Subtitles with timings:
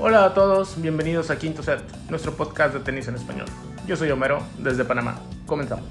[0.00, 3.46] Hola a todos, bienvenidos a Quinto Set, nuestro podcast de tenis en español.
[3.84, 5.18] Yo soy Homero, desde Panamá.
[5.44, 5.90] Comenzamos.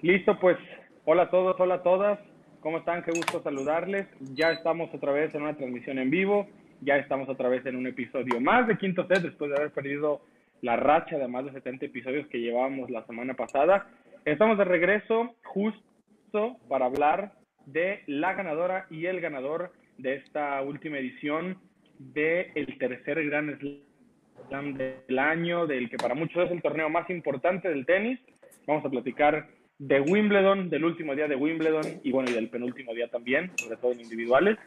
[0.00, 0.56] Listo, pues
[1.04, 2.18] hola a todos, hola a todas.
[2.62, 3.02] ¿Cómo están?
[3.02, 4.06] Qué gusto saludarles.
[4.32, 6.48] Ya estamos otra vez en una transmisión en vivo.
[6.82, 10.20] Ya estamos otra vez en un episodio más de Quinto Set después de haber perdido
[10.60, 13.86] la racha de más de 70 episodios que llevábamos la semana pasada.
[14.24, 17.32] Estamos de regreso justo para hablar
[17.64, 21.58] de la ganadora y el ganador de esta última edición
[21.98, 27.08] del el tercer Gran Slam del año, del que para muchos es el torneo más
[27.10, 28.20] importante del tenis.
[28.66, 32.94] Vamos a platicar de Wimbledon, del último día de Wimbledon y bueno, y del penúltimo
[32.94, 34.58] día también, sobre todo en individuales.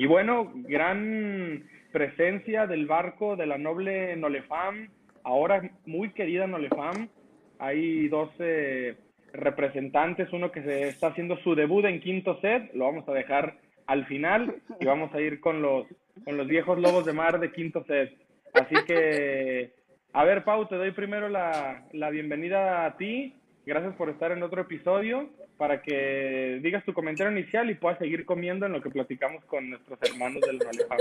[0.00, 4.88] Y bueno, gran presencia del barco de la noble Nolefam,
[5.24, 7.08] ahora muy querida Nolefam.
[7.58, 8.30] Hay dos
[9.32, 13.56] representantes, uno que se está haciendo su debut en quinto set, lo vamos a dejar
[13.88, 15.88] al final y vamos a ir con los,
[16.24, 18.16] con los viejos lobos de mar de quinto set.
[18.54, 19.72] Así que,
[20.12, 23.34] a ver, Pau, te doy primero la, la bienvenida a ti
[23.68, 28.24] Gracias por estar en otro episodio para que digas tu comentario inicial y puedas seguir
[28.24, 31.00] comiendo en lo que platicamos con nuestros hermanos del Nolefam.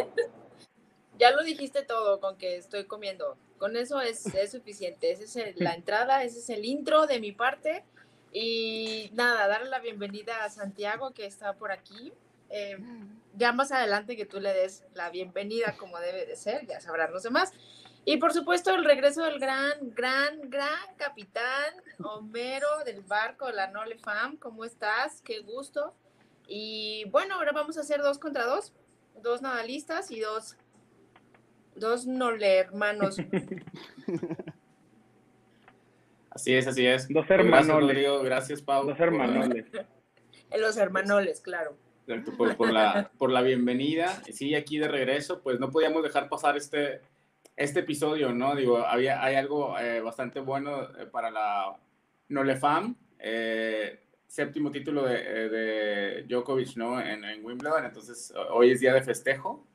[1.18, 3.38] Ya lo dijiste todo con que estoy comiendo.
[3.58, 5.12] Con eso es, es suficiente.
[5.12, 7.86] Esa es la entrada, ese es el intro de mi parte.
[8.34, 12.12] Y nada, darle la bienvenida a Santiago que está por aquí.
[12.50, 12.78] Eh,
[13.38, 17.14] ya más adelante que tú le des la bienvenida como debe de ser, ya sabrán
[17.14, 17.54] los demás.
[18.10, 23.98] Y por supuesto el regreso del gran, gran, gran capitán Homero del barco, la Nole
[23.98, 24.38] Fam.
[24.38, 25.22] ¿Cómo estás?
[25.22, 25.94] Qué gusto.
[26.48, 28.72] Y bueno, ahora vamos a hacer dos contra dos.
[29.22, 30.56] Dos nadalistas y dos,
[31.76, 33.18] dos Nole hermanos.
[36.30, 37.10] Así es, así es.
[37.10, 37.68] Dos hermanos.
[37.68, 38.22] Gracias, Rodrigo.
[38.22, 38.86] Gracias, Pau.
[38.86, 39.66] Dos hermanoles.
[40.58, 41.76] Los hermanoles, claro.
[42.38, 44.22] Por, por, la, por la bienvenida.
[44.32, 47.02] Sí, aquí de regreso, pues no podíamos dejar pasar este,
[47.58, 48.56] este episodio, ¿no?
[48.56, 51.76] Digo, había, hay algo eh, bastante bueno eh, para la
[52.30, 57.02] Nolefam, eh, séptimo título de, de Djokovic, ¿no?
[57.02, 59.66] En, en, Wimbledon, entonces hoy es día de festejo.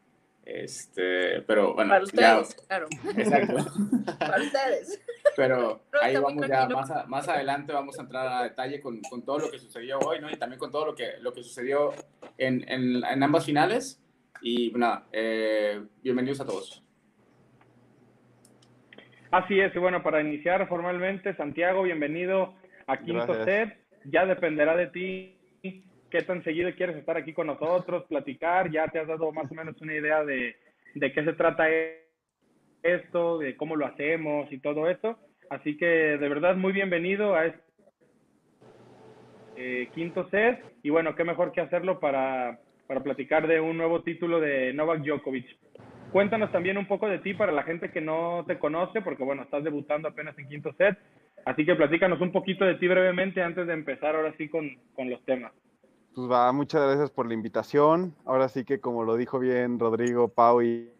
[0.44, 2.86] Este, pero bueno, para ustedes, claro.
[3.16, 3.64] Exacto.
[4.18, 5.00] para ustedes.
[5.36, 9.24] Pero ahí vamos ya, más, a, más adelante vamos a entrar a detalle con, con,
[9.24, 10.30] todo lo que sucedió hoy, ¿no?
[10.30, 11.92] Y también con todo lo que, lo que sucedió
[12.38, 14.00] en, en, en ambas finales.
[14.40, 15.04] Y nada,
[16.02, 16.82] bienvenidos a todos.
[19.32, 22.54] Así es, y bueno, para iniciar formalmente, Santiago, bienvenido
[22.86, 23.74] a Quinto Set.
[24.04, 25.38] Ya dependerá de ti
[26.10, 28.70] qué tan seguido quieres estar aquí con nosotros, platicar.
[28.70, 30.54] Ya te has dado más o menos una idea de,
[30.94, 31.64] de qué se trata
[32.82, 35.18] esto, de cómo lo hacemos y todo eso.
[35.48, 37.62] Así que de verdad muy bienvenido a este
[39.56, 40.62] eh, quinto set.
[40.82, 45.00] Y bueno, qué mejor que hacerlo para, para platicar de un nuevo título de Novak
[45.00, 45.46] Djokovic.
[46.12, 49.42] Cuéntanos también un poco de ti para la gente que no te conoce, porque bueno,
[49.42, 50.98] estás debutando apenas en quinto set.
[51.46, 55.08] Así que platícanos un poquito de ti brevemente antes de empezar ahora sí con, con
[55.08, 55.52] los temas.
[56.14, 58.14] Pues va, muchas gracias por la invitación.
[58.26, 60.90] Ahora sí que como lo dijo bien Rodrigo, Pau y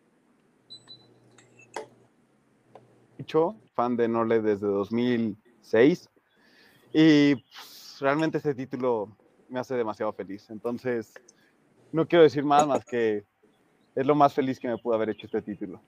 [3.74, 6.08] fan de Nole desde 2006
[6.92, 9.16] y pues, realmente este título
[9.48, 10.50] me hace demasiado feliz.
[10.50, 11.14] Entonces,
[11.92, 13.24] no quiero decir más más que
[13.94, 15.80] es lo más feliz que me pudo haber hecho este título.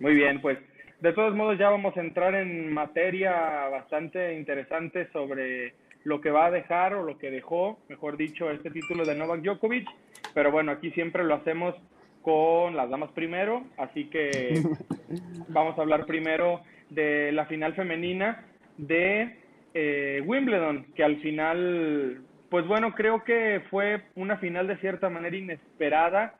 [0.00, 0.58] Muy bien, pues
[1.00, 3.32] de todos modos ya vamos a entrar en materia
[3.68, 5.74] bastante interesante sobre
[6.04, 9.42] lo que va a dejar o lo que dejó, mejor dicho, este título de Novak
[9.42, 9.88] Djokovic.
[10.34, 11.74] Pero bueno, aquí siempre lo hacemos
[12.22, 14.62] con las damas primero, así que
[15.48, 18.44] vamos a hablar primero de la final femenina
[18.76, 19.36] de
[19.74, 25.36] eh, Wimbledon, que al final, pues bueno, creo que fue una final de cierta manera
[25.36, 26.34] inesperada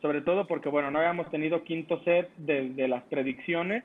[0.00, 3.84] sobre todo porque, bueno, no habíamos tenido quinto set desde las predicciones,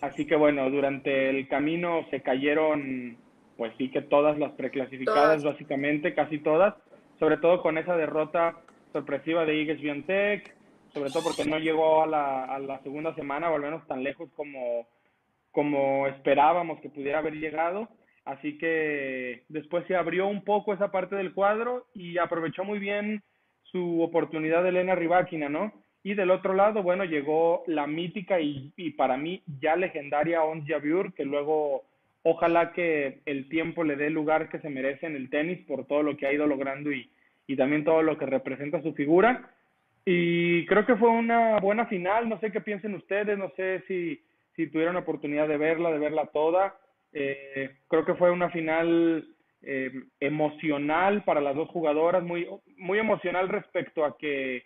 [0.00, 3.16] así que, bueno, durante el camino se cayeron,
[3.56, 6.74] pues sí que todas las preclasificadas, básicamente, casi todas,
[7.18, 8.56] sobre todo con esa derrota
[8.92, 10.54] sorpresiva de Iges Biontech,
[10.92, 14.02] sobre todo porque no llegó a la, a la segunda semana, o al menos tan
[14.02, 14.86] lejos como,
[15.52, 17.88] como esperábamos que pudiera haber llegado.
[18.24, 23.22] Así que después se abrió un poco esa parte del cuadro y aprovechó muy bien
[23.70, 25.72] su oportunidad de Elena Rybakina, ¿no?
[26.02, 30.66] Y del otro lado, bueno, llegó la mítica y, y para mí ya legendaria Ons
[30.66, 31.84] Jabeur, que luego
[32.22, 35.86] ojalá que el tiempo le dé el lugar que se merece en el tenis por
[35.86, 37.10] todo lo que ha ido logrando y,
[37.56, 39.50] también todo lo que representa su figura.
[40.04, 44.22] y creo que fue una buena final, no sé qué piensen ustedes, no sé si,
[44.54, 46.76] si tuvieron oportunidad de verla, de verla toda.
[47.12, 49.26] Eh, creo que fue una final
[49.62, 49.90] eh,
[50.20, 52.46] emocional para las dos jugadoras, muy,
[52.76, 54.64] muy emocional respecto a que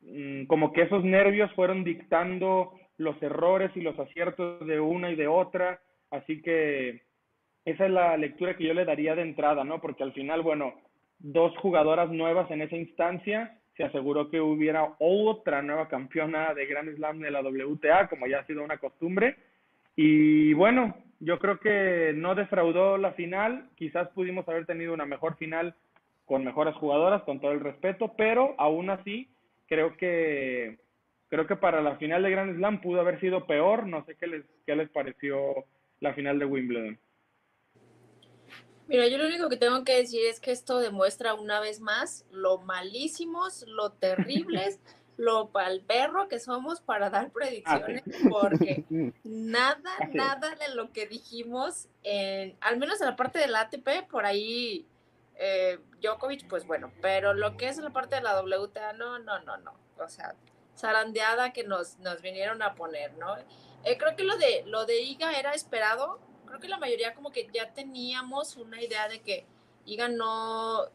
[0.00, 5.16] mm, como que esos nervios fueron dictando los errores y los aciertos de una y
[5.16, 7.02] de otra, así que
[7.64, 9.80] esa es la lectura que yo le daría de entrada, ¿no?
[9.80, 10.74] Porque al final, bueno,
[11.18, 16.94] dos jugadoras nuevas en esa instancia, se aseguró que hubiera otra nueva campeona de Grand
[16.96, 19.36] Slam de la WTA, como ya ha sido una costumbre.
[19.96, 25.36] Y bueno, yo creo que no defraudó la final, quizás pudimos haber tenido una mejor
[25.36, 25.74] final
[26.24, 29.28] con mejores jugadoras, con todo el respeto, pero aún así
[29.68, 30.78] creo que
[31.28, 34.26] creo que para la final de Grand Slam pudo haber sido peor, no sé qué
[34.26, 35.66] les qué les pareció
[36.00, 36.98] la final de Wimbledon.
[38.88, 42.26] Mira, yo lo único que tengo que decir es que esto demuestra una vez más
[42.32, 44.80] lo malísimos, lo terribles,
[45.20, 45.50] lo
[45.86, 48.84] perro que somos para dar Ah, predicciones, porque
[49.24, 50.14] nada, Así es.
[50.14, 54.86] nada de lo que dijimos, en, al menos en la parte del ATP, por ahí
[55.36, 59.18] eh, Djokovic, pues bueno, pero lo que es en la parte de la WTA, no,
[59.18, 59.74] no, no, no.
[59.98, 60.34] O sea,
[60.76, 63.36] zarandeada que nos, nos vinieron a poner, ¿no?
[63.84, 66.18] Eh, creo que lo de, lo de Iga era esperado.
[66.46, 69.44] Creo que la mayoría como que ya teníamos una idea de que
[69.84, 70.86] Iga no,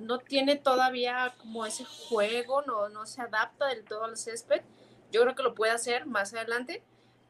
[0.00, 4.62] no tiene todavía como ese juego, no, no se adapta del todo al césped.
[5.10, 6.82] Yo creo que lo puede hacer más adelante,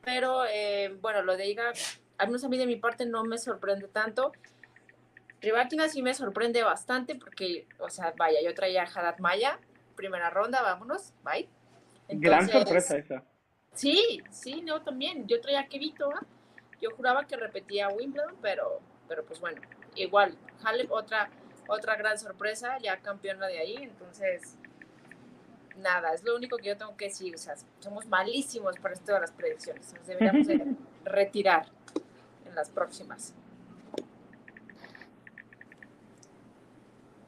[0.04, 1.72] pero eh, bueno, lo de Iga,
[2.18, 4.32] al menos a mí de mi parte no me sorprende tanto.
[5.40, 9.60] Rybakina sí me sorprende bastante porque, o sea, vaya, yo traía a Haddad Maya,
[9.94, 11.48] primera ronda, vámonos, bye.
[12.08, 13.22] Gran sorpresa esa.
[13.72, 15.28] Sí, sí, no, también.
[15.28, 16.24] Yo traía a Kevito, ¿ah?
[16.80, 19.60] Yo juraba que repetía Wimbledon, pero, pero pues bueno,
[19.94, 20.36] igual.
[20.64, 21.30] Halep, otra,
[21.68, 24.56] otra gran sorpresa, ya campeona de ahí, entonces,
[25.76, 27.34] nada, es lo único que yo tengo que decir.
[27.34, 29.92] O sea, somos malísimos para esto de las predicciones.
[29.94, 30.74] Nos deberíamos de
[31.04, 31.66] retirar
[32.46, 33.34] en las próximas.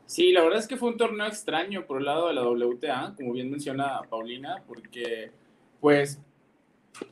[0.07, 3.15] Sí, la verdad es que fue un torneo extraño por el lado de la WTA,
[3.17, 5.31] como bien menciona Paulina, porque
[5.81, 6.21] pues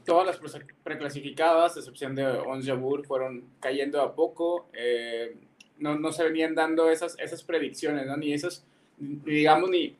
[0.04, 4.68] todas las pre- preclasificadas, a excepción de Ons Jabeur, fueron cayendo a poco.
[4.72, 5.36] eh,
[5.78, 8.16] no, no se venían dando esas, esas predicciones, ¿no?
[8.16, 8.64] Ni esas,
[8.98, 9.96] digamos, ni,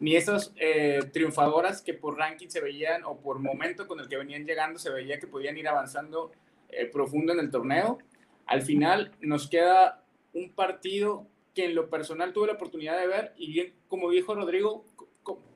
[0.00, 4.16] ni esas eh, triunfadoras que por ranking se veían o por momento con el que
[4.16, 6.32] venían llegando se veía que podían ir avanzando
[6.68, 7.98] eh, profundo en el torneo.
[8.46, 10.02] Al final nos queda
[10.32, 14.34] un partido que en lo personal tuve la oportunidad de ver y bien, como dijo
[14.34, 14.84] Rodrigo,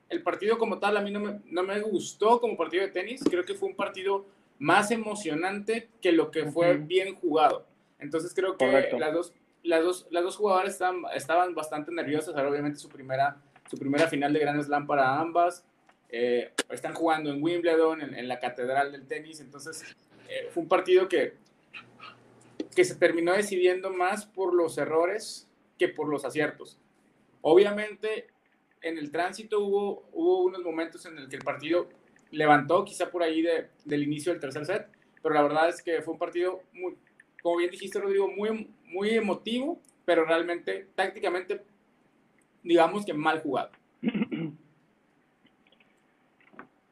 [0.09, 3.23] el partido como tal a mí no me, no me gustó como partido de tenis,
[3.29, 4.25] creo que fue un partido
[4.57, 7.65] más emocionante que lo que fue bien jugado.
[7.99, 8.97] Entonces creo que Correcto.
[8.97, 9.33] las dos,
[9.63, 13.37] las, dos, las dos jugadoras estaban, estaban bastante nerviosas, era obviamente su primera,
[13.69, 15.65] su primera final de Grand Slam para ambas.
[16.11, 19.83] Eh, están jugando en Wimbledon, en, en la catedral del tenis, entonces
[20.27, 21.35] eh, fue un partido que,
[22.75, 25.47] que se terminó decidiendo más por los errores
[25.77, 26.79] que por los aciertos.
[27.41, 28.27] Obviamente,
[28.81, 31.89] en el tránsito hubo, hubo unos momentos en el que el partido
[32.31, 34.87] levantó, quizá por ahí de- del inicio del tercer set,
[35.21, 36.95] pero la verdad es que fue un partido, muy,
[37.43, 41.61] como bien dijiste, Rodrigo, muy, muy emotivo, pero realmente, tácticamente,
[42.63, 43.71] digamos que mal jugado.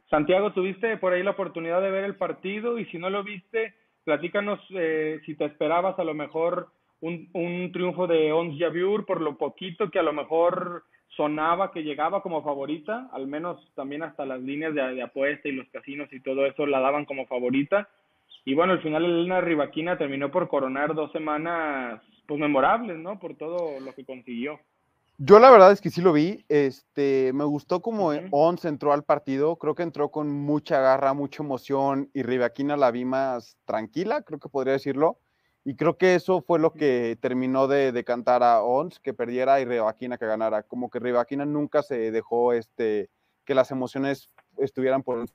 [0.09, 3.73] Santiago, tuviste por ahí la oportunidad de ver el partido y si no lo viste,
[4.05, 6.69] platícanos eh, si te esperabas a lo mejor
[7.01, 11.83] un, un triunfo de Ons Jabeur por lo poquito que a lo mejor sonaba que
[11.83, 16.07] llegaba como favorita, al menos también hasta las líneas de, de apuesta y los casinos
[16.13, 17.89] y todo eso la daban como favorita.
[18.47, 23.19] Y bueno, al final Elena Rivaquina terminó por coronar dos semanas pues memorables, ¿no?
[23.19, 24.57] Por todo lo que consiguió.
[25.17, 26.45] Yo la verdad es que sí lo vi.
[26.47, 28.27] Este, me gustó como Ujú.
[28.31, 29.57] Ons entró al partido.
[29.57, 34.39] Creo que entró con mucha garra, mucha emoción y Rivaquina la vi más tranquila, creo
[34.39, 35.19] que podría decirlo.
[35.65, 39.65] Y creo que eso fue lo que terminó de decantar a Ons, que perdiera y
[39.65, 40.63] Rivaquina que ganara.
[40.63, 43.09] Como que Rivaquina nunca se dejó este,
[43.43, 45.25] que las emociones estuvieran por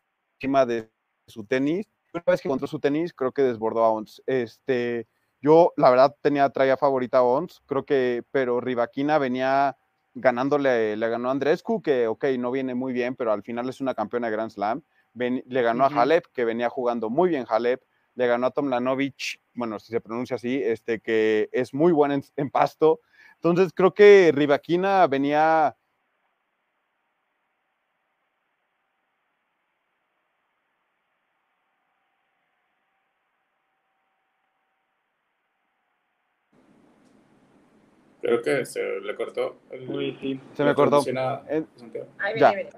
[0.41, 0.89] encima de
[1.27, 1.87] su tenis.
[2.15, 4.23] Una vez que encontró su tenis, creo que desbordó a Ons.
[4.27, 5.07] Este,
[5.41, 9.77] yo, la verdad, tenía, traía favorita a Ons, creo que, pero Rivaquina venía
[10.15, 13.81] ganándole, le ganó a Andrescu, que, ok, no viene muy bien, pero al final es
[13.81, 14.83] una campeona de Grand Slam.
[15.15, 17.83] Ven- le ganó a Halep, que venía jugando muy bien Halep.
[18.15, 22.25] Le ganó a Tomlanovic, bueno, si se pronuncia así, este, que es muy buena en,
[22.37, 23.01] en pasto.
[23.37, 25.77] Entonces, creo que Rivaquina venía
[38.23, 39.57] Creo que se le cortó.
[39.71, 40.41] el- Uy, sí.
[40.55, 41.03] Se me cortó.
[41.07, 41.65] Eh,
[42.37, 42.51] Ya.
[42.51, 42.71] viene, viene.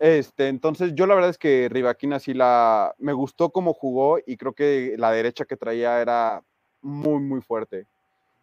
[0.00, 4.36] Este, entonces yo la verdad es que Rivaquina sí la me gustó cómo jugó y
[4.36, 6.42] creo que la derecha que traía era
[6.80, 7.86] muy muy fuerte.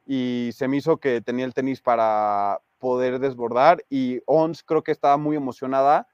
[0.06, 4.92] Y se me hizo que tenía el tenis para poder desbordar y Ons creo que
[4.92, 6.08] estaba muy emocionada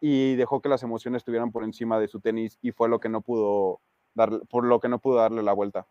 [0.00, 3.08] y dejó que las emociones estuvieran por encima de su tenis y fue lo que
[3.08, 3.80] no pudo
[4.14, 5.86] dar por lo que no pudo darle la vuelta.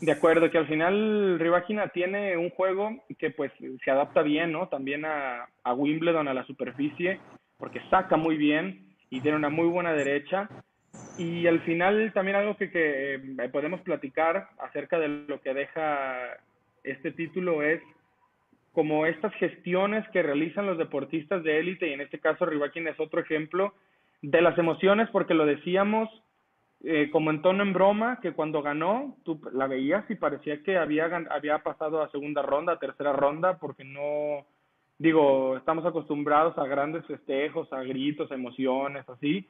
[0.00, 3.52] De acuerdo, que al final Rivagina tiene un juego que pues
[3.84, 4.68] se adapta bien, ¿no?
[4.68, 7.20] También a, Wimbledon, a la superficie,
[7.58, 10.48] porque saca muy bien y tiene una muy buena derecha.
[11.16, 16.18] Y al final también algo que, que eh, podemos platicar acerca de lo que deja
[16.82, 17.80] este título es
[18.72, 22.98] como estas gestiones que realizan los deportistas de élite, y en este caso Rivakin es
[22.98, 23.72] otro ejemplo,
[24.20, 26.10] de las emociones, porque lo decíamos,
[26.86, 30.76] eh, como en tono en broma, que cuando ganó, tú la veías y parecía que
[30.76, 34.46] había, había pasado a segunda ronda, a tercera ronda, porque no,
[34.98, 39.48] digo, estamos acostumbrados a grandes festejos, a gritos, a emociones, así.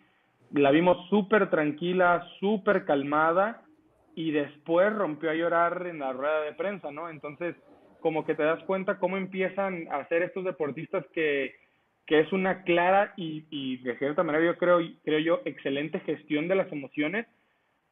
[0.53, 3.63] La vimos súper tranquila, súper calmada,
[4.15, 7.11] y después rompió a llorar en la rueda de prensa, ¿no?
[7.11, 7.57] Entonces,
[8.01, 11.55] como que te das cuenta cómo empiezan a ser estos deportistas que
[12.07, 16.49] que es una clara y, y de cierta manera yo creo, creo yo excelente gestión
[16.49, 17.27] de las emociones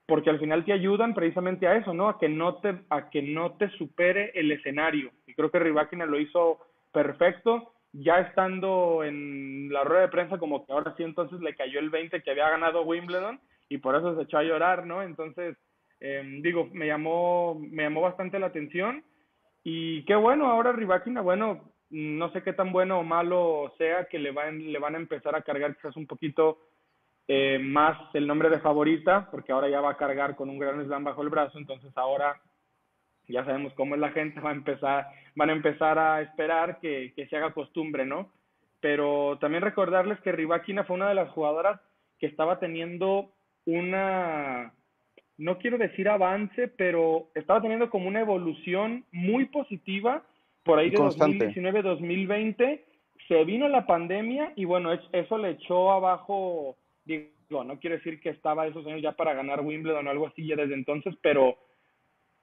[0.07, 2.09] porque al final te ayudan precisamente a eso, ¿no?
[2.09, 5.11] A que no te, a que no te supere el escenario.
[5.27, 6.59] Y creo que Rybakina lo hizo
[6.93, 11.79] perfecto, ya estando en la rueda de prensa como que ahora sí entonces le cayó
[11.79, 15.03] el 20 que había ganado Wimbledon y por eso se echó a llorar, ¿no?
[15.03, 15.57] Entonces,
[16.01, 19.05] em, digo, me llamó, me llamó bastante la atención
[19.65, 24.19] y qué bueno, ahora Rybakina, bueno, no sé qué tan bueno o malo sea que
[24.19, 26.59] le van, le van a empezar a cargar quizás un poquito
[27.29, 30.83] eh, más el nombre de favorita, porque ahora ya va a cargar con un gran
[30.85, 32.41] slam bajo el brazo, entonces ahora
[33.29, 35.07] ya sabemos cómo es la gente, va a empezar,
[35.37, 38.33] van a empezar a esperar que, que se haga costumbre, ¿no?
[38.81, 41.81] Pero también recordarles que Ribakina fue una de las jugadoras
[42.19, 43.33] que estaba teniendo
[43.67, 44.73] una,
[45.37, 50.25] no quiero decir avance, pero estaba teniendo como una evolución muy positiva
[50.65, 52.81] por ahí de 2019-2020
[53.29, 58.31] se vino la pandemia y bueno, eso le echó abajo, digo, no quiere decir que
[58.31, 61.57] estaba esos años ya para ganar Wimbledon o algo así ya desde entonces, pero,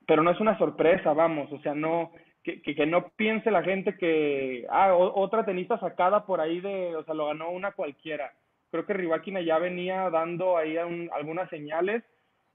[0.07, 2.11] pero no es una sorpresa, vamos, o sea, no,
[2.43, 7.03] que, que, no piense la gente que, ah, otra tenista sacada por ahí de, o
[7.03, 8.31] sea, lo ganó una cualquiera.
[8.71, 12.03] Creo que Rivakina ya venía dando ahí algunas señales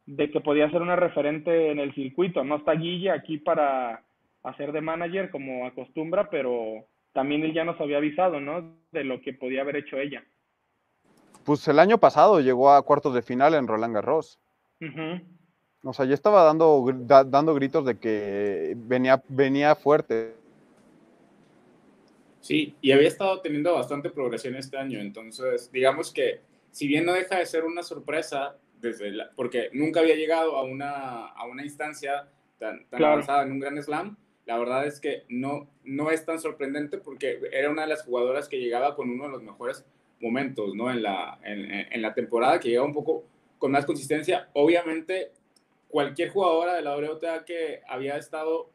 [0.06, 2.44] de que podía ser una referente en el circuito.
[2.44, 4.02] No está Guille aquí para,
[4.44, 8.76] hacer de manager como acostumbra, pero también él ya nos había avisado, ¿no?
[8.92, 10.24] De lo que podía haber hecho ella.
[11.44, 14.38] Pues el año pasado llegó a cuartos de final en Roland Garros.
[15.82, 20.34] O sea, ya estaba dando, dando gritos de que venía, venía fuerte.
[22.40, 25.00] Sí, y había estado teniendo bastante progresión este año.
[25.00, 30.16] Entonces, digamos que si bien no deja de ser una sorpresa, desde porque nunca había
[30.16, 34.86] llegado a una, a una instancia tan, tan avanzada en un Gran Slam, la verdad
[34.86, 38.94] es que no, no es tan sorprendente porque era una de las jugadoras que llegaba
[38.94, 39.84] con uno de los mejores
[40.20, 40.90] momentos, ¿no?
[40.90, 43.24] En la, en, la temporada, que llegaba un poco
[43.58, 44.48] con más consistencia.
[44.52, 45.32] Obviamente,
[45.88, 48.70] cualquier jugadora de la WTA que había estado,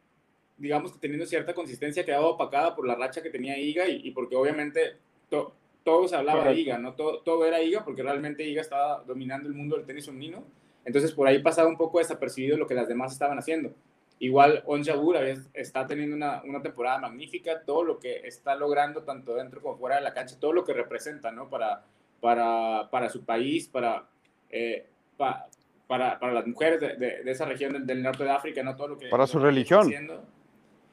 [0.58, 4.36] digamos que teniendo cierta consistencia, quedaba opacada por la racha que tenía Iga y, porque
[4.36, 4.98] obviamente
[5.30, 6.94] todo se hablaba de Iga, ¿no?
[6.94, 10.44] Todo, todo era Iga porque realmente Iga estaba dominando el mundo del tenis femenino.
[10.84, 13.74] Entonces, por ahí pasaba un poco desapercibido lo que las demás estaban haciendo.
[14.22, 15.16] Igual Onjabur
[15.54, 19.96] está teniendo una, una, temporada magnífica, todo lo que está logrando tanto dentro como fuera
[19.96, 21.50] de la cancha, todo lo que representa ¿no?
[21.50, 21.86] para,
[22.20, 24.06] para, para su país, para,
[24.50, 24.86] eh,
[25.16, 25.48] para,
[25.88, 28.76] para, las mujeres de, de, esa región del, norte de África, ¿no?
[28.76, 29.08] todo lo que...
[29.08, 29.90] Para su religión.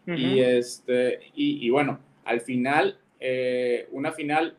[0.07, 4.57] y, este, y, y, bueno, al final, eh, una final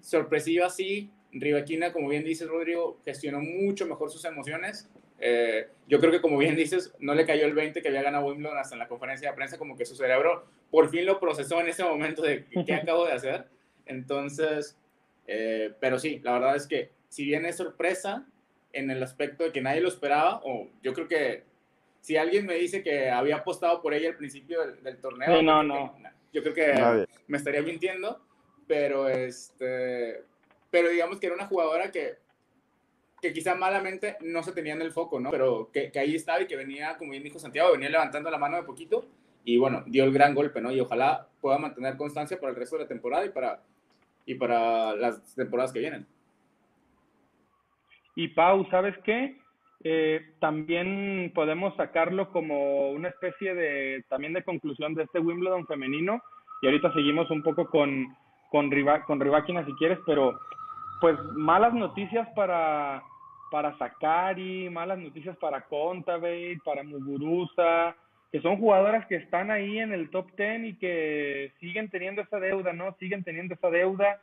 [0.00, 1.10] sorpresiva, sí.
[1.32, 4.88] Rivaquina, como bien dices, Rodrigo, gestionó mucho mejor sus emociones
[5.24, 8.26] eh, yo creo que como bien dices, no le cayó el 20 que había ganado
[8.26, 11.60] Wimbledon hasta en la conferencia de prensa, como que su cerebro por fin lo procesó
[11.60, 13.44] en ese momento de qué acabo de hacer.
[13.86, 14.76] Entonces,
[15.28, 18.26] eh, pero sí, la verdad es que si bien es sorpresa
[18.72, 21.44] en el aspecto de que nadie lo esperaba, o yo creo que
[22.00, 25.94] si alguien me dice que había apostado por ella al principio del, torneo, no, no,
[26.32, 28.20] yo creo que me estaría mintiendo,
[28.66, 30.24] pero este,
[30.68, 32.16] pero digamos que era una jugadora que
[33.22, 35.30] que quizá malamente no se tenía en el foco, ¿no?
[35.30, 38.56] Pero que, ahí estaba y que venía, como bien dijo Santiago, venía levantando la mano
[38.56, 39.06] de poquito
[39.44, 40.72] y bueno, dio el gran golpe, ¿no?
[40.72, 43.62] Y ojalá pueda mantener constancia para el resto de la temporada y para,
[44.26, 46.04] y para las temporadas que vienen.
[48.16, 49.38] Y Pau, ¿sabes qué?
[49.84, 56.20] Eh, también podemos sacarlo como una especie de, también de conclusión de este Wimbledon femenino.
[56.60, 58.16] Y ahorita seguimos un poco con,
[58.50, 60.38] con, Riva, con Rivakina si quieres, pero
[61.00, 63.02] pues malas noticias para,
[63.52, 67.94] para Sakari, malas noticias para Contaveit, para Muguruza,
[68.32, 72.40] que son jugadoras que están ahí en el top 10 y que siguen teniendo esa
[72.40, 72.96] deuda, ¿no?
[72.98, 74.18] Siguen teniendo esa deuda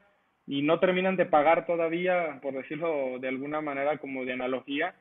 [0.47, 4.95] y no terminan de pagar todavía, por decirlo de alguna manera como de analogía,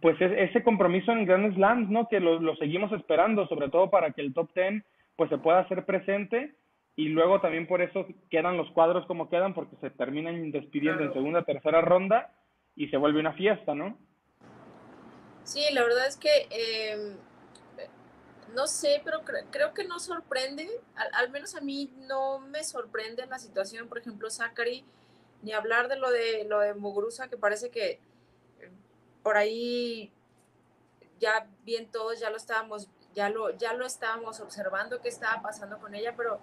[0.00, 2.08] pues ese compromiso en Grand Slams, ¿no?
[2.08, 4.84] Que lo, lo, seguimos esperando, sobre todo para que el top 10
[5.16, 6.52] pues se pueda hacer presente
[6.94, 11.12] y luego también por eso quedan los cuadros como quedan porque se terminan despidiendo en
[11.12, 12.30] segunda, tercera ronda
[12.78, 13.98] y se vuelve una fiesta, ¿no?
[15.42, 17.16] Sí, la verdad es que eh,
[18.54, 20.68] no sé, pero creo que no sorprende,
[21.12, 24.84] al, menos a mí no me sorprende la situación, por ejemplo, Zachary,
[25.42, 28.00] ni hablar de lo de lo de Muguruza, que parece que
[29.24, 30.12] por ahí
[31.18, 35.78] ya bien todos ya lo estábamos, ya lo, ya lo estábamos observando qué estaba pasando
[35.78, 36.38] con ella, pero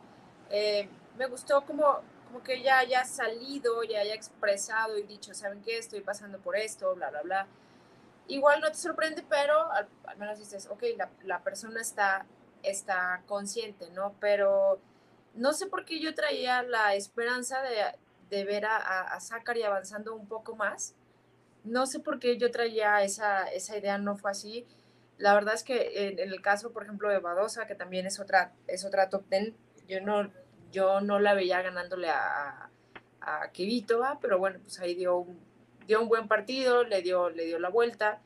[0.49, 2.01] eh, me gustó como,
[2.35, 5.77] como que ella haya salido y haya expresado y dicho, ¿saben qué?
[5.77, 7.47] Estoy pasando por esto, bla, bla, bla
[8.27, 9.87] igual no te sorprende, pero al,
[10.17, 12.25] menos dices, ok, la, la, persona está,
[12.61, 14.15] está consciente, ¿no?
[14.19, 14.81] Pero
[15.33, 17.77] no sé por qué yo traía la esperanza de,
[18.29, 20.95] de ver a, a, Zachary avanzando un poco más.
[21.63, 24.65] No sé por qué yo traía esa, esa idea, no fue así.
[25.17, 28.53] La verdad es que en, el caso, por ejemplo, de Badosa, que también es otra,
[28.67, 29.55] es otra top ten,
[29.87, 30.31] yo no,
[30.75, 32.69] yo no la veía ganándole a,
[33.21, 35.39] a, a pero bueno, pues ahí dio un
[35.87, 38.21] dio un buen partido, le dio, le dio la vuelta.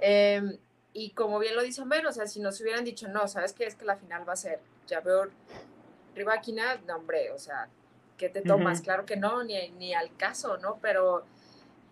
[0.00, 0.58] Em,
[0.92, 3.64] y como bien lo dice Homero, o sea, si nos hubieran dicho, no, ¿sabes qué?
[3.64, 5.28] Es que la final va a ser ya veo
[6.14, 7.68] Rivaquina, no, hombre, o sea,
[8.16, 8.80] ¿qué te tomas?
[8.80, 10.78] Claro que no, ni, ni al caso, ¿no?
[10.80, 11.26] Pero,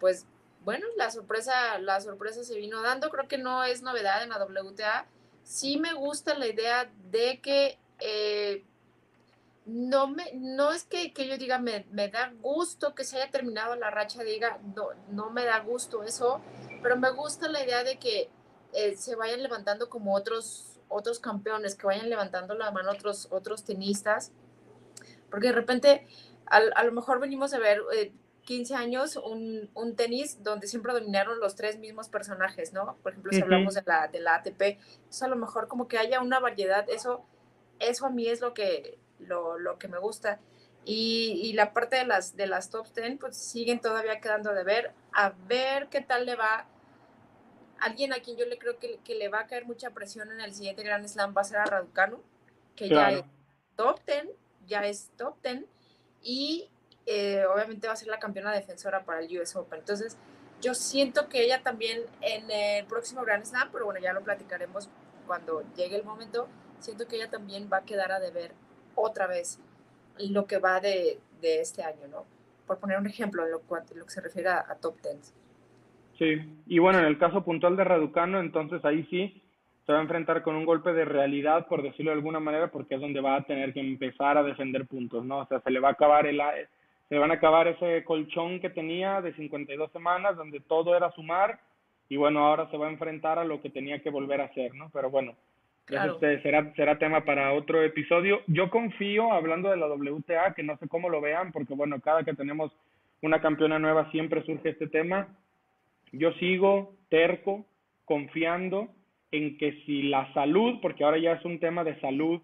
[0.00, 0.26] pues,
[0.64, 4.42] bueno, la sorpresa, la sorpresa se vino dando, creo que no es novedad en la
[4.42, 5.06] WTA.
[5.42, 8.64] Sí me gusta la idea de que eh,
[9.66, 13.30] no me, no es que, que yo diga me, me, da gusto que se haya
[13.30, 16.40] terminado la racha, diga, no, no me da gusto eso,
[16.82, 18.28] pero me gusta la idea de que
[18.72, 23.64] eh, se vayan levantando como otros, otros campeones, que vayan levantando la mano otros, otros
[23.64, 24.32] tenistas,
[25.30, 26.06] porque de repente
[26.46, 27.80] a, a lo mejor venimos a ver
[28.42, 32.96] 15 eh, años un, un, tenis donde siempre dominaron los tres mismos personajes, ¿no?
[33.02, 35.96] Por ejemplo, si hablamos de la, de la ATP, eso a lo mejor como que
[35.96, 37.24] haya una variedad, eso,
[37.78, 40.40] eso a mí es lo que lo, lo que me gusta.
[40.84, 44.64] Y, y, la parte de las, de las top 10, pues siguen todavía quedando de
[44.64, 46.66] ver, a ver qué tal le va.
[47.80, 50.40] Alguien a quien yo le creo que, que le va a caer mucha presión en
[50.40, 52.22] el siguiente Grand Slam va a ser a Raducanu,
[52.76, 53.24] que ya es
[53.76, 54.28] top 10,
[54.66, 55.64] ya es top 10,
[56.22, 56.70] y
[57.06, 59.78] eh, obviamente va a ser la campeona defensora para el US Open.
[59.78, 60.16] Entonces,
[60.60, 64.88] yo siento que ella también en el próximo Grand Slam, pero bueno, ya lo platicaremos
[65.26, 66.48] cuando llegue el momento,
[66.78, 68.52] siento que ella también va a quedar a deber
[68.94, 69.60] otra vez
[70.18, 72.24] lo que va de, de este año, ¿no?
[72.66, 75.34] Por poner un ejemplo en lo, lo que se refiere a, top tens.
[76.18, 79.42] Sí, y bueno, en el caso puntual de Raducano, entonces ahí sí
[79.84, 82.94] se va a enfrentar con un golpe de realidad, por decirlo de alguna manera, porque
[82.94, 85.40] es donde va a tener que empezar a defender puntos, ¿no?
[85.40, 86.40] O sea, se le va a acabar el
[87.08, 91.60] se van a acabar ese colchón que tenía de 52 semanas, donde todo era sumar,
[92.08, 94.74] y bueno, ahora se va a enfrentar a lo que tenía que volver a hacer,
[94.74, 94.88] ¿no?
[94.90, 95.34] Pero bueno,
[95.88, 98.40] este será, será tema para otro episodio.
[98.46, 102.24] Yo confío, hablando de la WTA, que no sé cómo lo vean, porque bueno, cada
[102.24, 102.72] que tenemos
[103.22, 105.28] una campeona nueva siempre surge este tema.
[106.12, 107.66] Yo sigo terco,
[108.04, 108.88] confiando
[109.30, 112.40] en que si la salud, porque ahora ya es un tema de salud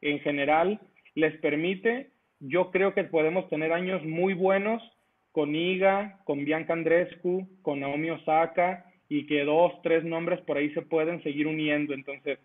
[0.00, 0.80] en general,
[1.14, 4.82] les permite, yo creo que podemos tener años muy buenos
[5.30, 10.70] con Iga, con Bianca Andrescu, con Naomi Osaka, y que dos, tres nombres por ahí
[10.70, 11.94] se pueden seguir uniendo.
[11.94, 12.38] Entonces,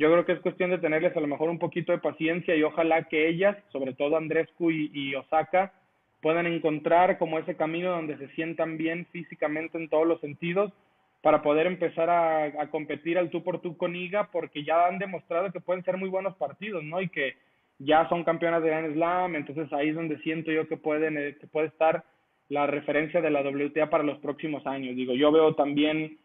[0.00, 2.62] yo creo que es cuestión de tenerles a lo mejor un poquito de paciencia y
[2.62, 5.74] ojalá que ellas, sobre todo Andrescu y, Osaka,
[6.22, 10.72] puedan encontrar como ese camino donde se sientan bien físicamente en todos los sentidos
[11.20, 14.98] para poder empezar a, a, competir al tú por tú con IGA porque ya han
[14.98, 17.02] demostrado que pueden ser muy buenos partidos, ¿no?
[17.02, 17.34] Y que
[17.78, 21.36] ya son campeonas de Grand Slam, entonces ahí es donde siento yo que pueden eh,
[21.38, 22.04] que puede estar
[22.48, 24.96] la referencia de la WTA para los próximos años.
[24.96, 26.18] Digo, yo veo también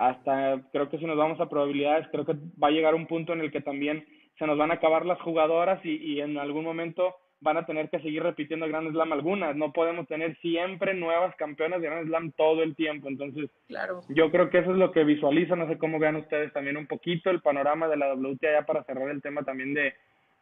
[0.00, 3.34] hasta creo que si nos vamos a probabilidades, creo que va a llegar un punto
[3.34, 4.04] en el que también
[4.38, 7.90] se nos van a acabar las jugadoras y, y en algún momento van a tener
[7.90, 9.54] que seguir repitiendo Grand Slam algunas.
[9.56, 13.08] No podemos tener siempre nuevas campeonas de Grand Slam todo el tiempo.
[13.08, 14.00] Entonces, claro.
[14.08, 15.54] yo creo que eso es lo que visualizo.
[15.54, 18.84] No sé cómo vean ustedes también un poquito el panorama de la WTA ya para
[18.84, 19.92] cerrar el tema también de,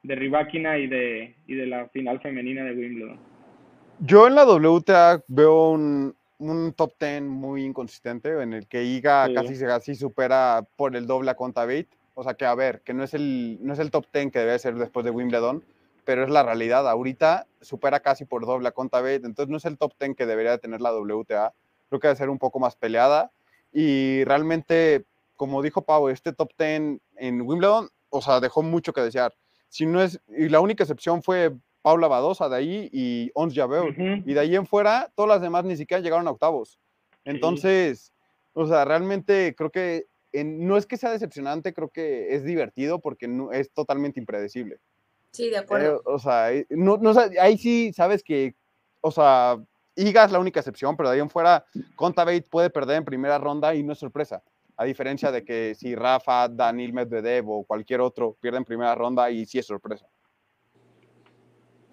[0.04, 3.18] de Rybakina y de, y de la final femenina de Wimbledon.
[4.00, 9.26] Yo en la WTA veo un, un top 10 muy inconsistente en el que Iga
[9.26, 9.34] sí.
[9.34, 11.88] casi, casi supera por el doble a Contaveit.
[12.14, 14.40] O sea que, a ver, que no es, el, no es el top 10 que
[14.40, 15.64] debe ser después de Wimbledon,
[16.04, 16.88] pero es la realidad.
[16.88, 20.52] Ahorita supera casi por doble a Contabate, entonces no es el top 10 que debería
[20.52, 21.52] de tener la WTA.
[21.88, 23.30] Creo que debe ser un poco más peleada.
[23.72, 25.04] Y realmente,
[25.36, 29.34] como dijo Pau, este top 10 en Wimbledon, o sea, dejó mucho que desear.
[29.68, 31.54] Si no es, y la única excepción fue
[31.88, 33.94] Paula Badosa de ahí y Ons Jabeur.
[33.98, 36.78] Y de ahí en fuera, todas las demás ni siquiera llegaron a octavos.
[37.24, 38.12] Entonces,
[38.52, 43.26] o sea, realmente creo que no es que sea decepcionante, creo que es divertido porque
[43.26, 44.80] no, es totalmente impredecible.
[45.30, 45.96] Sí, de acuerdo.
[45.96, 48.54] Eh, o sea, no, no, ahí sí sabes que,
[49.00, 49.56] o sea,
[49.96, 51.64] Iga es la única excepción, pero de ahí en fuera,
[51.96, 54.42] Contavate puede perder en primera ronda y no es sorpresa.
[54.76, 59.30] A diferencia de que si Rafa, Daniel Medvedev o cualquier otro pierde en primera ronda
[59.30, 60.06] y sí es sorpresa.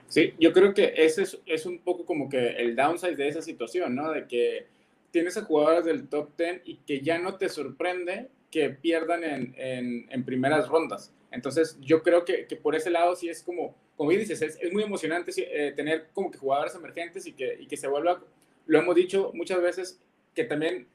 [0.07, 3.41] Sí, yo creo que ese es, es, un poco como que el downside de esa
[3.41, 4.11] situación, ¿no?
[4.11, 4.67] De que
[5.11, 9.55] tienes a jugadores del top 10 y que ya no te sorprende que pierdan en,
[9.57, 11.11] en, en primeras rondas.
[11.31, 14.57] Entonces, yo creo que, que, por ese lado sí es como, como bien dices, es,
[14.61, 18.23] es muy emocionante eh, tener como que jugadores emergentes y que, y que se vuelva,
[18.67, 19.99] lo hemos dicho muchas veces,
[20.33, 20.87] que también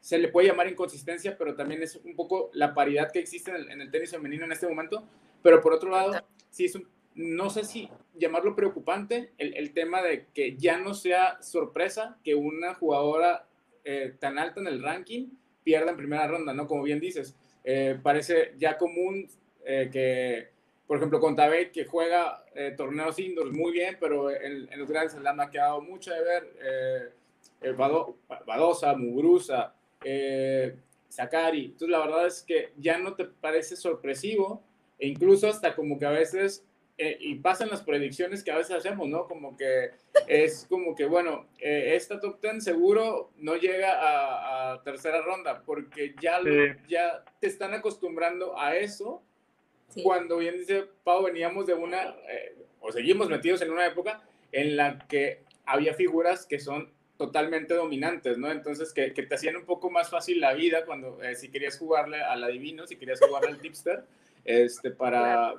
[0.00, 3.56] se le puede llamar inconsistencia, pero también es un poco la paridad que existe en
[3.56, 5.04] el, en el tenis femenino en este momento.
[5.42, 6.12] Pero por otro lado,
[6.50, 11.42] sí es un, no sé si llamarlo preocupante el, tema de que ya no sea
[11.42, 13.46] sorpresa que una jugadora
[13.84, 15.28] eh, tan alta en el ranking
[15.64, 16.66] pierda en primera ronda, ¿no?
[16.66, 19.28] Como bien dices, eh, parece ya común
[19.64, 20.48] eh, que,
[20.86, 22.44] por ejemplo, con Tabet, que juega
[22.76, 27.12] torneos indoors muy bien, pero en, los grandes le ha quedado mucho de ver,
[27.62, 27.72] eh,
[28.46, 29.74] Badosa, Muguruza,
[31.08, 31.66] Sakari.
[31.66, 34.62] Entonces, la verdad es que ya no te parece sorpresivo,
[34.98, 36.66] e incluso hasta como que a veces
[36.98, 39.26] eh, y pasan las predicciones que a veces hacemos, ¿no?
[39.26, 39.92] Como que
[40.26, 46.14] es como que, bueno, eh, esta top 10 seguro no llega a, tercera ronda porque
[46.20, 46.40] ya,
[46.88, 49.22] ya te están acostumbrando a eso.
[50.02, 54.76] Cuando bien dice Pau, veníamos de una, eh, o seguimos metidos en una época en
[54.76, 58.50] la que había figuras que son totalmente dominantes, ¿no?
[58.50, 62.22] Entonces, que, que te hacían un poco más fácil la vida cuando, si querías jugarle
[62.22, 64.04] al adivino, si querías jugarle al tipster,
[64.44, 65.54] este, para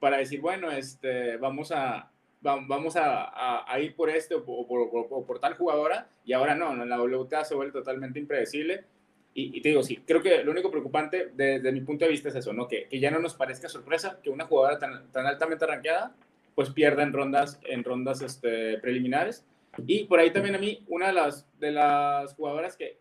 [0.00, 2.10] para decir, bueno, este, vamos a,
[2.40, 7.00] vamos a, a, ir por este o por, por, tal jugadora, y ahora no, la
[7.00, 8.84] WTA se vuelve totalmente impredecible.
[9.32, 12.34] Y, te digo, sí, creo que lo único preocupante desde mi punto de vista es
[12.34, 12.66] eso, ¿no?
[12.66, 16.14] Que, que ya no nos parezca sorpresa que una jugadora tan, tan altamente rankeada
[16.54, 19.46] pues pierda en rondas, en rondas este, preliminares.
[19.86, 22.98] Y por ahí también a mí, una de las, de las jugadoras que,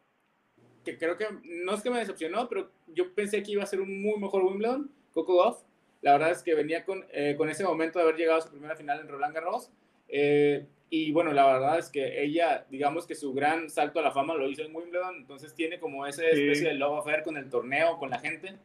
[0.85, 3.81] que creo que no es que me decepcionó, pero yo pensé que iba a ser
[3.81, 5.63] un muy mejor Wimbledon, Coco Goff,
[6.01, 8.49] la verdad es que venía con, eh, con ese momento de haber llegado a su
[8.49, 9.71] primera final en Roland Garros.
[10.07, 14.11] Eh, y bueno, la verdad es que ella, digamos que su gran salto a la
[14.11, 17.49] fama lo hizo en Wimbledon, entonces tiene como esa especie de love affair con el
[17.49, 18.55] torneo, con la gente.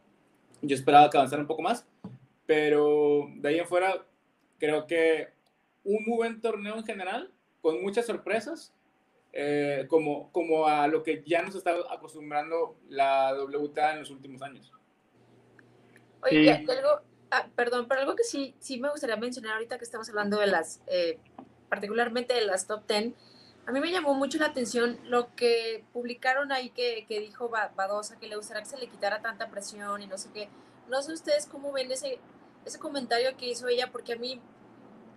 [0.63, 1.87] Yo esperaba que avanzara un poco más,
[2.47, 4.07] pero de ahí en fuera
[4.59, 5.29] creo que
[5.83, 8.73] un muy buen torneo en general, con muchas sorpresas,
[9.33, 14.41] eh, como, como a lo que ya nos está acostumbrando la WTA en los últimos
[14.41, 14.73] años.
[16.23, 17.03] Oye, algo,
[17.37, 20.47] Ah, perdón, pero algo que sí, sí me gustaría mencionar ahorita que estamos hablando de
[20.47, 21.19] las, eh,
[21.69, 23.13] particularmente de las top 10,
[23.67, 28.21] a mí me llamó mucho la atención lo que publicaron ahí que, que dijo Badosa,
[28.21, 30.49] que le gustaría que se le quitara tanta presión y no sé qué.
[30.89, 32.21] No sé ustedes cómo ven ese,
[32.65, 34.41] ese comentario que hizo ella, porque a mí,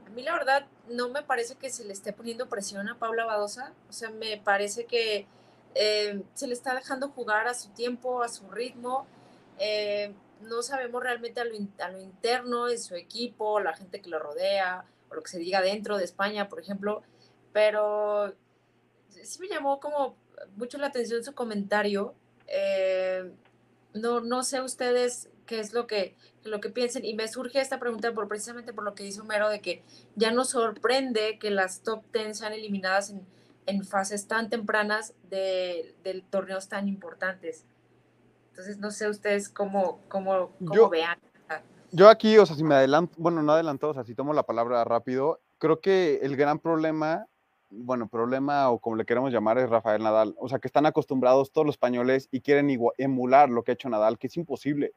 [0.08, 3.26] a mí la verdad no me parece que se le esté poniendo presión a Paula
[3.26, 3.74] Badosa.
[3.90, 5.28] O sea, me parece que
[5.76, 9.06] eh, se le está dejando jugar a su tiempo, a su ritmo.
[9.60, 14.86] Eh, no sabemos realmente a lo, interno de su equipo, la gente que lo rodea,
[15.10, 17.04] o lo que se diga dentro de España, por ejemplo,
[17.54, 18.34] pero
[19.10, 20.16] sí me llamó como
[20.56, 22.14] mucho la atención su comentario.
[22.48, 23.32] Eh,
[23.94, 27.80] no, no sé ustedes qué es lo que, lo que piensen, y me surge esta
[27.80, 29.84] pregunta por, precisamente por lo que dice Homero, de que
[30.16, 33.26] ya nos sorprende que las top 10 sean eliminadas en,
[33.66, 37.66] en fases tan tempranas de, de torneos tan importantes.
[38.58, 41.20] Entonces, no sé ustedes cómo, cómo, cómo vean.
[41.92, 44.48] Yo aquí, o sea, si me adelanto, bueno, no adelanto, o sea, si tomo la
[44.48, 47.28] palabra rápido, creo que el gran problema,
[47.70, 50.34] bueno, problema o como le queremos llamar es Rafael Nadal.
[50.40, 53.90] O sea, que están acostumbrados todos los españoles y quieren emular lo que ha hecho
[53.90, 54.92] Nadal, que es imposible.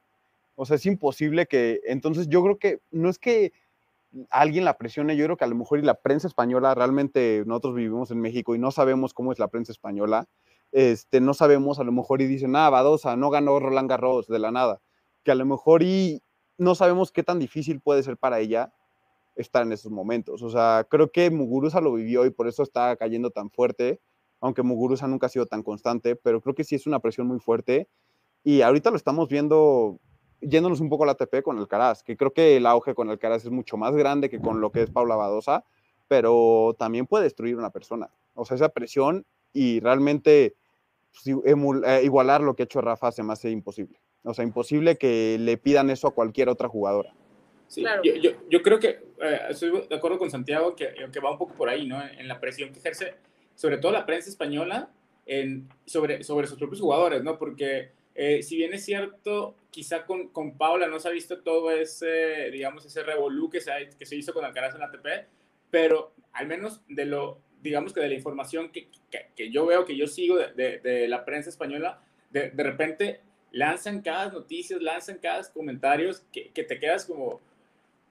[0.55, 3.53] O sea, es imposible que, entonces yo creo que no es que
[4.31, 7.75] alguien la presione, yo creo que a lo mejor y la prensa española, realmente nosotros
[7.75, 10.27] vivimos en México y no sabemos cómo es la prensa española,
[10.71, 14.39] este, no sabemos a lo mejor y dicen, ah, Badosa no ganó Roland Garros de
[14.39, 14.81] la nada,
[15.23, 16.21] que a lo mejor y
[16.57, 18.73] no sabemos qué tan difícil puede ser para ella
[19.35, 20.41] estar en esos momentos.
[20.41, 23.99] O sea, creo que Muguruza lo vivió y por eso está cayendo tan fuerte,
[24.39, 27.39] aunque Muguruza nunca ha sido tan constante, pero creo que sí es una presión muy
[27.39, 27.89] fuerte
[28.43, 29.99] y ahorita lo estamos viendo
[30.41, 33.45] yéndonos un poco a la ATP con Alcaraz, que creo que el auge con Alcaraz
[33.45, 35.63] es mucho más grande que con lo que es Paula Badosa,
[36.07, 38.09] pero también puede destruir una persona.
[38.33, 40.55] O sea, esa presión y realmente
[41.11, 43.99] pues, eh, igualar lo que ha hecho Rafa se me hace imposible.
[44.23, 47.13] O sea, imposible que le pidan eso a cualquier otra jugadora.
[47.67, 51.31] Sí, yo, yo, yo, creo que eh, estoy de acuerdo con Santiago que, que, va
[51.31, 52.01] un poco por ahí, ¿no?
[52.03, 53.15] En la presión que ejerce,
[53.55, 54.89] sobre todo la prensa española,
[55.25, 57.37] en, sobre, sobre sus propios jugadores, ¿no?
[57.37, 61.71] Porque eh, si bien es cierto, quizá con, con Paula no se ha visto todo
[61.71, 65.27] ese, digamos, ese revolú que se, que se hizo con Alcaraz en la ATP,
[65.69, 68.87] pero al menos de lo, digamos que de la información que,
[69.35, 73.21] que, yo veo, que yo sigo de, de, la prensa española, de, de, repente
[73.51, 77.41] lanzan cada noticias, lanzan cada comentarios que, que te quedas como,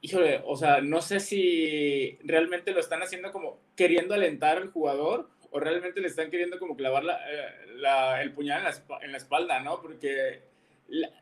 [0.00, 5.28] híjole, o sea, no sé si realmente lo están haciendo como queriendo alentar al jugador
[5.50, 9.60] o realmente le están queriendo como clavar la, el puñal en la, en la, espalda,
[9.60, 9.80] ¿no?
[9.80, 10.42] Porque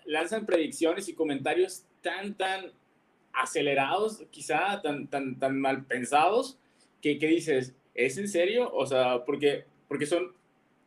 [0.05, 2.73] lanzan predicciones y comentarios tan, tan
[3.33, 6.59] acelerados, quizá tan, tan, tan mal pensados,
[7.01, 7.75] que, que dices,
[8.07, 8.71] ¿es en serio?
[8.73, 10.33] O sea, porque, porque son,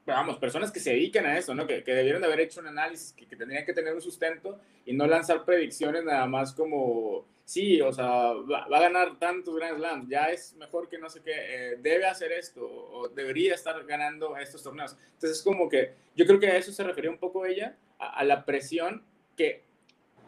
[0.06, 1.68] vamos, personas que se dedican a eso, ¿no?
[1.68, 4.60] Que, que debieron de haber hecho un análisis, que, que tendrían que tener un sustento
[4.86, 9.78] y no lanzar predicciones nada más como sí, o sea, va, a ganar tantos Grand
[9.78, 13.84] Slams, ya es mejor que no sé qué, eh, debe hacer esto, o debería estar
[13.86, 14.96] ganando estos torneos.
[15.14, 18.24] Entonces es como que yo creo que a eso se refería un poco ella, a,
[18.24, 19.04] la presión
[19.36, 19.64] que,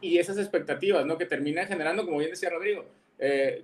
[0.02, 1.18] y esas expectativas, ¿no?
[1.18, 2.86] Que termina generando, como bien decía Rodrigo,
[3.20, 3.64] eh,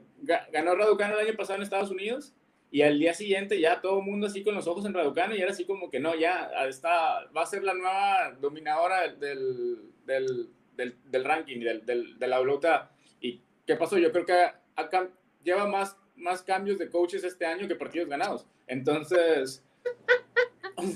[0.53, 2.33] ganó Raducano el año pasado en Estados Unidos,
[2.71, 5.41] y al día siguiente ya todo el mundo así con los ojos en Raducano y
[5.41, 10.49] era así como que no, ya está, va a ser la nueva dominadora del, del,
[10.75, 12.91] del, del ranking, del, del, de la WTA.
[13.69, 13.99] ¿Qué pasó?
[13.99, 14.33] Yo creo que
[14.75, 15.09] acá
[15.43, 18.47] lleva más, más cambios de coaches este año que partidos ganados.
[18.65, 19.63] Entonces,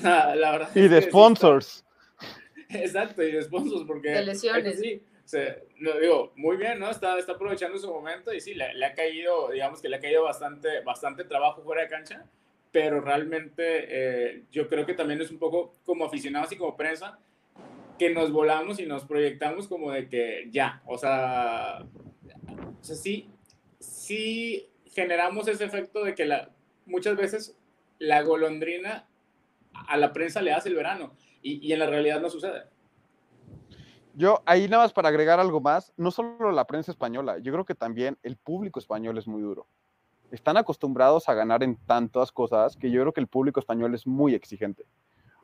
[0.02, 0.70] la verdad.
[0.76, 1.86] Y de sponsors.
[2.70, 4.10] Exacto, y de sponsors, porque.
[4.10, 4.80] De lesiones.
[4.80, 6.90] Sí, se, lo digo, muy bien, ¿no?
[6.90, 10.24] Está, está aprovechando su momento y sí, le, ha caído, digamos que le ha caído
[10.24, 12.26] bastante, bastante trabajo fuera de cancha,
[12.72, 17.20] pero realmente eh, yo creo que también es un poco como aficionados y como prensa,
[17.98, 21.86] que nos volamos y nos proyectamos como de que ya, o sea,
[22.82, 23.30] o sea, sí,
[23.80, 26.50] sí generamos ese efecto de que la,
[26.86, 27.58] muchas veces
[28.00, 29.08] la golondrina
[29.88, 32.64] a la prensa le hace el verano y en la realidad no sucede.
[34.16, 37.66] Yo ahí nada más para agregar algo más, no solo la prensa española, yo creo
[37.66, 39.66] que también el público español es muy duro.
[40.32, 44.06] Están acostumbrados a ganar en tantas cosas que yo creo que el público español es
[44.06, 44.86] muy exigente.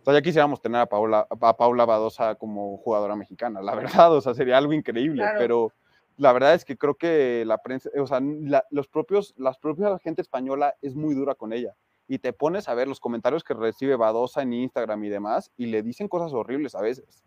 [0.02, 4.14] O sea, ya quisiéramos tener a Paula, a Paula Badosa como jugadora mexicana, la verdad,
[4.14, 5.40] o sea, sería algo increíble, claro.
[5.40, 5.74] pero
[6.18, 10.00] la verdad es que creo que la prensa, o sea, la, los propios, las propias
[10.02, 11.76] gente española es muy dura con ella.
[12.08, 15.68] Y te pones a ver los comentarios que recibe Badosa en Instagram y demás, y
[15.68, 17.24] le dicen cosas horribles a veces.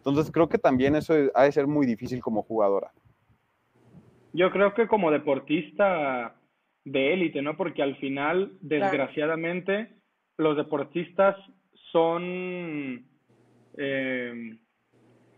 [0.00, 2.90] Entonces creo que también eso ha de ser muy difícil como jugadora.
[4.32, 6.34] Yo creo que como deportista
[6.84, 7.56] de élite, ¿no?
[7.56, 9.94] Porque al final, desgraciadamente, claro.
[10.38, 11.36] los deportistas
[11.92, 13.04] son
[13.76, 14.58] eh,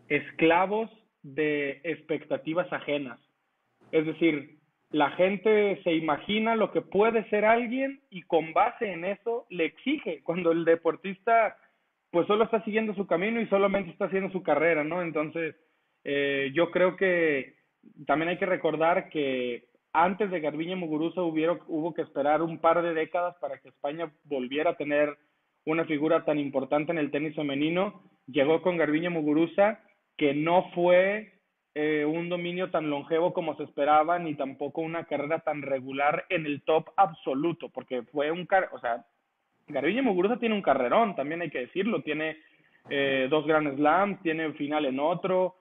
[0.08, 0.90] esclavos
[1.22, 3.18] de expectativas ajenas.
[3.90, 4.58] Es decir,
[4.90, 9.64] la gente se imagina lo que puede ser alguien y con base en eso le
[9.64, 11.56] exige, cuando el deportista
[12.12, 15.02] pues solo está siguiendo su camino y solamente está haciendo su carrera, ¿no?
[15.02, 15.56] Entonces,
[16.04, 17.56] eh, yo creo que
[18.06, 22.82] también hay que recordar que antes de Garbiñe Muguruza hubo, hubo que esperar un par
[22.82, 25.16] de décadas para que España volviera a tener
[25.64, 28.02] una figura tan importante en el tenis femenino.
[28.26, 29.80] Llegó con Garbiñe Muguruza
[30.18, 31.40] que no fue
[31.74, 36.44] eh, un dominio tan longevo como se esperaba, ni tampoco una carrera tan regular en
[36.44, 39.06] el top absoluto, porque fue un, o sea,
[39.68, 42.38] Garbiñe Muguruza tiene un carrerón, también hay que decirlo, tiene
[42.90, 45.56] eh, dos Grand Slams, tiene final en otro,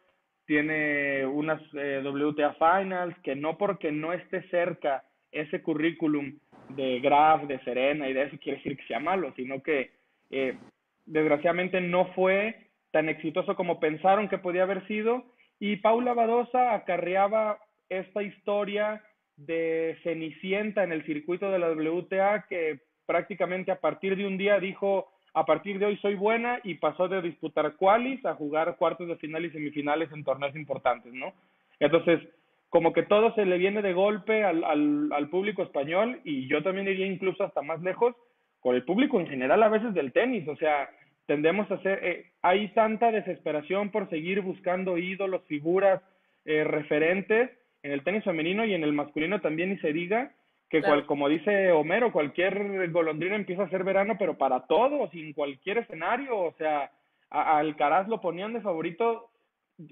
[0.46, 6.38] tiene unas eh, WTA Finals, que no porque no esté cerca ese currículum
[6.70, 9.92] de Graf, de Serena y de eso quiere decir que sea malo, sino que
[10.30, 10.58] eh,
[11.06, 15.24] desgraciadamente no fue tan exitoso como pensaron que podía haber sido.
[15.60, 17.60] Y Paula Badosa acarreaba
[17.90, 19.04] esta historia
[19.38, 24.58] de Cenicienta en el circuito de la WTA que prácticamente a partir de un día
[24.58, 29.10] dijo, a partir de hoy soy buena y pasó de disputar qualis a jugar cuartos
[29.10, 31.34] de final y semifinales en torneos importantes, ¿no?
[31.82, 32.21] Entonces,
[32.69, 36.63] como que todo se le viene de golpe al, al, al público español y yo
[36.63, 38.15] también iría incluso hasta más lejos
[38.62, 40.89] con el público en general a veces del tenis, o sea,
[41.26, 46.02] tendemos a hacer, eh, hay tanta desesperación por seguir buscando ídolos, figuras,
[46.45, 47.52] eh, referentes
[47.84, 50.32] en el tenis femenino y en el masculino también, y se diga
[50.72, 50.96] que, claro.
[50.96, 55.80] cual, como dice Homero, cualquier golondrina empieza a ser verano, pero para todos, en cualquier
[55.80, 56.90] escenario, o sea,
[57.30, 59.30] a, a Alcaraz lo ponían de favorito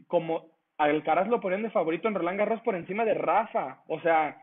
[0.07, 3.83] como Alcaraz lo ponen de favorito en Roland Garros por encima de Rafa.
[3.87, 4.41] O sea,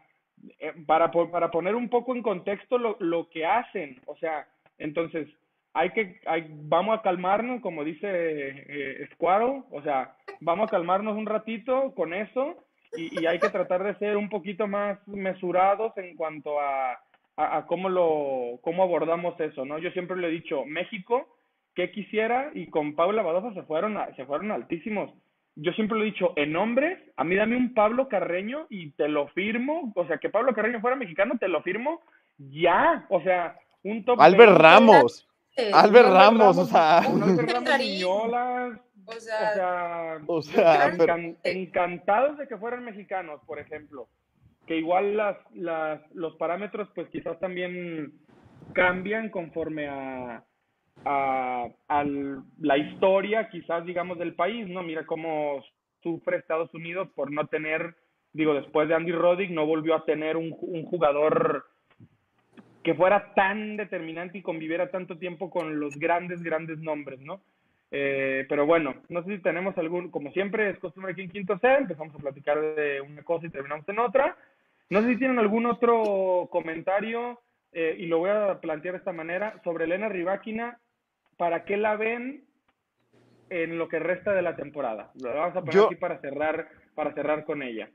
[0.59, 4.01] eh, para, para poner un poco en contexto lo, lo que hacen.
[4.07, 4.47] O sea,
[4.79, 5.29] entonces,
[5.73, 11.17] hay que, hay, vamos a calmarnos, como dice eh, Escuaro, o sea, vamos a calmarnos
[11.17, 12.66] un ratito con eso
[12.97, 16.93] y, y, hay que tratar de ser un poquito más mesurados en cuanto a,
[17.37, 19.79] a, a, cómo, lo, cómo abordamos eso, ¿no?
[19.79, 21.37] Yo siempre le he dicho, México,
[21.75, 22.51] ¿qué quisiera?
[22.55, 25.13] Y con Paula Badosa se fueron, a, se fueron altísimos.
[25.55, 29.09] Yo siempre lo he dicho, en hombres, a mí dame un Pablo Carreño y te
[29.09, 32.03] lo firmo, o sea, que Pablo Carreño fuera mexicano, te lo firmo
[32.39, 35.29] ya, o sea, un top Albert 20, Ramos.
[35.73, 41.15] Albert Ramos, Ramos, o sea, Albert Ramos Viñolas, O sea, o sea, o sea, pero-
[41.15, 44.09] encan- encantados de que fueran mexicanos, por ejemplo.
[44.67, 48.13] Que igual las, las, los parámetros, pues quizás también
[48.73, 50.43] cambian conforme a,
[51.05, 54.83] a, al- la historia, quizás, digamos, del país, ¿no?
[54.83, 55.63] Mira cómo
[56.03, 57.95] sufre Estados Unidos por no tener,
[58.33, 61.67] digo, después de Andy Roddick, no volvió a tener un, un jugador
[62.83, 67.41] que fuera tan determinante y conviviera tanto tiempo con los grandes, grandes nombres, ¿no?
[67.91, 71.59] Eh, pero bueno, no sé si tenemos algún, como siempre es costumbre aquí en Quinto
[71.59, 74.37] C, empezamos a platicar de una cosa y terminamos en otra.
[74.91, 77.41] No sé si tienen algún otro comentario
[77.73, 80.81] eh, y lo voy a plantear de esta manera sobre Elena Rybakina,
[81.37, 82.45] ¿para qué la ven
[83.51, 85.13] en lo que resta de la temporada?
[85.15, 87.91] Lo vamos a poner Yo- aquí para cerrar, para cerrar con ella.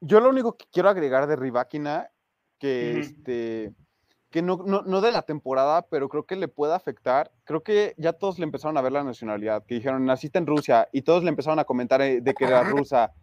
[0.00, 2.08] Yo lo único que quiero agregar de Rybakina,
[2.58, 3.72] que este
[4.36, 7.32] que no, no, no de la temporada, pero creo que le puede afectar.
[7.44, 10.90] Creo que ya todos le empezaron a ver la nacionalidad, que dijeron, naciste en Rusia,
[10.92, 13.14] y todos le empezaron a comentar eh, de que era rusa.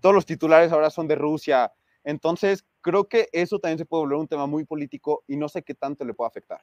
[0.00, 1.70] Todos los titulares ahora son de Rusia.
[2.04, 5.62] Entonces, creo que eso también se puede volver un tema muy político y no sé
[5.62, 6.62] qué tanto le puede afectar.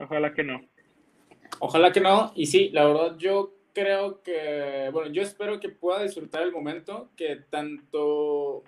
[0.00, 0.60] Ojalá que no.
[1.60, 2.32] Ojalá que no.
[2.34, 7.10] Y sí, la verdad, yo creo que, bueno, yo espero que pueda disfrutar el momento,
[7.16, 8.64] que tanto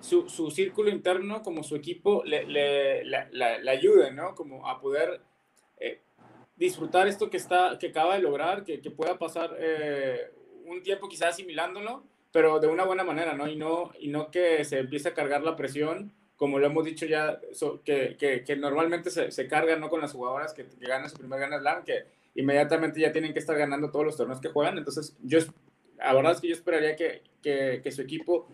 [0.00, 4.34] su, su círculo interno como su equipo le, le, la- la- le ayuden, ¿no?
[4.34, 5.20] Como a poder
[5.78, 6.00] eh,
[6.56, 10.30] disfrutar esto que, está, que acaba de lograr, que, que pueda pasar eh,
[10.66, 13.48] un tiempo quizás asimilándolo, pero de una buena manera, ¿no?
[13.48, 17.04] Y no, y no que se empiece a cargar la presión, como lo hemos dicho
[17.06, 17.40] ya,
[17.84, 19.90] que, que, que normalmente se, se carga, ¿no?
[19.90, 23.40] Con las jugadoras que, que ganan su primer Grand Slam, que inmediatamente ya tienen que
[23.40, 24.78] estar ganando todos los torneos que juegan.
[24.78, 25.40] Entonces, yo,
[25.98, 28.48] la verdad es que yo esperaría que, que su equipo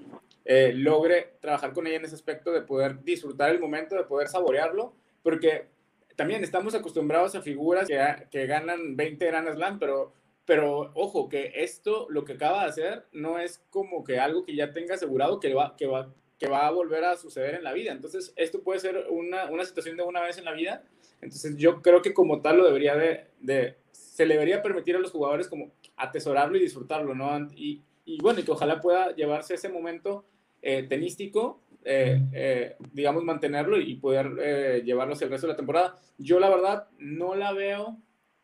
[0.49, 4.29] eh, logre trabajar con ella en ese aspecto de poder disfrutar el momento, de poder
[4.29, 5.67] saborearlo, porque
[6.15, 7.99] también estamos acostumbrados a figuras que,
[8.31, 10.13] que ganan 20 Grand Slam, pero,
[10.45, 14.55] pero ojo, que esto, lo que acaba de hacer, no es como que algo que
[14.55, 17.73] ya tenga asegurado que va, que va, que va a volver a suceder en la
[17.73, 17.91] vida.
[17.91, 20.85] Entonces, esto puede ser una, una situación de una vez en la vida.
[21.21, 25.01] Entonces, yo creo que como tal lo debería de, de se le debería permitir a
[25.01, 27.37] los jugadores como atesorarlo y disfrutarlo, ¿no?
[27.57, 30.25] Y, y bueno, y que ojalá pueda llevarse ese momento
[30.63, 35.57] eh, tenístico, eh, eh, digamos, mantenerlo y poder eh, llevarlo hacia el resto de la
[35.57, 35.97] temporada.
[36.19, 37.99] Yo, la verdad, no la veo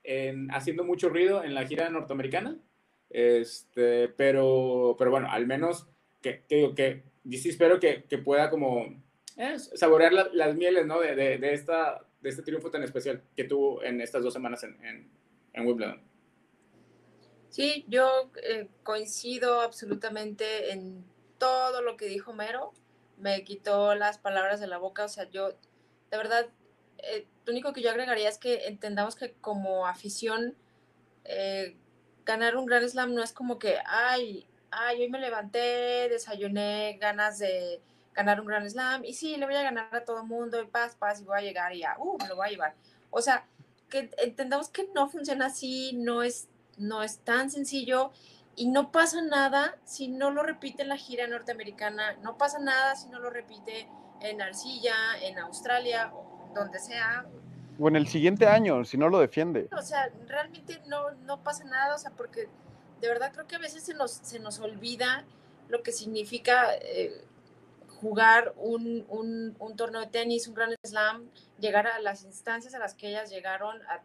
[0.04, 2.56] en, haciendo mucho ruido en la gira norteamericana,
[3.10, 5.86] este, pero, pero bueno, al menos
[6.20, 8.86] que, que, digo que yo sí espero que, que pueda como
[9.36, 11.00] eh, saborear la- las mieles, ¿no?
[11.00, 14.62] De, de, de esta, de este triunfo tan especial que tuvo en estas dos semanas
[14.64, 15.08] en, en,
[15.52, 16.00] en Wimbledon.
[17.48, 21.04] Sí, yo eh, coincido absolutamente en
[21.42, 22.72] todo lo que dijo Mero.
[23.16, 25.04] Me quitó las palabras de la boca.
[25.04, 26.46] O sea, yo, de verdad,
[26.98, 30.54] eh, lo único que yo agregaría es que entendamos que como afición,
[31.24, 31.76] eh,
[32.24, 37.40] ganar un Grand Slam no es como que, ay, ay, hoy me levanté, desayuné, ganas
[37.40, 37.82] de
[38.14, 40.94] ganar un Grand Slam, y sí, le voy a ganar a todo mundo, y paz,
[40.94, 42.74] paz, y voy a llegar, y ya, uh, me lo voy a llevar.
[43.10, 43.46] O sea,
[43.88, 46.46] que entendamos que no funciona así, no es,
[46.78, 48.12] no es tan sencillo,
[48.56, 52.94] y no pasa nada si no lo repite en la gira norteamericana, no pasa nada
[52.96, 53.88] si no lo repite
[54.20, 56.12] en Arcilla, en Australia,
[56.54, 57.26] donde sea,
[57.78, 59.68] O en el siguiente año, si no lo defiende.
[59.76, 62.48] o sea, realmente no, no pasa nada, o sea, porque
[63.00, 65.24] de verdad creo que a veces se nos, se nos olvida
[65.68, 67.24] lo que significa eh,
[68.00, 72.78] jugar un, un, un torneo de tenis, un Grand Slam, llegar a las instancias a
[72.78, 74.02] las que ellas llegaron, a,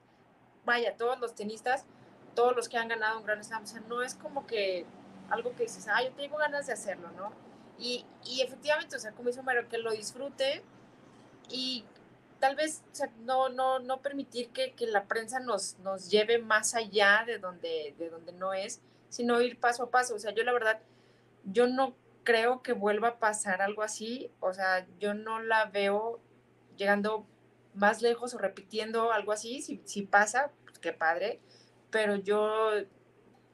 [0.65, 1.85] vaya, todos los tenistas,
[2.37, 4.85] todos los que han ganado un Grand Slam, o sea, no es como que
[5.31, 7.33] algo que dices, ah, yo tengo ganas de hacerlo, ¿no?
[7.79, 10.61] Y, y efectivamente, o sea, como dice Homero, que lo disfrute
[11.49, 11.83] y
[12.39, 16.37] tal vez o sea, no, no, no permitir que, que la prensa nos, nos lleve
[16.37, 20.13] más allá de donde, de donde no es, sino ir paso a paso.
[20.13, 20.79] O sea, yo la verdad,
[21.43, 24.29] yo no creo que vuelva a pasar algo así.
[24.41, 26.19] O sea, yo no la veo
[26.77, 27.25] llegando
[27.73, 29.63] más lejos o repitiendo algo así.
[29.63, 31.39] Si, si pasa, pues qué padre.
[31.91, 32.71] Pero yo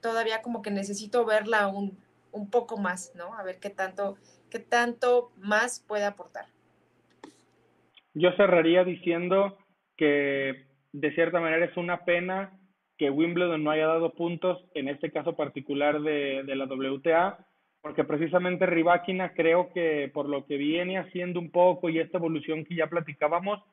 [0.01, 1.97] todavía como que necesito verla un
[2.33, 3.33] un poco más, ¿no?
[3.35, 4.17] A ver qué tanto,
[4.51, 6.45] qué tanto más puede aportar.
[8.13, 9.57] Yo cerraría diciendo
[9.95, 12.59] que de cierta manera es una pena
[12.97, 17.47] que Wimbledon no haya dado puntos en este caso particular de, de la WTA,
[17.81, 22.65] porque precisamente Rybakina creo que por lo que viene haciendo un poco y esta evolución
[22.65, 23.63] que ya platicábamos,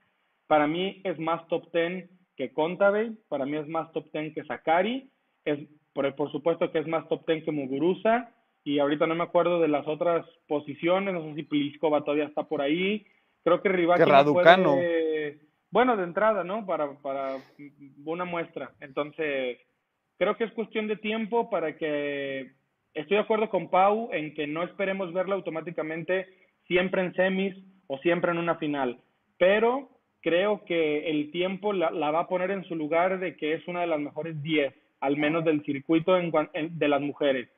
[0.46, 4.44] para mí es más top 10 que Contavey, para mí es más top 10 que
[4.44, 5.10] Sakari,
[5.44, 5.58] es
[5.92, 8.30] por, por supuesto que es más top 10 que Muguruza,
[8.64, 12.44] y ahorita no me acuerdo de las otras posiciones, no sé si Pliskova todavía está
[12.44, 13.06] por ahí,
[13.42, 16.66] creo que Rybakina puede, bueno, de entrada, ¿no?
[16.66, 17.36] Para, para
[18.04, 19.58] una muestra, entonces
[20.18, 22.52] creo que es cuestión de tiempo para que,
[22.94, 26.26] estoy de acuerdo con Pau en que no esperemos verla automáticamente
[26.66, 27.56] siempre en semis
[27.86, 29.00] o siempre en una final,
[29.38, 29.88] pero
[30.20, 33.80] creo que el tiempo la, va a poner en su lugar de que es una
[33.80, 37.48] de las mejores 10, al menos del circuito en, en, de las mujeres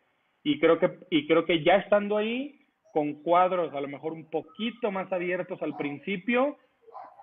[0.43, 2.59] y creo que y creo que ya estando ahí
[2.93, 6.59] con cuadros a lo mejor un poquito más abiertos al principio,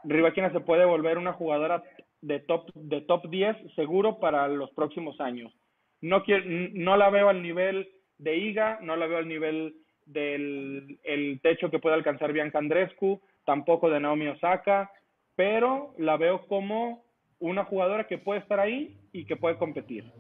[0.04, 1.84] Rivaquina se puede volver una jugadora
[2.22, 5.54] de top de top 10 seguro para los próximos años.
[6.02, 9.76] No quiero, no la veo al nivel de Iga, no la veo al nivel
[10.06, 14.92] del el techo que puede alcanzar Bianca Andrescu, tampoco de Naomi Osaka,
[15.40, 17.06] pero la veo como
[17.40, 20.12] una jugadora que puede estar ahí y que puede competir.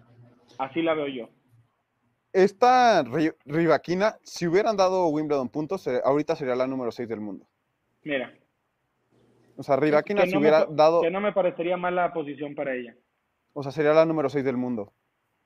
[0.57, 1.29] Así la veo yo
[2.33, 3.03] esta
[3.45, 7.47] Rivaquina, si hubieran dado Wimbledon puntos, ahorita sería la número 6 del mundo.
[8.03, 8.33] Mira.
[9.57, 11.01] O sea, Rivaquina si hubiera dado...
[11.01, 12.95] Que no me parecería mala posición para ella.
[13.53, 14.93] O sea, sería la número 6 del mundo.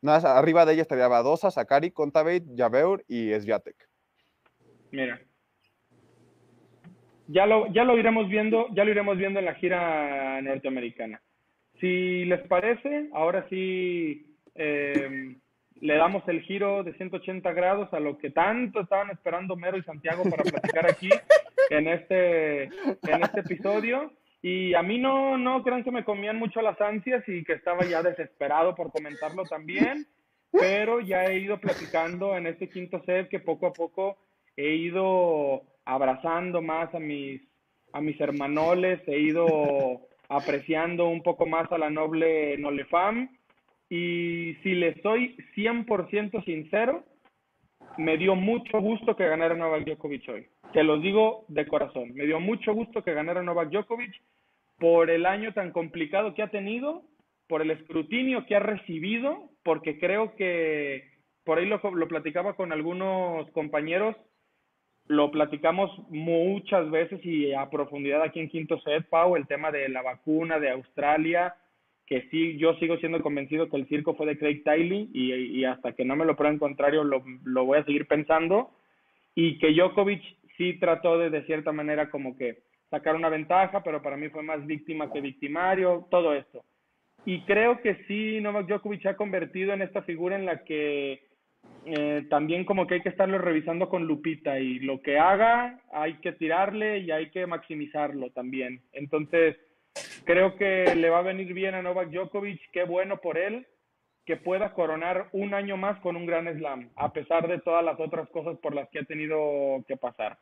[0.01, 3.87] Nada, arriba de ella estaría Badosa, Sakari, Contaveit, Javeur y Sviatek.
[4.91, 5.21] Mira.
[7.27, 11.21] Ya lo, ya lo iremos viendo, ya lo iremos viendo en la gira norteamericana.
[11.79, 15.35] Si les parece, ahora sí eh,
[15.79, 19.83] le damos el giro de 180 grados a lo que tanto estaban esperando Mero y
[19.83, 21.09] Santiago para platicar aquí
[21.69, 24.11] en este, en este episodio.
[24.41, 27.85] Y a mí no, no crean que me comían mucho las ansias y que estaba
[27.85, 30.05] ya desesperado por comentarlo también,
[30.51, 34.17] pero ya he ido platicando en este quinto set que poco a poco
[34.57, 37.41] he ido abrazando más a mis,
[37.91, 43.29] a mis hermanoles, he ido apreciando un poco más a la noble Nolefam
[43.89, 47.03] y si le soy 100% sincero,
[47.97, 50.47] me dio mucho gusto que ganara Novak Djokovic hoy.
[50.73, 52.13] Te lo digo de corazón.
[52.15, 54.13] Me dio mucho gusto que ganara Novak Djokovic
[54.79, 57.03] por el año tan complicado que ha tenido,
[57.47, 61.03] por el escrutinio que ha recibido, porque creo que
[61.43, 64.15] por ahí lo, lo platicaba con algunos compañeros,
[65.13, 69.87] lo platicamos muchas veces y a profundidad aquí en Quinto Set, Pau, el tema de
[69.89, 71.55] la vacuna de Australia,
[72.05, 75.65] que sí, yo sigo siendo convencido que el circo fue de Craig Tiley y, y
[75.65, 78.71] hasta que no me lo prueben contrario lo, lo, voy a seguir pensando
[79.35, 80.21] y que Djokovic
[80.57, 84.43] sí trató de de cierta manera como que sacar una ventaja, pero para mí fue
[84.43, 86.63] más víctima que victimario, todo esto.
[87.25, 91.23] Y creo que sí, Novak Djokovic se ha convertido en esta figura en la que
[91.85, 96.15] eh, también como que hay que estarlo revisando con lupita y lo que haga hay
[96.15, 98.81] que tirarle y hay que maximizarlo también.
[98.93, 99.57] Entonces,
[100.25, 103.67] Creo que le va a venir bien a Novak Djokovic, qué bueno por él
[104.25, 107.99] que pueda coronar un año más con un gran slam, a pesar de todas las
[107.99, 110.37] otras cosas por las que ha tenido que pasar.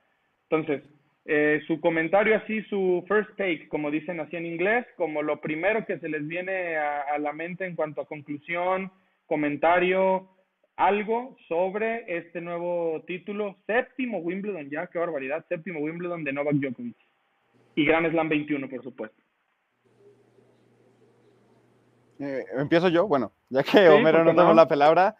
[0.49, 0.83] Entonces,
[1.25, 5.83] eh, su comentario así, su first take, como dicen así en inglés, como lo primero
[5.85, 8.91] que se les viene a, a la mente en cuanto a conclusión,
[9.25, 10.29] comentario,
[10.75, 16.97] algo sobre este nuevo título, séptimo Wimbledon ya, qué barbaridad, séptimo Wimbledon de Novak Djokovic.
[17.75, 19.21] Y Gran Slam 21, por supuesto.
[22.19, 25.15] Eh, empiezo yo, bueno, ya que Homero no tengo la palabra,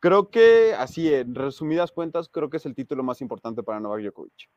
[0.00, 4.02] creo que así, en resumidas cuentas, creo que es el título más importante para Novak
[4.02, 4.48] Djokovic.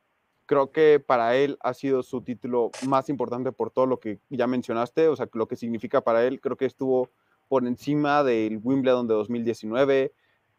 [0.46, 4.46] Creo que para él ha sido su título más importante por todo lo que ya
[4.46, 7.10] mencionaste, o sea, lo que significa para él, creo que estuvo
[7.48, 10.12] por encima del Wimbledon de 2019,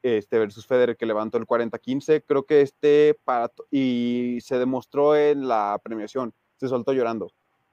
[0.03, 5.47] este versus Federer que levantó el 40-15, creo que este para y se demostró en
[5.47, 7.31] la premiación, se soltó llorando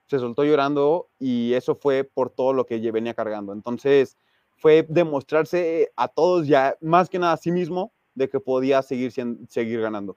[0.09, 3.53] se soltó llorando y eso fue por todo lo que venía cargando.
[3.53, 4.17] Entonces
[4.57, 9.13] fue demostrarse a todos ya, más que nada a sí mismo, de que podía seguir,
[9.13, 10.17] seguir ganando.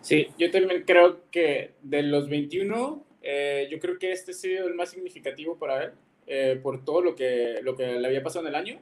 [0.00, 4.66] Sí, yo también creo que de los 21, eh, yo creo que este ha sido
[4.66, 5.92] el más significativo para él,
[6.26, 8.80] eh, por todo lo que, lo que le había pasado en el año.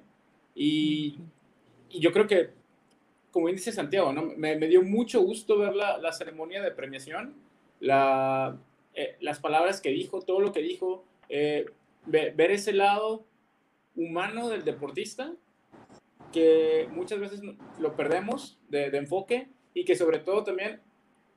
[0.61, 1.17] Y,
[1.89, 2.51] y yo creo que,
[3.31, 4.23] como dice Santiago, ¿no?
[4.23, 7.37] me, me dio mucho gusto ver la, la ceremonia de premiación,
[7.79, 8.59] la,
[8.95, 11.67] eh, las palabras que dijo, todo lo que dijo, eh,
[12.07, 13.25] ver, ese lado
[13.95, 15.33] humano del deportista
[16.33, 17.41] que muchas veces
[17.79, 20.81] lo perdemos de, de enfoque y que sobre todo también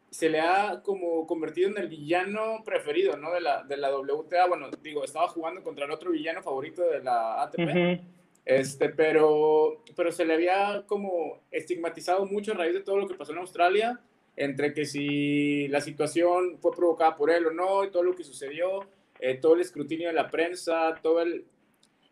[0.09, 3.31] se le ha como convertido en el villano preferido, ¿no?
[3.31, 4.47] De la, de la WTA.
[4.47, 8.01] Bueno, digo, estaba jugando contra el otro villano favorito de la ATP.
[8.45, 13.15] Este, pero, pero se le había como estigmatizado mucho a raíz de todo lo que
[13.15, 13.99] pasó en Australia,
[14.35, 18.23] entre que si la situación fue provocada por él o no, y todo lo que
[18.23, 18.87] sucedió,
[19.19, 21.45] eh, todo el escrutinio de la prensa, todo el,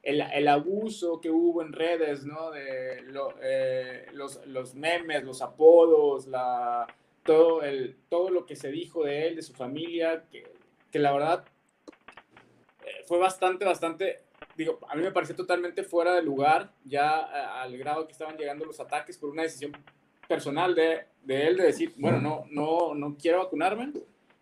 [0.04, 2.52] el, abuso que hubo en redes, ¿no?
[2.52, 3.04] De
[3.42, 6.88] eh, los, los memes, los apodos, la,
[7.24, 10.44] todo, el, todo lo que se dijo de él, de su familia, que,
[10.92, 11.46] que la verdad
[12.86, 14.22] eh, fue bastante, bastante,
[14.56, 18.66] digo, a mí me pareció totalmente fuera de lugar, ya al grado que estaban llegando
[18.66, 19.72] los ataques por una decisión
[20.28, 23.94] personal de, de él de decir, bueno, no, no, no quiero vacunarme.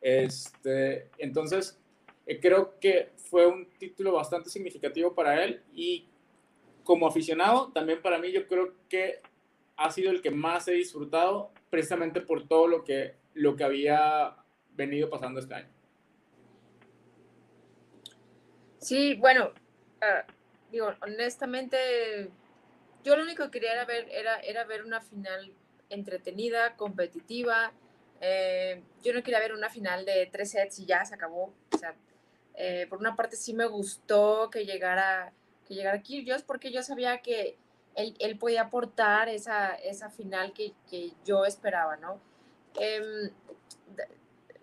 [0.02, 1.80] Este, entonces,
[2.26, 6.08] eh, creo que fue un título bastante significativo para él y
[6.84, 9.20] como aficionado, también para mí yo creo que
[9.76, 14.36] ha sido el que más he disfrutado precisamente por todo lo que, lo que había
[14.76, 15.70] venido pasando este año.
[18.78, 19.52] Sí, bueno,
[20.02, 20.24] ah,
[20.72, 22.30] digo, honestamente,
[23.04, 25.54] yo lo único que quería era ver, era, era ver una final
[25.90, 27.72] entretenida, competitiva.
[28.20, 31.54] Eh, yo no quería ver una final de tres sets y ya se acabó.
[32.60, 35.32] Eh, por una parte sí me gustó que llegara,
[35.68, 36.02] que llegara
[36.46, 37.56] porque yo sabía que
[37.96, 40.74] él, podía aportar esa, esa final que,
[41.24, 42.20] yo esperaba, ¿no?
[42.80, 43.32] Em,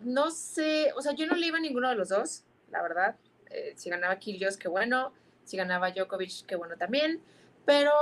[0.01, 3.17] no sé, o sea, yo no le iba a ninguno de los dos, la verdad.
[3.51, 5.13] Eh, si ganaba Kyrgios, qué bueno.
[5.45, 7.23] Si ganaba Djokovic, qué bueno también.
[7.65, 7.93] Pero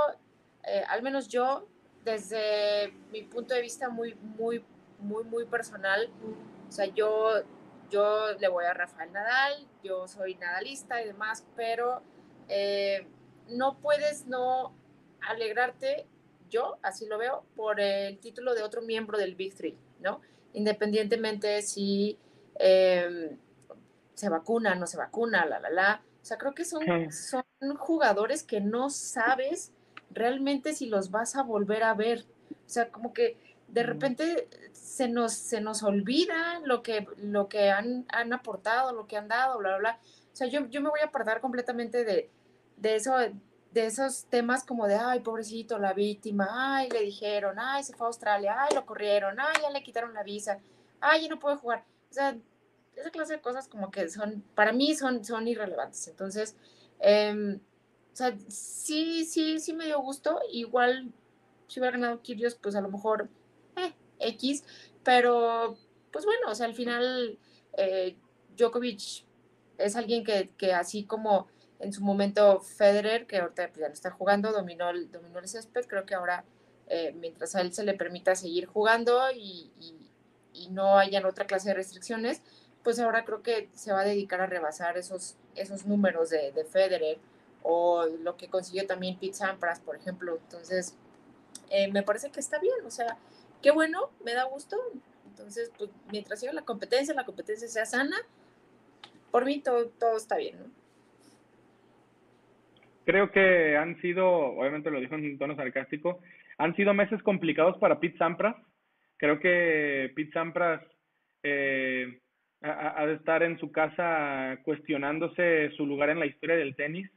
[0.63, 1.67] eh, al menos yo,
[2.03, 4.63] desde mi punto de vista muy, muy,
[4.99, 6.09] muy, muy personal,
[6.67, 7.43] o sea, yo,
[7.89, 12.01] yo le voy a Rafael Nadal, yo soy nadalista y demás, pero
[12.47, 13.05] eh,
[13.49, 14.73] no puedes no
[15.21, 16.07] alegrarte,
[16.49, 20.21] yo así lo veo, por el título de otro miembro del Big Three, ¿no?
[20.53, 22.17] Independientemente si
[22.55, 23.37] em,
[24.13, 26.01] se vacuna, no se vacuna, la, la, la.
[26.23, 27.43] O sea, creo que son, son
[27.77, 29.73] jugadores que no sabes
[30.09, 32.25] realmente si los vas a volver a ver.
[32.49, 37.71] O sea, como que de repente se nos, se nos olvida lo que, lo que
[37.71, 39.99] han, han aportado, lo que han dado, bla, bla, bla.
[40.31, 42.29] O sea, yo, yo me voy a apartar completamente de,
[42.77, 47.83] de eso, de esos temas como de, ay, pobrecito, la víctima, ay, le dijeron, ay,
[47.83, 50.57] se fue a Australia, ay, lo corrieron, ay, ya le quitaron la visa,
[51.01, 51.83] ay, ya no puede jugar.
[52.09, 52.37] O sea,
[52.95, 56.07] esa clase de cosas como que son, para mí son, son irrelevantes.
[56.07, 56.55] Entonces,
[56.99, 57.59] em,
[58.11, 60.39] o sea, sí, sí, sí me dio gusto.
[60.51, 61.11] Igual,
[61.67, 63.29] si hubiera ganado Kyrgios, pues a lo mejor,
[63.77, 64.63] eh, X,
[65.03, 65.77] pero,
[66.11, 67.37] pues bueno, o sea, al final,
[67.77, 68.15] eh,
[68.57, 69.25] Djokovic
[69.77, 71.47] es alguien que, que así como
[71.79, 75.47] en su momento Federer, que ahorita pues, ya no está jugando, dominó el, dominó el
[75.47, 76.45] césped, creo que ahora
[76.87, 79.71] eh, mientras a él se le permita seguir jugando y,
[80.69, 82.41] no hayan otra clase de restricciones,
[82.83, 86.65] pues ahora creo que se va a dedicar a rebasar esos, esos números de, de
[86.65, 87.17] Federer
[87.61, 90.37] o lo que consiguió también Pete Sampras, por ejemplo.
[90.43, 90.97] Entonces,
[91.69, 93.17] eh, me parece que está bien, o sea,
[93.61, 94.77] qué bueno, me da gusto.
[95.27, 98.17] Entonces, pues mientras siga la competencia, la competencia sea sana,
[99.31, 100.57] por mí todo, todo está bien,
[103.05, 106.19] creo que han sido, obviamente lo dijo en tono sarcástico,
[106.57, 108.55] han sido meses complicados para Pete Sampras.
[109.17, 110.81] Creo que Pete Sampras
[111.43, 112.21] eh,
[112.63, 117.09] ha, de estar en su casa cuestionándose su lugar en la historia del tenis,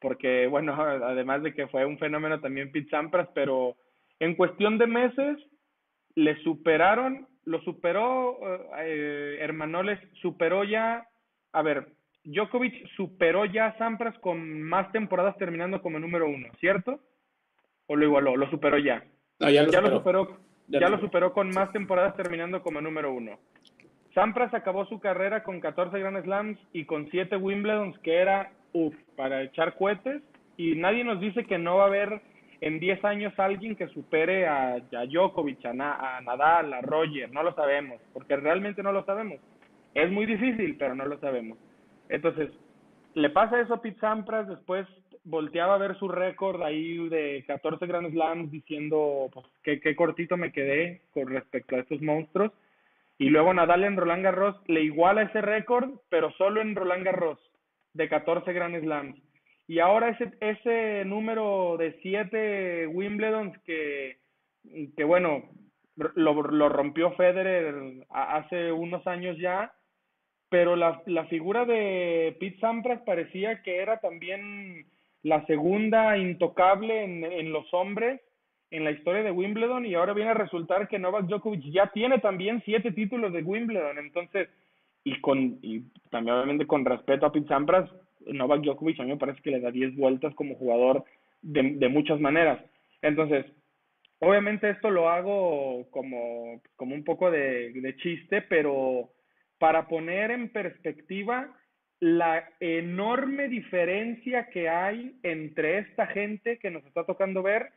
[0.00, 3.76] porque, bueno, además de que fue un fenómeno también Pete Sampras, pero
[4.20, 5.38] en cuestión de meses
[6.14, 8.38] le superaron, lo superó,
[8.78, 11.06] eh, Hermanoles superó ya,
[11.52, 11.88] a ver,
[12.24, 17.00] Djokovic superó ya a Sampras con más temporadas terminando como número uno, ¿cierto?
[17.86, 18.36] ¿O lo igualó?
[18.36, 19.04] ¿Lo superó ya?
[19.38, 20.38] ya lo superó.
[20.68, 23.38] Ya, lo superó con más temporadas terminando como número uno.
[24.16, 28.94] Sampras acabó su carrera con 14 Grand Slams y con 7 Wimbledons, que era, uff,
[29.14, 30.22] para echar cohetes.
[30.56, 32.22] Y nadie nos dice que no va a haber
[32.62, 37.30] en 10 años alguien que supere a, a Djokovic, a, a Nadal, a Roger.
[37.30, 39.38] No lo sabemos, porque realmente no lo sabemos.
[39.92, 41.58] Es muy difícil, pero no lo sabemos.
[42.08, 42.48] Entonces,
[43.12, 44.86] le pasa eso a Pete Sampras, después
[45.24, 50.52] volteaba a ver su récord ahí de 14 Grand Slams diciendo pues qué cortito me
[50.52, 52.50] quedé con respecto a estos monstruos.
[53.18, 57.38] Y luego Nadal en Roland Garros le iguala ese récord, pero solo en Roland Garros,
[57.94, 59.18] de 14 Grand Slams.
[59.68, 64.18] Y ahora ese, ese número de 7 Wimbledons que,
[64.96, 65.44] que bueno,
[65.96, 69.72] lo, lo rompió Federer hace unos años ya,
[70.48, 74.86] pero la, la figura de Pete Sampras parecía que era también
[75.22, 78.20] la segunda intocable en, en, los hombres
[78.70, 82.18] en la historia de Wimbledon y ahora viene a resultar que Novak Djokovic ya tiene
[82.18, 83.98] también siete títulos de Wimbledon.
[83.98, 84.48] Entonces,
[85.04, 87.88] y con y también obviamente con respeto a Pete Sampras,
[88.26, 91.04] Novak Djokovic a mí me parece que le da 10 vueltas como jugador
[91.42, 92.60] de, de muchas maneras.
[93.02, 93.46] Entonces,
[94.18, 99.10] obviamente esto lo hago como, como un poco de, de chiste, pero
[99.58, 101.54] para poner en perspectiva
[102.00, 107.70] la enorme diferencia que hay entre esta gente que nos está tocando ver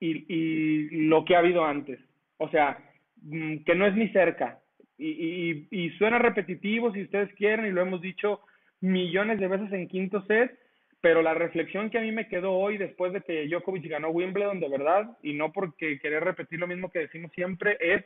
[0.00, 2.00] y, y lo que ha habido antes.
[2.38, 2.78] O sea,
[3.22, 4.58] mm, que no es ni cerca.
[4.98, 8.40] Y, y, y, suena repetitivo si ustedes quieren, y lo hemos dicho
[8.80, 10.58] millones de veces en quinto set,
[11.00, 14.60] pero la reflexión que a mí me quedó hoy después de que Djokovic ganó Wimbledon
[14.60, 18.04] de verdad, y no porque querer repetir lo mismo que decimos siempre, es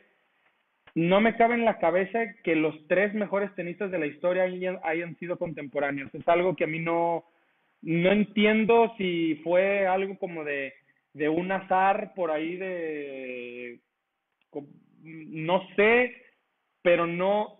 [0.95, 4.79] no me cabe en la cabeza que los tres mejores tenistas de la historia hayan,
[4.83, 6.13] hayan, sido contemporáneos.
[6.15, 7.25] Es algo que a mí no,
[7.81, 10.73] no entiendo si fue algo como de,
[11.15, 13.79] de un azar por ahí de,
[15.01, 16.13] no sé,
[16.81, 17.57] pero no,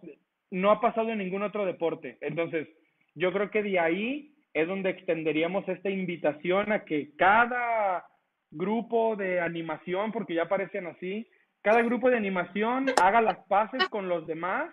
[0.52, 2.18] no ha pasado en ningún otro deporte.
[2.20, 2.68] Entonces,
[3.14, 8.06] yo creo que de ahí es donde extenderíamos esta invitación a que cada
[8.52, 11.26] grupo de animación, porque ya aparecen así,
[11.62, 14.70] cada grupo de animación haga las paces con los demás,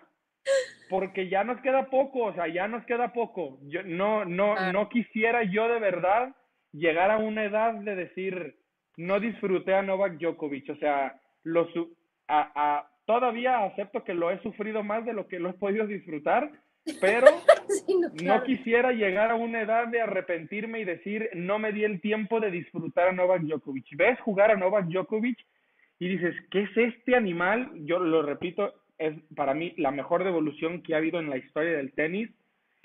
[0.90, 3.60] porque ya nos queda poco, o sea, ya nos queda poco.
[3.62, 6.34] Yo no, no, no quisiera yo de verdad
[6.72, 8.56] llegar a una edad de decir,
[8.96, 11.68] no disfruté a Novak Djokovic, o sea, lo,
[12.28, 15.86] a, a, todavía acepto que lo he sufrido más de lo que lo he podido
[15.86, 16.50] disfrutar,
[17.00, 17.26] pero
[17.86, 18.40] sí, no, claro.
[18.40, 22.40] no, quisiera llegar a una edad de arrepentirme y decir, no me di el tiempo
[22.40, 23.96] de disfrutar a Novak Djokovic.
[23.96, 25.38] Ves jugar a Novak Djokovic
[25.98, 27.70] y dices, ¿qué es este animal?
[27.84, 31.76] Yo lo repito, es para mí la mejor devolución que ha habido en la historia
[31.76, 32.30] del tenis.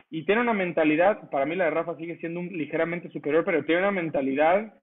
[0.09, 3.65] Y tiene una mentalidad, para mí la de Rafa sigue siendo un, ligeramente superior, pero
[3.65, 4.73] tiene una mentalidad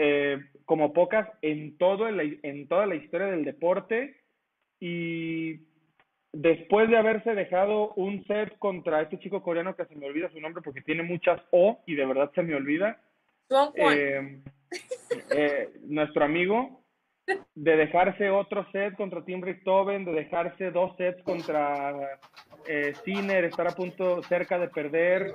[0.00, 4.14] eh, como pocas en, todo el, en toda la historia del deporte.
[4.78, 5.60] Y
[6.32, 10.40] después de haberse dejado un set contra este chico coreano que se me olvida su
[10.40, 13.00] nombre porque tiene muchas O y de verdad se me olvida.
[13.74, 14.40] Eh,
[15.30, 16.84] eh, nuestro amigo,
[17.56, 22.20] de dejarse otro set contra Tim Richtoven, de dejarse dos sets contra
[22.68, 25.32] eh, Sinner, estar a punto cerca de perder.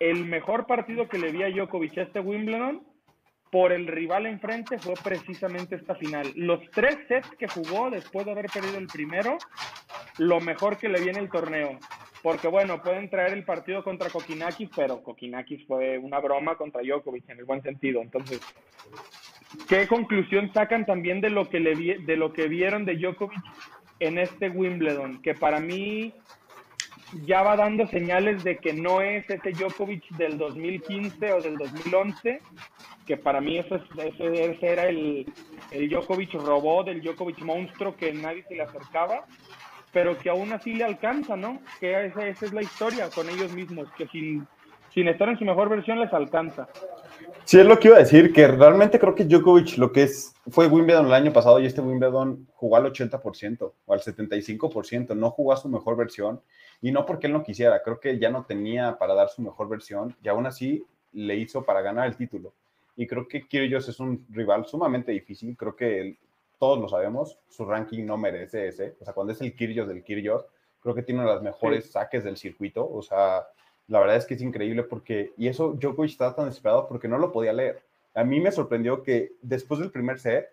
[0.00, 2.93] El mejor partido que le vi a Djokovic este Wimbledon
[3.54, 6.28] por el rival enfrente fue precisamente esta final.
[6.34, 9.38] Los tres sets que jugó después de haber perdido el primero,
[10.18, 11.78] lo mejor que le viene el torneo.
[12.20, 17.28] Porque bueno, pueden traer el partido contra Kokinakis, pero Kokinakis fue una broma contra Djokovic
[17.28, 18.02] en el buen sentido.
[18.02, 18.40] Entonces,
[19.68, 23.38] ¿qué conclusión sacan también de lo que, le vi, de lo que vieron de Djokovic
[24.00, 25.22] en este Wimbledon?
[25.22, 26.12] Que para mí
[27.24, 32.40] ya va dando señales de que no es ese Djokovic del 2015 o del 2011,
[33.06, 35.26] que para mí ese, ese, ese era el,
[35.70, 39.24] el Djokovic robot, el Djokovic monstruo que nadie se le acercaba,
[39.92, 41.60] pero que aún así le alcanza, ¿no?
[41.80, 44.46] Que esa, esa es la historia con ellos mismos, que sin,
[44.92, 46.68] sin estar en su mejor versión les alcanza.
[47.44, 50.34] Sí, es lo que iba a decir, que realmente creo que Djokovic lo que es,
[50.50, 55.30] fue Wimbledon el año pasado y este Wimbledon jugó al 80% o al 75%, no
[55.30, 56.40] jugó a su mejor versión
[56.84, 59.70] y no porque él no quisiera, creo que ya no tenía para dar su mejor
[59.70, 62.52] versión y aún así le hizo para ganar el título.
[62.94, 66.18] Y creo que Kyrgios es un rival sumamente difícil, creo que
[66.58, 68.96] todos lo sabemos, su ranking no merece ese.
[69.00, 70.44] O sea, cuando es el Kyrgios del Kyrgios,
[70.82, 71.92] creo que tiene uno de los mejores sí.
[71.92, 72.86] saques del circuito.
[72.86, 73.46] O sea,
[73.88, 77.16] la verdad es que es increíble porque, y eso Djokovic estaba tan desesperado porque no
[77.16, 77.80] lo podía leer.
[78.12, 80.50] A mí me sorprendió que después del primer set,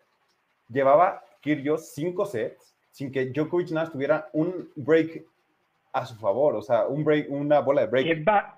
[0.69, 5.25] llevaba Kyrgios cinco sets sin que Djokovic nada tuviera un break
[5.93, 8.07] a su favor, o sea, un break, una bola de break.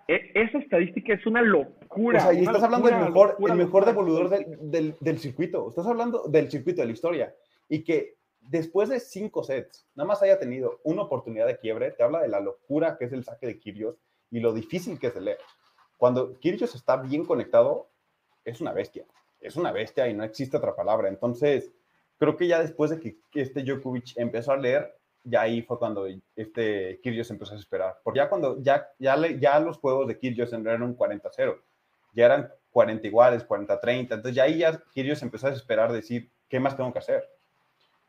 [0.08, 2.20] E, esa estadística es una locura.
[2.20, 5.20] O sea, y estás locura, hablando del mejor, locura, el mejor devolvedor del, del, del,
[5.20, 5.70] circuito.
[5.70, 7.36] Estás hablando del circuito de la historia.
[7.70, 12.04] Y que después de cinco sets, nada más haya tenido una oportunidad de quiebre, te
[12.04, 13.98] habla de la locura que es el saque de Kyrgios
[14.30, 15.40] y lo difícil que es de leer.
[15.98, 17.90] Cuando Kyrgios está bien conectado,
[18.46, 19.06] es una bestia.
[19.40, 21.10] Es una bestia y no existe otra palabra.
[21.10, 21.72] Entonces,
[22.18, 26.08] creo que ya después de que este Djokovic empezó a leer, ya ahí fue cuando
[26.36, 28.00] este Kyrgios empezó a esperar.
[28.04, 31.58] Porque ya cuando ya, ya, le, ya los juegos de Kyrgios eran un 40-0,
[32.14, 36.60] ya eran 40 iguales, 40-30, entonces ya ahí ya Kyrgios empezó a esperar decir, ¿qué
[36.60, 37.30] más tengo que hacer?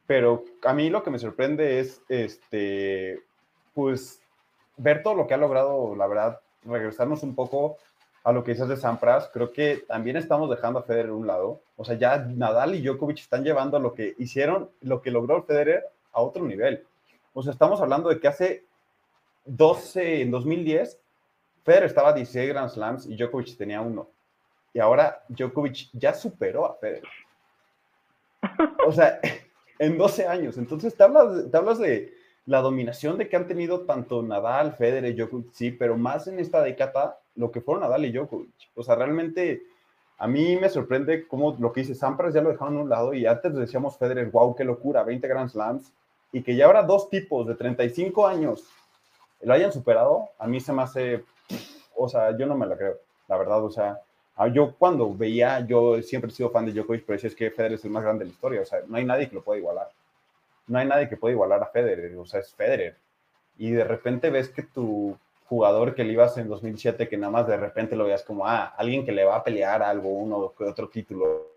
[0.06, 3.20] Pero a mí lo que me sorprende es, este,
[3.74, 4.20] pues,
[4.76, 7.78] ver todo lo que ha logrado, la verdad, regresarnos un poco
[8.22, 11.60] a lo que dices de Sampras, creo que también estamos dejando a Federer un lado.
[11.76, 15.84] O sea, ya Nadal y Djokovic están llevando lo que hicieron, lo que logró Federer
[16.12, 16.84] a otro nivel.
[17.34, 18.64] O sea, estamos hablando de que hace
[19.44, 21.00] 12, en 2010,
[21.64, 24.08] Federer estaba a 16 Grand Slams y Djokovic tenía uno.
[24.72, 27.08] y ahora Djokovic ya superó a Federer.
[28.86, 29.20] O sea,
[29.78, 30.58] en 12 años.
[30.58, 32.14] Entonces, te hablas, te hablas de
[32.46, 36.62] la dominación de que han tenido tanto Nadal, Federer, Djokovic, sí, pero más en esta
[36.62, 38.70] década lo que fueron Nadal y Djokovic.
[38.76, 39.62] O sea, realmente
[40.18, 43.14] a mí me sorprende cómo lo que dice Sampras ya lo dejaron a un lado
[43.14, 45.92] y antes decíamos Federer, wow, qué locura, 20 Grand Slams
[46.34, 48.64] y que ya ahora dos tipos de 35 años
[49.40, 51.24] lo hayan superado, a mí se me hace,
[51.96, 54.00] o sea, yo no me la creo, la verdad, o sea,
[54.52, 57.84] yo cuando veía, yo siempre he sido fan de Djokovic, pero es que Federer es
[57.84, 59.88] el más grande de la historia, o sea, no hay nadie que lo pueda igualar.
[60.66, 62.96] No hay nadie que pueda igualar a Federer, o sea, es Federer.
[63.56, 65.16] Y de repente ves que tu
[65.46, 68.74] jugador que le ibas en 2007, que nada más de repente lo veas como, ah,
[68.76, 71.53] alguien que le va a pelear algo, uno otro título.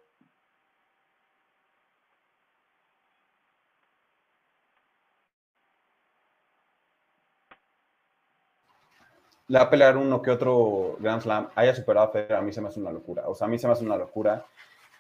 [9.48, 12.52] Le va a pelear uno que otro Grand Slam, haya superado a Federer, a mí
[12.52, 13.24] se me hace una locura.
[13.28, 14.46] O sea, a mí se me hace una locura.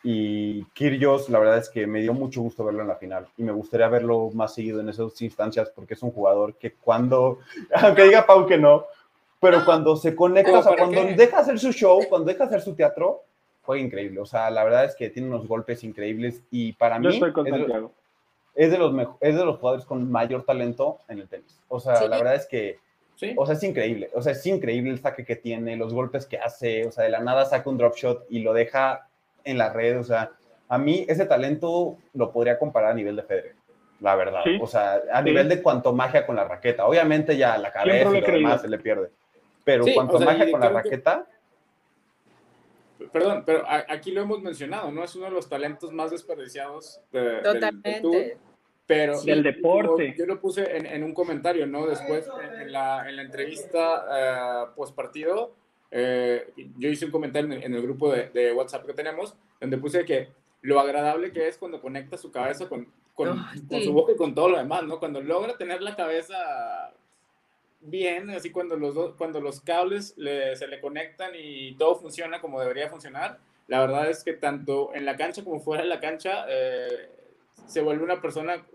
[0.04, 3.44] Y Kyrgios, la verdad es que me dio mucho gusto verlo en la final y
[3.44, 7.40] me gustaría verlo más seguido en esas instancias porque es un jugador que cuando,
[7.74, 8.86] aunque diga Pau que no,
[9.40, 12.74] pero cuando se conecta, o sea, cuando deja hacer su show, cuando deja hacer su
[12.74, 13.24] teatro,
[13.64, 14.20] fue increíble.
[14.20, 17.28] O sea, la verdad es que tiene unos golpes increíbles y para mí es, de,
[18.56, 21.60] es, de, los es de los jugadores con mayor talento en el tenis.
[21.68, 22.80] O sea, la verdad es que
[23.36, 24.10] o sea, es increíble.
[24.14, 26.86] O sea, es increíble el saque que tiene, los golpes que hace.
[26.86, 29.08] O sea, de la nada saca un drop shot y lo deja
[29.44, 30.00] en la red.
[30.00, 30.32] O sea,
[30.70, 33.56] a mí ese talento lo podría comparar a nivel de Federer,
[34.00, 34.44] la verdad.
[34.62, 36.86] O sea, a nivel de cuanto magia con la raqueta.
[36.86, 39.10] Obviamente ya la cabeza y lo demás se le pierde.
[39.64, 41.26] Pero cuanto magia con la raqueta.
[43.12, 45.04] Perdón, pero aquí lo hemos mencionado, ¿no?
[45.04, 48.38] Es uno de los talentos más desperdiciados de, Totalmente.
[48.88, 50.16] Pero del deporte.
[50.18, 51.86] Yo, lo puse en, un comentario, ¿no?
[51.86, 52.28] Después,
[52.60, 55.54] en, la, en la, entrevista uh, post partido,
[55.92, 60.30] eh, yo hice un comentario en, el grupo de, WhatsApp que tenemos, donde puse que
[60.62, 63.38] lo agradable que es cuando conecta su cabeza con, con,
[63.84, 65.00] su boca y con todo lo demás, ¿no?
[65.00, 66.94] Cuando logra tener la cabeza
[67.82, 72.60] bien, así cuando los, dos, cuando los cables se le conectan y todo funciona como
[72.62, 76.46] debería funcionar, la verdad es que tanto en la cancha como fuera de la cancha
[76.50, 77.10] eh,
[77.66, 78.66] se vuelve una persona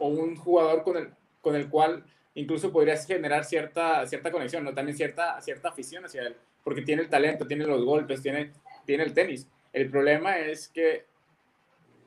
[0.00, 4.74] o un jugador con el, con el cual incluso podrías generar cierta, cierta conexión, ¿no?
[4.74, 8.52] También cierta, cierta afición hacia él, porque tiene el talento, tiene los golpes, tiene,
[8.84, 9.48] tiene el tenis.
[9.72, 11.04] El problema es que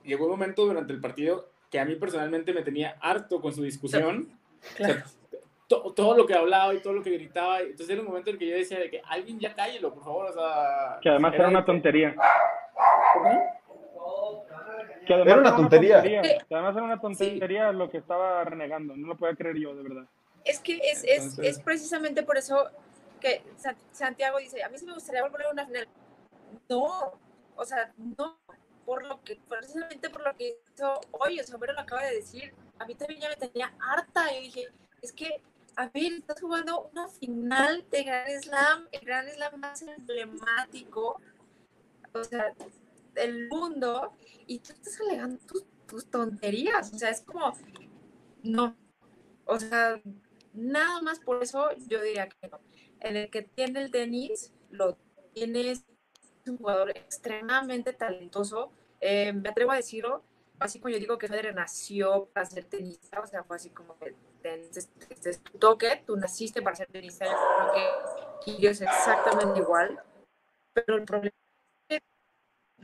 [0.04, 3.64] llegó un momento durante el partido que a mí personalmente me tenía harto con su
[3.64, 4.30] discusión.
[5.68, 7.62] todo lo que hablaba y todo lo que gritaba.
[7.62, 10.30] Entonces era un momento en que yo decía de que alguien ya cállelo, por favor.
[10.30, 12.16] O sea, que además era, una tontería.
[15.06, 16.02] Que además era una tontería.
[16.02, 18.96] Que además era una tontería lo que estaba renegando.
[18.96, 20.08] No lo podía creer yo, de verdad.
[20.46, 22.70] Es que es, es, es precisamente por eso
[23.22, 23.42] que
[23.92, 25.88] Santiago dice, a mí sí me gustaría volver a una final.
[26.70, 27.14] No,
[27.56, 28.38] o sea, no,
[28.86, 32.54] por lo que, precisamente por lo que hizo hoy, el sombrero lo acaba de decir,
[32.80, 34.34] a mí también ya me tenía harta.
[34.38, 34.68] Y dije,
[35.02, 35.42] es que,
[35.78, 41.22] a ver, estás jugando una final de Grand Slam, el Grand Slam más emblemático,
[42.14, 42.54] o sea,
[43.14, 44.14] del mundo,
[44.48, 46.94] y tú estás alegando tus, tus tonterías.
[46.94, 47.54] O sea, es como,
[48.44, 48.76] no.
[49.46, 50.02] O sea,
[50.54, 52.60] nada más por eso yo diría que no.
[53.00, 54.98] En el que tiene el tenis, lo
[55.34, 55.86] tienes
[56.48, 58.72] un jugador extremadamente talentoso.
[59.02, 60.24] Eh, me atrevo a decirlo,
[60.60, 63.98] así como yo digo que Federer nació para ser tenista, o sea, fue así como
[63.98, 67.32] que es tu toque, tú naciste para ser tenista, yo
[68.44, 70.02] creo que es exactamente igual,
[70.74, 71.36] pero el problema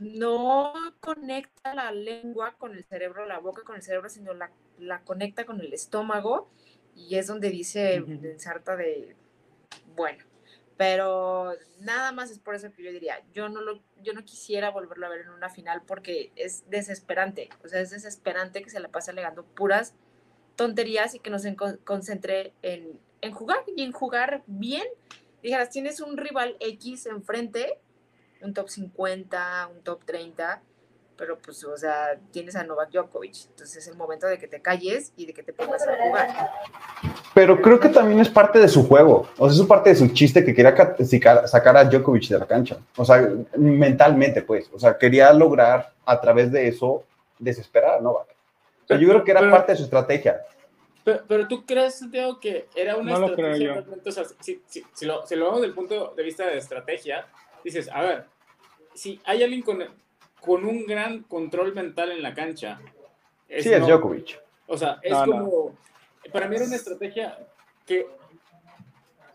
[0.00, 5.02] no conecta la lengua con el cerebro, la boca con el cerebro, sino la, la
[5.02, 6.50] conecta con el estómago
[6.94, 9.16] y es donde dice, uh de,
[9.94, 10.24] bueno,
[10.76, 14.70] pero nada más es por eso que yo diría, yo no, lo, yo no quisiera
[14.70, 18.80] volverlo a ver en una final porque es desesperante, o sea, es desesperante que se
[18.80, 19.94] la pase alegando puras
[20.56, 24.86] tonterías y que no se concentre en, en jugar y en jugar bien.
[25.42, 27.78] Dijeras, tienes un rival X enfrente,
[28.42, 30.62] un top 50, un top 30,
[31.20, 33.34] pero pues, o sea, tienes a Novak Djokovic.
[33.50, 36.50] Entonces es el momento de que te calles y de que te pongas a jugar.
[37.34, 39.28] Pero creo que también es parte de su juego.
[39.36, 40.74] O sea, es parte de su chiste que quería
[41.46, 42.78] sacar a Djokovic de la cancha.
[42.96, 44.70] O sea, mentalmente, pues.
[44.72, 47.04] O sea, quería lograr a través de eso
[47.38, 48.28] desesperar a Novak.
[48.88, 50.40] yo creo que era parte de su estrategia.
[51.04, 53.84] Pero, tú crees, Santiago, que era una estrategia.
[54.06, 56.56] O sea, si, si, si, lo, si lo vemos desde el punto de vista de
[56.56, 57.26] estrategia,
[57.64, 58.26] dices, a ver,
[58.94, 59.84] si hay alguien con
[60.40, 62.80] con un gran control mental en la cancha.
[63.48, 64.40] Es sí, es Djokovic.
[64.66, 65.76] O sea, es como,
[66.32, 67.38] para mí era una estrategia
[67.86, 68.06] que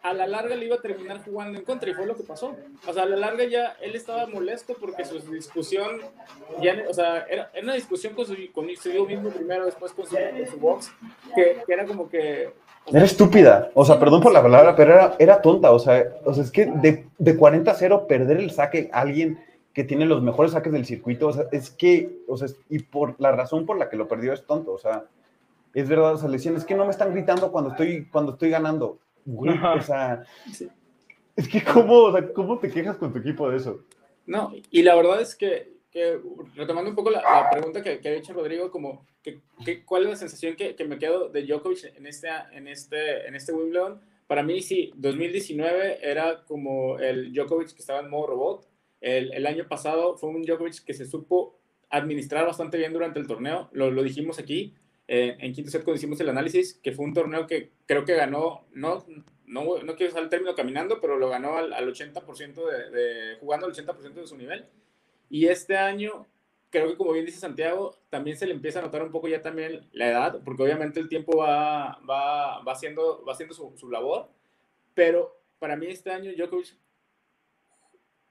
[0.01, 2.55] a la larga le iba a terminar jugando en contra y fue lo que pasó.
[2.87, 5.99] O sea, a la larga ya él estaba molesto porque su discusión,
[6.61, 10.15] ya, o sea, era, era una discusión con su, consigo mismo primero, después con su,
[10.49, 10.91] su box,
[11.35, 12.53] que, que, era como que...
[12.87, 16.33] Era estúpida, o sea, perdón por la palabra, pero era, era tonta, o sea, o
[16.33, 19.39] sea, es que de, de 40 a 0 perder el saque a alguien
[19.73, 23.15] que tiene los mejores saques del circuito, o sea, es que, o sea, y por
[23.19, 25.05] la razón por la que lo perdió es tonto, o sea,
[25.73, 28.33] es verdad, o sea, le decían, es que no me están gritando cuando estoy, cuando
[28.33, 30.23] estoy ganando, o sea,
[31.35, 33.79] es que ¿cómo, o sea, ¿cómo te quejas con tu equipo de eso?
[34.27, 36.19] No, y la verdad es que, que
[36.55, 40.03] retomando un poco la, la pregunta que, que, ha hecho Rodrigo, como, que, que, ¿cuál
[40.03, 43.53] es la sensación que, que, me quedo de Djokovic en este, en, este, en este
[43.53, 44.01] Wimbledon?
[44.27, 48.67] Para mí, sí, 2019 era como el Djokovic que estaba en modo robot.
[48.99, 51.57] El, el año pasado fue un Djokovic que se supo
[51.89, 54.75] administrar bastante bien durante el torneo, lo, lo dijimos aquí,
[55.07, 58.15] eh, en quinto set cuando hicimos el análisis, que fue un torneo que creo que
[58.15, 59.05] ganó, no,
[59.45, 63.35] no, no quiero usar el término caminando, pero lo ganó al, al 80% de, de,
[63.37, 64.65] jugando al 80% de su nivel.
[65.29, 66.27] Y este año,
[66.69, 69.41] creo que como bien dice Santiago, también se le empieza a notar un poco ya
[69.41, 73.89] también la edad, porque obviamente el tiempo va, va, va haciendo, va haciendo su, su
[73.89, 74.29] labor,
[74.93, 76.75] pero para mí este año Djokovic,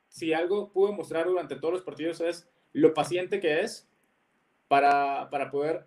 [0.08, 3.88] si algo pudo mostrar durante todos los partidos es lo paciente que es
[4.68, 5.86] para, para poder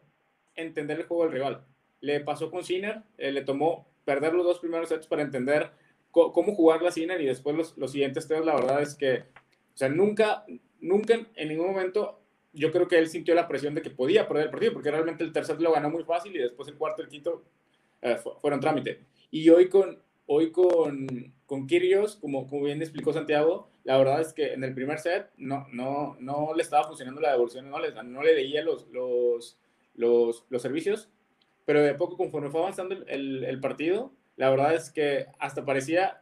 [0.56, 1.66] entender el juego del rival.
[2.02, 5.72] Le pasó con Sinner, eh, le tomó perder los dos primeros sets para entender
[6.12, 9.78] cómo jugar la Sinner y después los, los siguientes tres, la verdad es que, o
[9.78, 10.46] sea, nunca,
[10.80, 12.22] nunca en ningún momento
[12.54, 15.24] yo creo que él sintió la presión de que podía perder el partido, porque realmente
[15.24, 17.44] el tercer lo ganó muy fácil y después el cuarto y el quinto
[18.02, 19.06] eh, fueron trámite.
[19.30, 24.34] Y hoy con, hoy con, con Kyrgios, como, como bien explicó Santiago, la verdad es
[24.34, 27.92] que en el primer set no, no, no le estaba funcionando la devolución, no le,
[28.04, 29.58] no le leía los, los,
[29.96, 31.10] los, servicios,
[31.66, 36.22] pero de poco conforme fue avanzando el, el, partido, la verdad es que hasta parecía,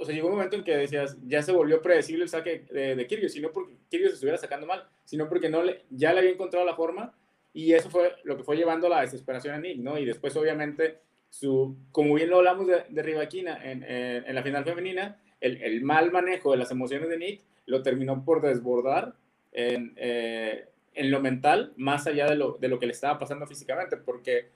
[0.00, 2.96] o sea, llegó un momento en que decías, ya se volvió predecible el saque de,
[2.96, 6.20] de Kyrgios, y no porque Kyrgios estuviera sacando mal, sino porque no le, ya le
[6.20, 7.14] había encontrado la forma,
[7.52, 9.98] y eso fue lo que fue llevando a la desesperación a Nick, ¿no?
[9.98, 10.98] Y después, obviamente,
[11.28, 15.62] su, como bien lo hablamos de, de Rivaquina en, en, en, la final femenina, el,
[15.62, 19.14] el, mal manejo de las emociones de Nick lo terminó por desbordar
[19.52, 23.46] en, eh, en lo mental, más allá de lo, de lo que le estaba pasando
[23.46, 24.48] físicamente, porque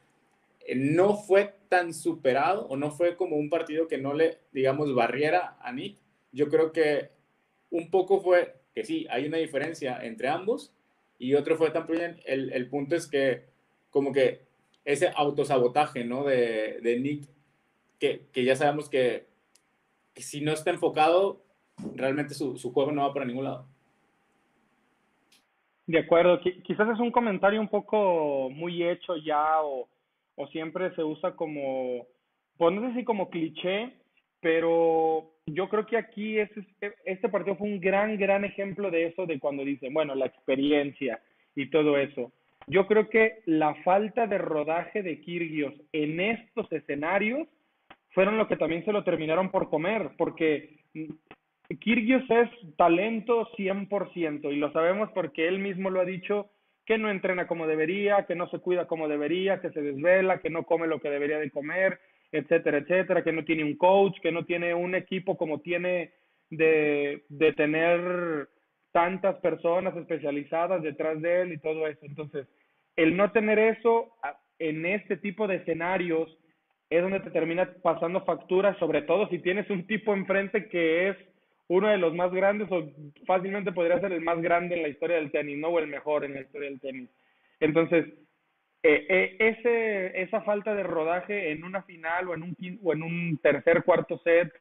[0.74, 5.56] no fue tan superado o no fue como un partido que no le, digamos, barriera
[5.60, 5.98] a Nick.
[6.32, 7.10] Yo creo que
[7.70, 10.72] un poco fue que sí, hay una diferencia entre ambos
[11.18, 13.44] y otro fue también, el, el punto es que
[13.90, 14.40] como que
[14.84, 16.24] ese autosabotaje, ¿no?
[16.24, 17.28] De, de Nick,
[17.98, 19.26] que, que, ya sabemos que,
[20.16, 21.40] si no está enfocado,
[21.94, 23.66] realmente su, su juego no va para ningún lado.
[25.86, 29.88] De acuerdo, quizás es un comentario un poco muy hecho ya o,
[30.36, 32.06] o siempre se usa como,
[32.56, 33.92] pues no sé si como cliché,
[34.40, 36.66] pero yo creo que aquí este,
[37.04, 41.20] este partido fue un gran, gran ejemplo de eso, de cuando dicen, bueno, la experiencia
[41.54, 42.32] y todo eso.
[42.66, 47.46] Yo creo que la falta de rodaje de Kirgios en estos escenarios
[48.10, 50.78] fueron lo que también se lo terminaron por comer, porque
[51.80, 56.50] Kirgios es talento 100% y lo sabemos porque él mismo lo ha dicho
[56.86, 60.50] que no entrena como debería, que no se cuida como debería, que se desvela, que
[60.50, 61.98] no come lo que debería de comer,
[62.30, 66.12] etcétera, etcétera, que no tiene un coach, que no tiene un equipo como tiene
[66.50, 68.48] de, de tener
[68.92, 72.04] tantas personas especializadas detrás de él y todo eso.
[72.06, 72.46] Entonces,
[72.96, 74.14] el no tener eso
[74.58, 76.38] en este tipo de escenarios
[76.90, 81.16] es donde te termina pasando facturas, sobre todo si tienes un tipo enfrente que es
[81.68, 82.90] uno de los más grandes o
[83.26, 85.68] fácilmente podría ser el más grande en la historia del tenis, ¿no?
[85.68, 87.10] O el mejor en la historia del tenis.
[87.60, 88.06] Entonces,
[88.82, 93.02] eh, eh, ese, esa falta de rodaje en una final o en un, o en
[93.02, 94.52] un tercer, cuarto set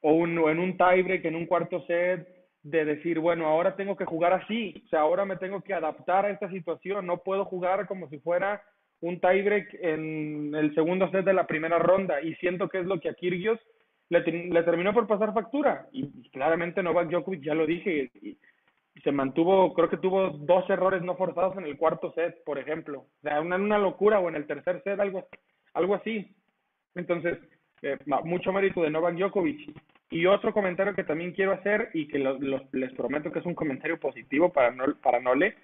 [0.00, 2.26] o, un, o en un tiebreak, en un cuarto set,
[2.62, 6.26] de decir, bueno, ahora tengo que jugar así, o sea, ahora me tengo que adaptar
[6.26, 8.62] a esta situación, no puedo jugar como si fuera
[9.00, 13.00] un tiebreak en el segundo set de la primera ronda y siento que es lo
[13.00, 13.58] que a Kirgios
[14.12, 15.88] le, le, terminó por pasar factura.
[15.92, 18.38] Y claramente Novak Djokovic, ya lo dije, y,
[19.02, 23.00] se mantuvo, creo que tuvo dos errores no forzados en el cuarto set, por ejemplo.
[23.00, 25.26] O sea, una, una locura, o en el tercer set, algo,
[25.72, 26.30] algo así.
[26.94, 27.38] Entonces,
[27.80, 29.74] eh, mucho mérito de Novak Djokovic.
[30.10, 33.46] Y otro comentario que también quiero hacer, y que lo, lo, les prometo que es
[33.46, 35.56] un comentario positivo para, no, para Nole,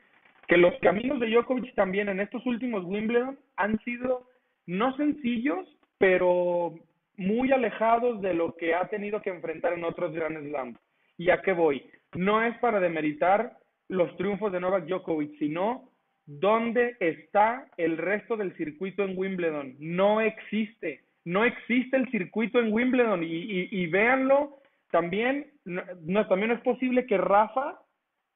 [0.47, 4.27] que los caminos de Djokovic también en estos últimos Wimbledon han sido
[4.67, 5.69] no sencillos,
[5.99, 6.75] pero
[7.19, 10.79] muy alejados de lo que ha tenido que enfrentar en otros Grand Slams.
[11.19, 11.85] ¿Y a qué voy?
[12.15, 13.57] No es para demeritar
[13.89, 15.91] los triunfos de Novak Djokovic, sino
[16.25, 19.77] dónde está el resto del circuito en Wimbledon.
[19.79, 24.59] No existe, no existe el circuito en Wimbledon y, y, y véanlo,
[24.91, 27.79] también no, también es posible que Rafa,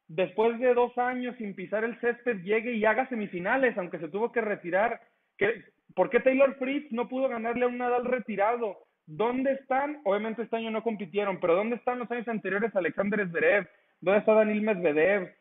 [0.08, 4.32] después de dos años sin pisar el césped, llegue y haga semifinales, aunque se tuvo
[4.32, 5.00] que retirar.
[5.38, 5.64] ¿Qué,
[5.94, 8.78] ¿Por qué Taylor Fritz no pudo ganarle a un Nadal retirado?
[9.06, 10.00] ¿Dónde están?
[10.04, 13.68] Obviamente este año no compitieron, pero ¿dónde están los años anteriores Alexander Zverev?
[14.00, 15.34] ¿Dónde está Daniel Medvedev?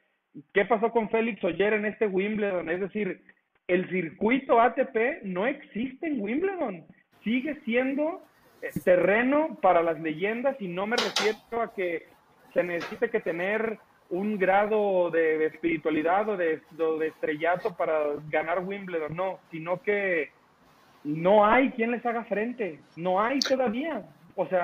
[0.53, 2.69] ¿Qué pasó con Félix Oyer en este Wimbledon?
[2.69, 3.21] Es decir,
[3.67, 6.85] el circuito ATP no existe en Wimbledon.
[7.23, 8.21] Sigue siendo
[8.61, 12.07] eh, terreno para las leyendas y no me refiero a que
[12.53, 13.77] se necesite que tener
[14.09, 17.97] un grado de, espiritualidad o de, de, estrellato para
[18.29, 20.31] ganar Wimbledon, no, sino que
[21.03, 24.03] no hay quien les haga frente, no hay todavía.
[24.35, 24.63] O sea,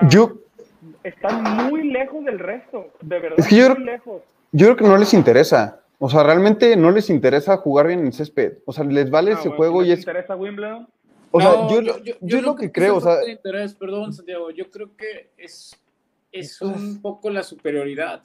[1.02, 4.22] están muy lejos del resto, de verdad, muy lejos.
[4.52, 5.82] Yo creo que no les interesa.
[5.98, 8.58] O sea, realmente no les interesa jugar bien en césped.
[8.64, 9.98] O sea, les vale ah, ese juego y es.
[9.98, 10.88] interesa Wimbledon?
[11.30, 13.28] O sea, yo, yo, yo, lo que creo, o sea.
[13.28, 15.78] Interés, perdón, Santiago, yo creo que es,
[16.32, 18.22] es un poco la superioridad.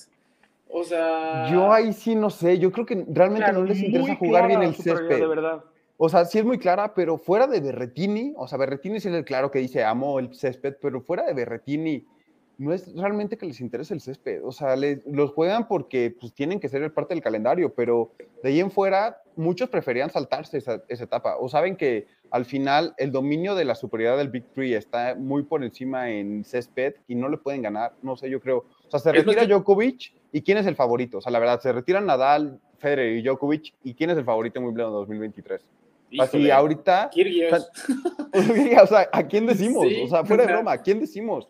[0.69, 1.51] O sea.
[1.51, 2.59] Yo ahí sí no sé.
[2.59, 5.19] Yo creo que realmente no les interesa jugar bien el césped.
[5.19, 5.63] De verdad.
[6.05, 9.13] O sea, sí es muy clara, pero fuera de Berretini, o sea, Berretini sí es
[9.15, 12.05] el claro que dice amo el césped, pero fuera de Berretini
[12.57, 14.43] no es realmente que les interese el césped.
[14.43, 18.11] O sea, los juegan porque pues, tienen que ser parte del calendario, pero
[18.43, 21.37] de ahí en fuera, muchos preferían saltarse esa, etapa.
[21.37, 25.43] O saben que al final el dominio de la superioridad del Big Three está muy
[25.43, 27.93] por encima en césped y no le pueden ganar.
[28.01, 28.65] No sé, yo creo.
[28.87, 31.19] O sea, se retira Djokovic y ¿quién es el favorito?
[31.19, 34.59] O sea, la verdad, se retiran Nadal, Federer y Djokovic y ¿quién es el favorito
[34.59, 35.65] en Wimbledon 2023?
[36.19, 37.09] Así ahorita.
[38.81, 39.85] O sea, ¿a quién decimos?
[40.03, 41.47] o sea, fuera de broma, ¿a quién decimos?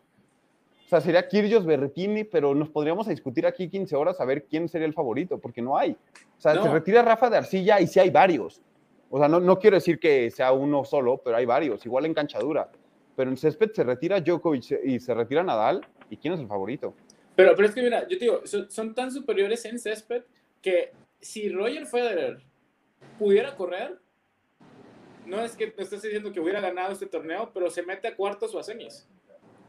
[0.93, 4.85] sea, sería Kirgios Berretini, pero nos podríamos discutir aquí 15 horas a ver quién sería
[4.85, 5.91] el favorito, porque no hay.
[6.37, 8.61] O sea, se retira Rafa de Arcilla y sí hay varios.
[9.09, 12.13] O sea, no, no quiero decir que sea uno solo, pero hay varios, igual en
[12.13, 12.69] canchadura.
[13.15, 16.93] Pero en césped se retira Djokovic y se retira Nadal, ¿y quién es el favorito?
[17.35, 20.23] Pero, pero es que mira, yo te digo, son, tan superiores en césped
[20.61, 22.41] que si Roger Federer
[23.17, 23.99] pudiera correr,
[25.25, 28.15] no es que te estés diciendo que hubiera ganado este torneo, pero se mete a
[28.15, 29.07] cuartos o a semis.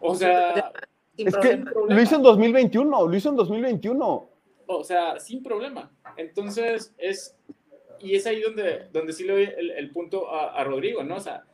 [0.00, 0.72] O sea,
[1.16, 4.30] es que lo hizo en 2021, lo hizo en 2021.
[4.66, 5.90] O sea, sin problema.
[6.16, 7.36] Entonces, es.
[8.00, 11.16] Y es ahí donde, donde sí le doy el, punto a, Rodrigo, ¿no?
[11.16, 11.44] O sea,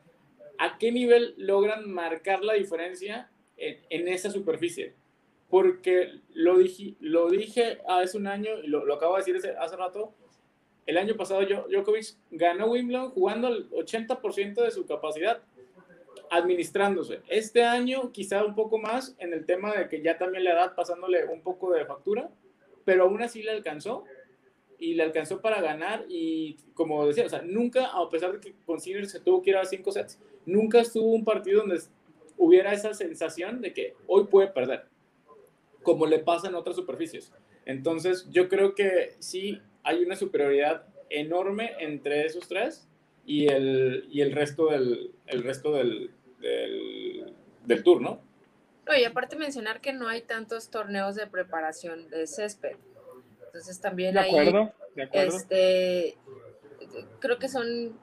[0.58, 4.94] ¿a qué nivel logran marcar la diferencia en, esa superficie?
[5.48, 9.76] Porque lo dije, lo dije hace un año, y lo, acabo de decir hace, hace
[9.76, 10.12] rato,
[10.86, 15.42] el año pasado Djokovic ganó Wimbledon jugando el 80% de su capacidad
[16.30, 17.20] administrándose.
[17.28, 20.74] Este año quizá un poco más en el tema de que ya también la edad
[20.74, 22.30] pasándole un poco de factura,
[22.84, 24.04] pero aún así le alcanzó
[24.78, 29.20] y le alcanzó para ganar y como decía, nunca, a pesar de que con se
[29.20, 31.80] tuvo que ir a cinco sets, nunca estuvo un partido donde
[32.38, 34.86] hubiera esa sensación de que hoy puede perder,
[35.82, 37.32] como le pasa en otras superficies.
[37.66, 42.88] Entonces, yo creo que sí hay una superioridad enorme entre esos tres
[43.26, 46.10] y el, y el resto del, el resto del,
[46.40, 48.20] del, del tour, ¿no?
[48.98, 52.76] y aparte mencionar que no hay tantos torneos de preparación de césped.
[53.46, 55.36] Entonces también de acuerdo, de acuerdo.
[55.36, 56.16] este
[57.20, 57.96] creo que son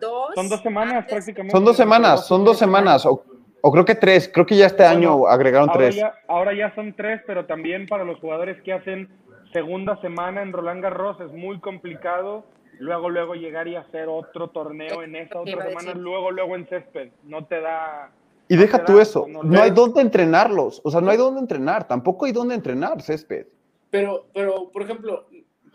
[0.00, 0.30] dos.
[0.34, 1.52] Son dos semanas prácticamente.
[1.52, 3.24] Son dos semanas, son dos semanas, o,
[3.60, 5.96] o creo que tres, creo que ya este año agregaron ahora tres.
[5.96, 9.08] Ya, ahora ya son tres, pero también para los jugadores que hacen
[9.52, 12.44] segunda semana en Roland Garros es muy complicado
[12.78, 17.10] luego, luego llegar y hacer otro torneo en esa otra semana, luego, luego en césped.
[17.24, 18.10] No te da.
[18.48, 22.24] Y deja tú eso, no, hay dónde entrenarlos, o sea, no hay dónde entrenar, tampoco
[22.24, 23.46] hay dónde entrenar césped.
[23.90, 25.26] Pero, pero, por ejemplo,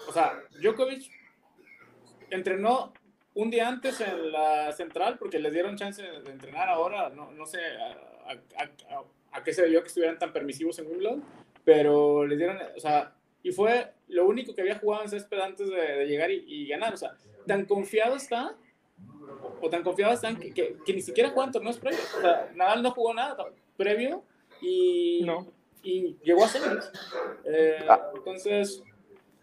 [0.08, 1.04] o sea, Djokovic
[2.32, 2.92] entrenó
[3.36, 7.46] un día antes en la central porque les dieron chance de entrenar ahora, no, no
[7.46, 11.24] sé a, a, qué se debió que estuvieran tan permisivos en Wimbledon,
[11.64, 13.14] pero les dieron, o sea,
[13.44, 16.94] y fue lo único que había jugado en césped antes de, llegar y, ganar.
[16.94, 17.12] O sea,
[17.46, 18.56] tan confiado está,
[19.62, 22.14] o tan confiado están que, que, ni siquiera juegan torneos previos.
[22.18, 23.38] O sea, Nadal no jugó nada
[23.76, 24.24] previo
[24.62, 25.28] y,
[25.84, 26.90] y llegó a semis.
[27.44, 28.12] Eh, ah.
[28.16, 28.82] entonces.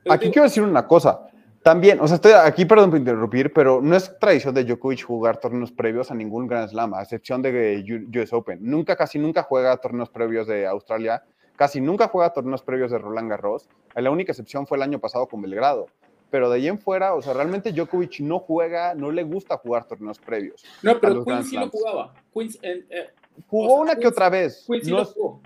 [0.08, 1.26] Aquí quiero decir una cosa.
[1.62, 5.38] También, o sea, estoy aquí, perdón por interrumpir, pero no es tradición de Djokovic jugar
[5.38, 7.84] torneos previos a ningún Grand Slam, a excepción de
[8.14, 8.60] US Open.
[8.62, 11.22] Nunca, casi nunca juega torneos previos de Australia
[11.60, 13.68] Casi nunca juega torneos previos de Roland Garros.
[13.94, 15.88] La única excepción fue el año pasado con Belgrado.
[16.30, 19.84] Pero de ahí en fuera, o sea, realmente Djokovic no juega, no le gusta jugar
[19.86, 20.64] torneos previos.
[20.82, 22.14] No, pero Quinn sí lo jugaba.
[22.62, 23.10] Eh,
[23.46, 24.64] jugó una que otra vez.
[24.66, 25.42] Quinn sí lo jugó.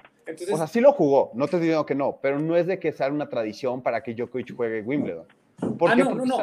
[0.53, 2.93] O sea, sí lo jugó, no te digo que no, pero no es de que
[2.93, 5.27] sea una tradición para que Djokovic juegue Wimbledon.
[5.77, 6.39] ¿Por ah, no, no, no.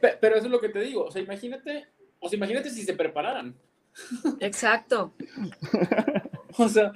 [0.00, 1.04] Pero eso es lo que te digo.
[1.04, 1.88] O sea, imagínate,
[2.20, 3.54] o sea, imagínate si se prepararan.
[4.40, 5.12] Exacto.
[6.56, 6.92] O sea,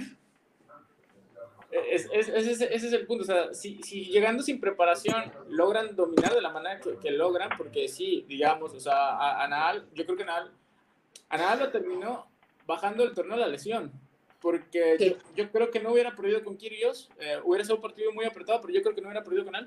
[1.90, 3.22] es- es- ese, es, ese es el punto.
[3.22, 7.50] O sea, si, si llegando sin preparación logran dominar de la manera que, que logran,
[7.56, 10.52] porque sí, digamos, o sea, a, a Nadal, yo creo que Nadal,
[11.28, 12.26] a Nadal lo terminó
[12.66, 13.92] bajando el torneo de la lesión.
[14.40, 15.10] Porque Sí.
[15.10, 18.24] yo, yo creo que no hubiera perdido con Kyrgios, eh, hubiera sido un partido muy
[18.24, 19.66] apretado, pero yo creo que no hubiera perdido con él.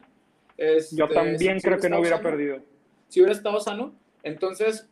[0.56, 2.60] Este, Yo también si- creo que no hubiera sano perdido.
[3.10, 3.94] si hubiera estado sano.
[4.24, 4.88] Entonces,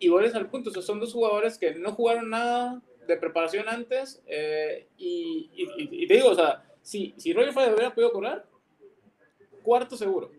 [0.00, 0.70] igual es al punto.
[0.70, 4.22] O sea, son dos jugadores que no jugaron nada de preparación antes.
[4.26, 8.12] eh, y, y- y- y te digo, o sea, si, si Roger Federer hubiera podido
[8.12, 8.42] correr,
[9.62, 10.30] cuarto seguro.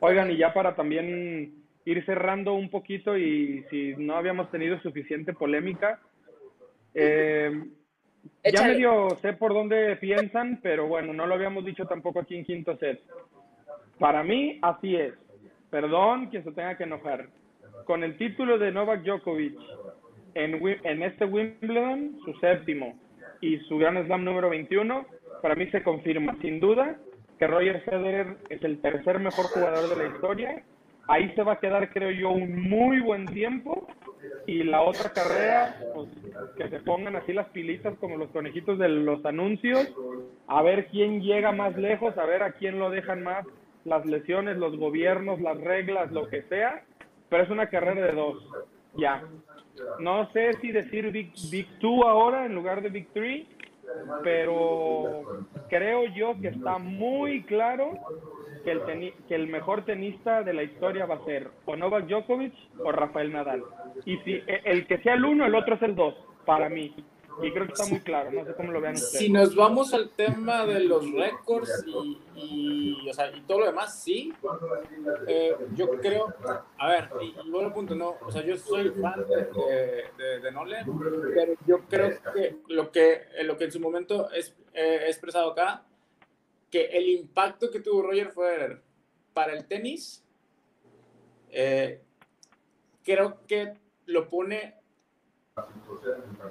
[0.00, 5.32] Oigan, y ya para también ir cerrando un poquito y si no habíamos tenido suficiente
[5.32, 6.00] polémica,
[6.94, 7.50] eh,
[8.52, 12.44] ya medio sé por dónde piensan, pero bueno, no lo habíamos dicho tampoco aquí en
[12.44, 13.00] quinto set.
[13.98, 15.14] Para mí, así es.
[15.70, 17.28] Perdón quien se tenga que enojar.
[17.84, 19.58] Con el título de Novak Djokovic
[20.34, 22.98] en, en este Wimbledon, su séptimo,
[23.40, 25.06] y su Grand Slam número 21,
[25.42, 26.96] para mí se confirma sin duda
[27.38, 30.62] que Roger Federer es el tercer mejor jugador de la historia.
[31.06, 33.86] Ahí se va a quedar, creo yo, un muy buen tiempo.
[34.46, 36.08] Y la otra carrera, pues
[36.56, 39.94] que se pongan así las pilitas como los conejitos de los anuncios,
[40.48, 43.46] a ver quién llega más lejos, a ver a quién lo dejan más
[43.84, 46.82] las lesiones, los gobiernos, las reglas, lo que sea.
[47.28, 48.42] Pero es una carrera de dos,
[48.94, 49.22] ya.
[50.00, 53.46] No sé si decir Big, Big Two ahora en lugar de Big Three,
[54.22, 55.22] pero
[55.68, 57.92] creo yo que está muy claro
[58.64, 62.52] que el, que el mejor tenista de la historia va a ser o Novak Djokovic
[62.84, 63.62] o Rafael Nadal.
[64.04, 66.14] Y si e- el que sea el uno, el otro es el dos,
[66.44, 66.94] para mí.
[67.42, 69.18] Y creo que está muy claro, no sé cómo lo vean ustedes.
[69.18, 73.66] Si nos vamos al tema de los récords y, y, o sea, y todo lo
[73.66, 74.32] demás, sí.
[75.26, 76.34] Eh, yo creo,
[76.78, 80.78] a ver, y, y bueno punto, no, o sea, yo soy fan de, de, Nole,
[81.34, 85.08] pero yo creo que lo que, eh, lo que en su momento es, eh, he
[85.08, 85.84] expresado acá,
[86.70, 88.82] que el impacto que tuvo Roger Federer
[89.32, 90.24] para el tenis,
[91.50, 92.02] eh,
[93.04, 93.74] creo que
[94.06, 94.77] lo pone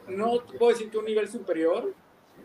[0.08, 1.94] no puedo decir que un nivel superior,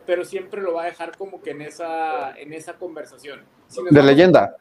[0.06, 3.44] pero siempre lo va a dejar como que en esa, en esa conversación.
[3.68, 4.56] Si De vamos- leyenda.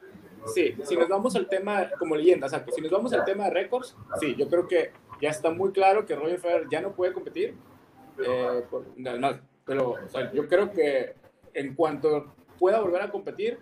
[0.56, 3.24] Sí, si nos vamos al tema como leyenda, o sea, que si nos vamos al
[3.26, 4.92] tema de récords, sí, yo creo que
[5.22, 7.56] ya está muy claro que Roger Federer ya no puede competir.
[8.24, 11.16] eh, por- no, no, pero o sea, yo creo que
[11.54, 13.58] en cuanto pueda volver a competir,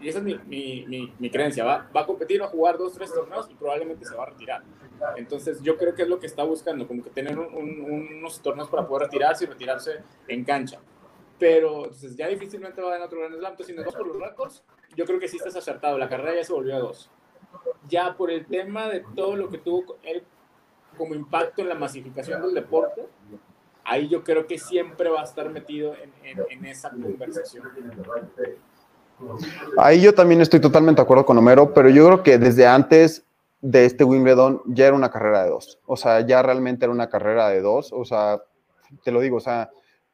[0.00, 2.92] y esa es mi, mi, mi, creencia, va, va a competir, va a jugar dos,
[2.94, 4.62] tres torneos y probablemente se va a retirar.
[5.16, 8.40] Entonces yo creo que es lo que está buscando, como que tener un- un- unos
[8.40, 10.80] torneos para poder retirarse y retirarse en cancha.
[11.38, 13.52] Pero entonces ya difícilmente va a ganar otro Grand Slam.
[13.52, 14.62] Entonces si nos por los récords,
[14.96, 15.96] yo creo que sí estás acertado.
[15.98, 17.10] La carrera ya se volvió a dos.
[17.88, 20.22] Ya por el tema de todo lo que tuvo él
[20.98, 23.06] como impacto en la masificación del deporte,
[23.84, 27.64] ahí yo creo que siempre va a estar metido en, en- en esa conversación.
[29.78, 33.24] Ahí yo también estoy totalmente de acuerdo con Homero, pero yo creo que desde antes
[33.60, 35.78] de este Wimbledon ya era una carrera de dos.
[35.86, 37.92] O sea, ya realmente era una carrera de dos.
[37.92, 38.40] O sea,
[39.04, 39.70] te lo digo, o sea,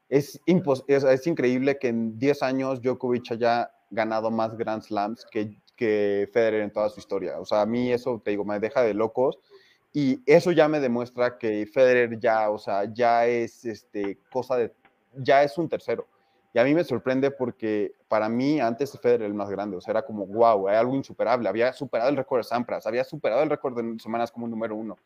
[0.08, 5.56] es, es, es increíble que en 10 años Djokovic haya ganado más Grand Slams que,
[5.76, 7.38] que Federer en toda su historia.
[7.38, 9.38] O sea, a mí eso, te digo, me deja de locos.
[9.92, 14.72] Y eso ya me demuestra que Federer ya, o sea, ya es este, cosa de,
[15.16, 16.06] ya es un tercero.
[16.56, 19.80] Y a mí me sorprende porque para mí antes Federer era el más grande, o
[19.82, 21.50] sea, era como, wow, hay algo insuperable.
[21.50, 24.96] Había superado el récord de Sampras, había superado el récord de semanas como número uno.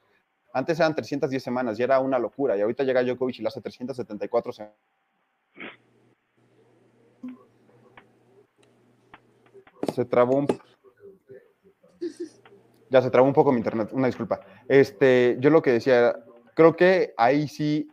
[0.52, 2.56] Antes eran 310 semanas y era una locura.
[2.56, 4.76] Y ahorita llega Djokovic y lo hace 374 semanas.
[9.92, 10.46] Se trabó un...
[12.90, 14.38] Ya se trabó un poco mi internet, una disculpa.
[14.68, 16.14] Este, yo lo que decía
[16.54, 17.88] creo que ahí sí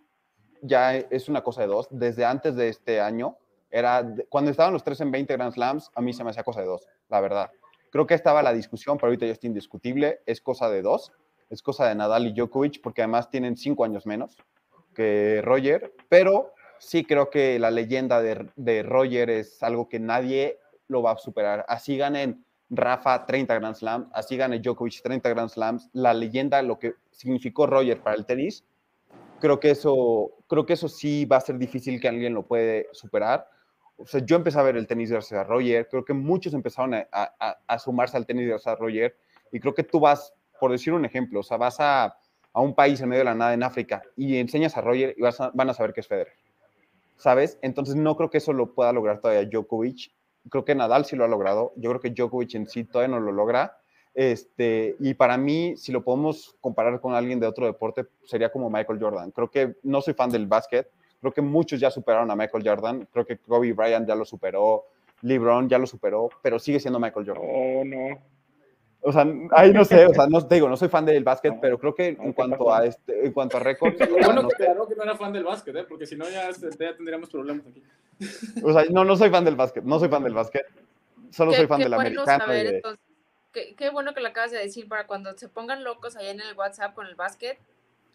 [0.62, 1.88] ya es una cosa de dos.
[1.90, 3.36] Desde antes de este año,
[3.70, 6.62] era cuando estaban los 3 en 20 Grand Slams, a mí se me hacía cosa
[6.62, 7.52] de dos, la verdad.
[7.90, 10.20] Creo que estaba la discusión, pero ahorita ya está indiscutible.
[10.26, 11.12] Es cosa de dos.
[11.50, 14.38] Es cosa de Nadal y Djokovic, porque además tienen cinco años menos
[14.94, 15.94] que Roger.
[16.10, 21.12] Pero sí creo que la leyenda de, de Roger es algo que nadie lo va
[21.14, 21.66] a superar.
[21.68, 25.90] Así ganen Rafa 30 Grand Slams, así gane Djokovic 30 Grand Slams.
[25.94, 28.66] La leyenda, lo que significó Roger para el tenis,
[29.40, 32.88] creo que eso, creo que eso sí va a ser difícil que alguien lo puede
[32.92, 33.50] superar.
[33.98, 36.94] O sea, yo empecé a ver el tenis gracias a Roger, creo que muchos empezaron
[36.94, 37.08] a,
[37.68, 39.16] a- sumarse al tenis gracias a Roger,
[39.52, 42.18] y creo que tú vas, por decir un ejemplo, o sea, vas a,
[42.54, 45.70] un país en medio de la nada en África y enseñas a Roger y van
[45.70, 46.34] a saber que es Federer,
[47.18, 47.58] ¿sabes?
[47.62, 50.12] Entonces no creo que eso lo pueda lograr todavía Djokovic,
[50.50, 53.22] creo que Nadal sí lo ha logrado, yo creo que Djokovic en sí todavía no
[53.22, 53.78] lo logra,
[54.14, 58.68] Este, y para mí, si lo podemos comparar con alguien de otro deporte, sería como
[58.70, 59.30] Michael Jordan.
[59.30, 63.08] Creo que no soy fan del básquet, creo que muchos ya superaron a Michael Jordan,
[63.12, 64.86] creo que Kobe Bryant ya lo superó,
[65.22, 67.44] LeBron ya lo superó, pero sigue siendo Michael Jordan.
[67.50, 68.20] Oh, no.
[69.02, 71.54] O sea, ahí no sé, o sea, no te digo, no soy fan del básquet,
[71.62, 74.56] pero creo que en cuanto a este, en cuanto a Lo sea, bueno no que
[74.58, 74.66] sé.
[74.66, 75.86] claro que no era fan del básquet, ¿eh?
[75.88, 77.84] porque si no ya, se- ya tendríamos problemas aquí.
[78.64, 80.66] O sea, no, no soy fan del básquet, no soy fan del básquet,
[81.32, 82.44] solo soy fan del bueno americano.
[82.44, 83.06] y saber, de- entonces,
[83.54, 86.42] qué, qué bueno que lo acabas de decir para cuando se pongan locos allá en
[86.42, 87.60] el WhatsApp con el básquet,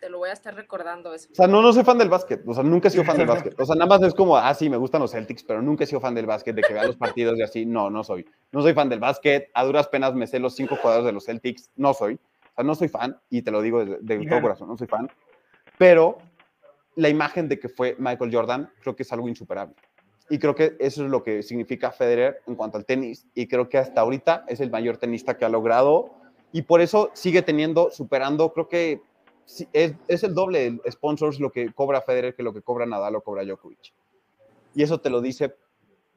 [0.02, 1.28] te lo voy a estar recordando eso.
[1.30, 3.28] O sea, no, no soy fan del básquet, o sea, nunca he sido fan del
[3.28, 3.54] básquet.
[3.60, 5.86] O sea, nada más es como, ah, sí, me gustan los Celtics, pero nunca he
[5.86, 8.26] sido fan del básquet, de que vea los partidos y así, no, no soy.
[8.50, 11.24] No soy fan del básquet, a duras penas me sé los cinco jugadores de los
[11.24, 12.14] Celtics, no soy.
[12.14, 14.88] O sea, no soy fan, y te lo digo de, de todo corazón, no soy
[14.88, 15.08] fan.
[15.78, 16.18] Pero
[16.96, 19.76] la imagen de que fue Michael Jordan, creo que es algo insuperable.
[20.28, 23.28] Y creo que eso es lo que significa Federer en cuanto al tenis.
[23.34, 26.10] Y creo que hasta ahorita es el mayor tenista que ha logrado.
[26.50, 29.00] Y por eso sigue teniendo, superando, creo que
[29.44, 32.86] sí, es, es el doble de sponsors lo que cobra Federer que lo que cobra
[32.86, 33.92] Nadal o cobra Djokovic.
[34.74, 35.54] Y eso te lo dice,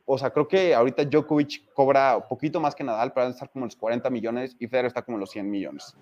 [0.06, 3.34] o sea, creo que ahorita Djokovic cobra un poquito más que Nadal, pero va a
[3.34, 5.95] estar como en los 40 millones y Federer está como en los 100 millones.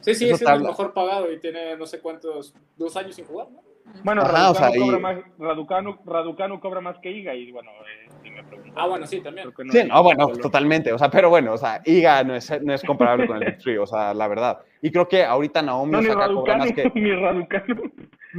[0.00, 3.50] Sí, sí, es el mejor pagado y tiene no sé cuántos, dos años sin jugar,
[3.50, 3.69] ¿no?
[4.02, 7.52] Bueno, Ajá, o sea, Raducanu, cobra y- más, Raducanu, Raducanu cobra más que Iga y
[7.52, 8.74] bueno, eh, si me preguntas.
[8.76, 9.48] Ah, bueno, sí, también.
[9.56, 10.40] no Sí, no, bueno, color.
[10.40, 10.92] totalmente.
[10.92, 13.58] O sea, pero bueno, o sea, Iga no es, no es comparable con el Big
[13.58, 14.58] Three, o sea, la verdad.
[14.80, 16.26] Y creo que ahorita Naomi No, Osaka cobra
[16.56, 16.90] Raducanu, más que.
[17.00, 17.82] ni Raducanu.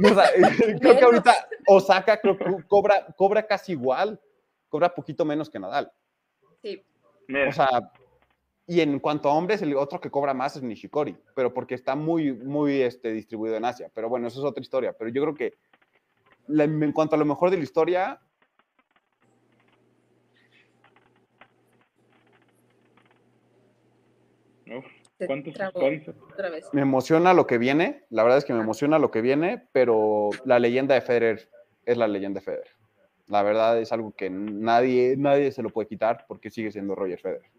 [0.04, 0.24] O sea,
[0.80, 1.34] creo que ahorita
[1.66, 4.18] Osaka creo que cobra, cobra casi igual,
[4.68, 5.92] cobra poquito menos que Nadal.
[6.62, 6.82] Sí,
[7.48, 7.68] O sea,
[8.72, 11.94] y en cuanto a hombres, el otro que cobra más es Nishikori, pero porque está
[11.94, 13.90] muy, muy este, distribuido en Asia.
[13.92, 14.94] Pero bueno, eso es otra historia.
[14.94, 15.54] Pero yo creo que
[16.46, 18.18] la- en cuanto a lo mejor de la historia,
[24.74, 24.86] uf,
[25.18, 26.14] te ¿cuántos trabó cuántos?
[26.32, 26.66] otra vez.
[26.72, 28.04] me emociona lo que viene.
[28.08, 31.48] La verdad es que me emociona lo que viene, pero la leyenda de Federer
[31.84, 32.68] es la leyenda de Federer.
[33.26, 37.20] La verdad es algo que nadie, nadie se lo puede quitar porque sigue siendo Roger
[37.20, 37.51] Federer.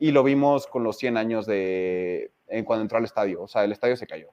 [0.00, 3.42] Y lo vimos con los 100 años de en cuando entró al estadio.
[3.42, 4.30] O sea, el estadio se cayó.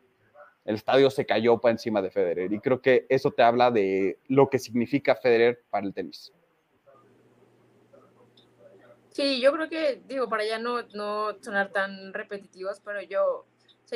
[0.65, 2.51] El estadio se cayó para encima de Federer.
[2.51, 6.33] Y creo que eso te habla de lo que significa Federer para el tenis.
[9.11, 13.45] Sí, yo creo que, digo, para ya no, no sonar tan repetitivos, pero yo,
[13.91, 13.95] o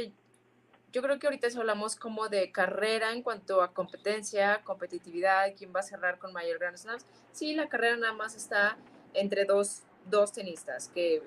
[0.91, 5.81] yo creo que ahorita hablamos como de carrera en cuanto a competencia, competitividad, quién va
[5.81, 8.77] a cerrar con mayor Grand Slams, sí, la carrera nada más está
[9.13, 11.21] entre dos, dos tenistas, que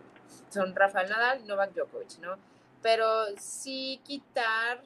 [0.51, 2.37] son Rafael Nadal Novak Djokovic, ¿no?
[2.83, 3.07] Pero
[3.39, 4.83] sí quitar,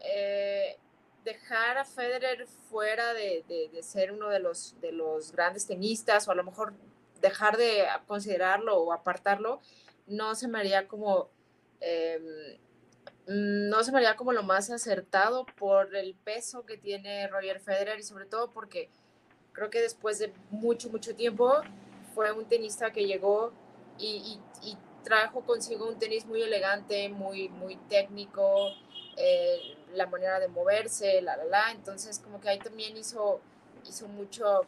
[0.00, 0.76] eh,
[1.24, 6.28] dejar a Federer fuera de, de- de ser uno de los, de los grandes tenistas,
[6.28, 6.74] o a lo mejor
[7.20, 9.60] dejar de considerarlo o apartarlo,
[10.06, 11.30] no se me haría como,
[11.80, 12.58] em,
[13.26, 17.98] no se me haría como lo más acertado por el peso que tiene Roger Federer
[17.98, 18.90] y sobre todo porque
[19.52, 21.54] creo que después de mucho, mucho tiempo
[22.14, 23.52] fue un tenista que llegó
[23.98, 28.70] y, y- trajo consigo un tenis muy elegante, muy, muy técnico,
[29.18, 31.72] eh, la manera de moverse, la, la, la.
[31.72, 33.38] Entonces, como que ahí también hizo,
[33.86, 34.62] hizo mucho,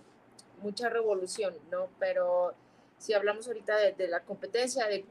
[0.60, 1.88] mucha revolución, ¿no?
[1.98, 2.54] Pero
[2.98, 5.04] si hablamos ahorita de, la competencia, de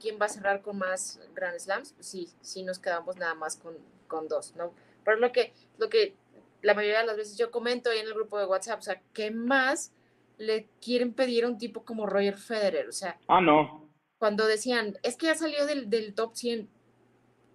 [0.00, 3.56] quién va a cerrar con más Grand Slams, pues sí, sí nos quedamos nada más
[3.56, 3.76] con,
[4.08, 4.72] con dos, ¿no?
[5.04, 6.14] Pero lo que, lo que
[6.62, 9.02] la mayoría de las veces yo comento ahí en el grupo de WhatsApp, o sea,
[9.12, 9.92] ¿qué más
[10.40, 12.88] le quieren pedir a un tipo como Roger Federer?
[12.88, 13.88] O sea, Ah, no,
[14.18, 16.68] cuando decían, es que ya salió del, del top 100,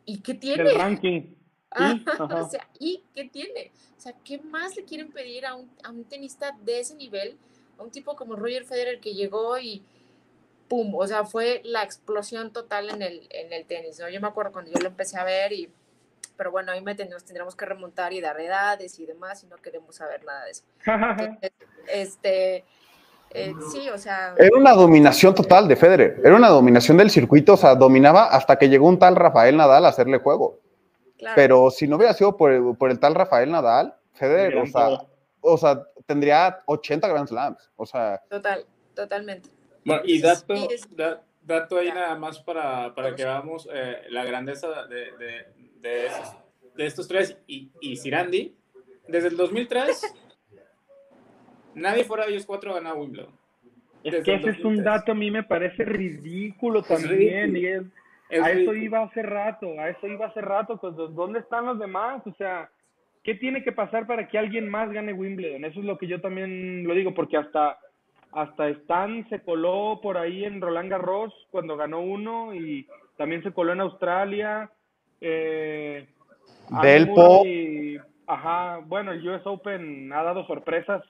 [0.05, 0.63] ¿y qué tiene?
[0.63, 1.21] del ranking.
[1.77, 1.93] Ah,
[2.45, 3.73] o sea, ¿y qué tiene?
[3.97, 7.37] O sea, ¿qué más le quieren pedir a un, a un tenista de ese nivel?
[7.77, 9.83] A un tipo como Roger Federer que llegó y
[10.69, 10.95] ¡pum!
[10.95, 14.07] O sea, fue la explosión total en el, en el tenis, ¿no?
[14.07, 15.69] Yo me acuerdo cuando yo lo empecé a ver y...
[16.37, 19.57] Pero bueno, ahí me nos tendremos que remontar y dar edades y demás y no
[19.57, 20.63] queremos saber nada de eso.
[20.85, 21.51] Entonces,
[21.87, 22.65] este...
[23.31, 24.33] eh, sí, o sea...
[24.37, 26.21] Era una dominación total de Federer.
[26.23, 27.53] Era una dominación del circuito.
[27.53, 30.59] O sea, dominaba hasta que llegó un tal Rafael Nadal a hacerle juego.
[31.17, 34.65] claro, Pero si no hubiera sido por el, por el tal Rafael Nadal, Federer, o
[34.65, 34.89] sea,
[35.41, 37.69] o sea, tendría 80 Grand Slams.
[37.75, 39.49] O sea, Total, totalmente.
[39.83, 44.01] Bueno, y dato, Sí, es- da- dato ahí nada más para, para que veamos eh,
[44.09, 45.45] la grandeza de, de,
[45.79, 46.35] de, esos-
[46.75, 48.55] de estos tres y, y Sirandi.
[49.07, 50.13] Desde el 2003,
[51.75, 53.31] nadie fuera de ellos cuatro ha ganado Wimbledon.
[54.03, 54.85] Es Desde que el ese es un 2003.
[54.85, 57.51] dato a mí me parece ridículo Es también, ridículo.
[57.53, 57.91] Miguel.
[58.29, 58.77] Es a eso ridículo.
[58.83, 62.21] iba hace rato, a eso iba hace rato, pues ¿dónde están los demás?
[62.25, 62.69] O sea,
[63.23, 65.63] ¿qué tiene que pasar para que alguien más gane Wimbledon?
[65.65, 67.77] Eso es lo que yo también lo digo, porque hasta,
[68.35, 72.85] hasta Stan se coló por ahí en Roland Garros cuando ganó uno y,
[73.17, 74.69] también se coló en Australia.
[75.21, 76.05] Eh,
[76.81, 77.39] Delpo.
[77.39, 77.97] Murray,
[78.27, 81.01] ajá, bueno, el US Open ha dado sorpresas.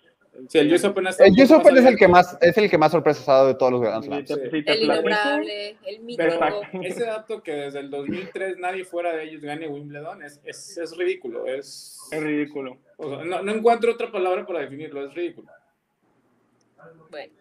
[0.49, 2.69] Sí, el US Open, ha estado El US Open es el que más, es el
[2.69, 4.27] que más sorpresas ha dado de todos los Grand Slams.
[4.27, 4.63] Sí.
[4.65, 6.23] El innombrable, el mito.
[6.83, 10.95] Ese dato que desde el 2003 nadie fuera de ellos gane Wimbledon es, es, es
[10.95, 11.47] ridículo.
[11.47, 12.77] Es, es ridículo.
[12.97, 15.47] o sea, no, no encuentro otra palabra para definirlo, es ridículo.
[17.09, 17.33] Bueno,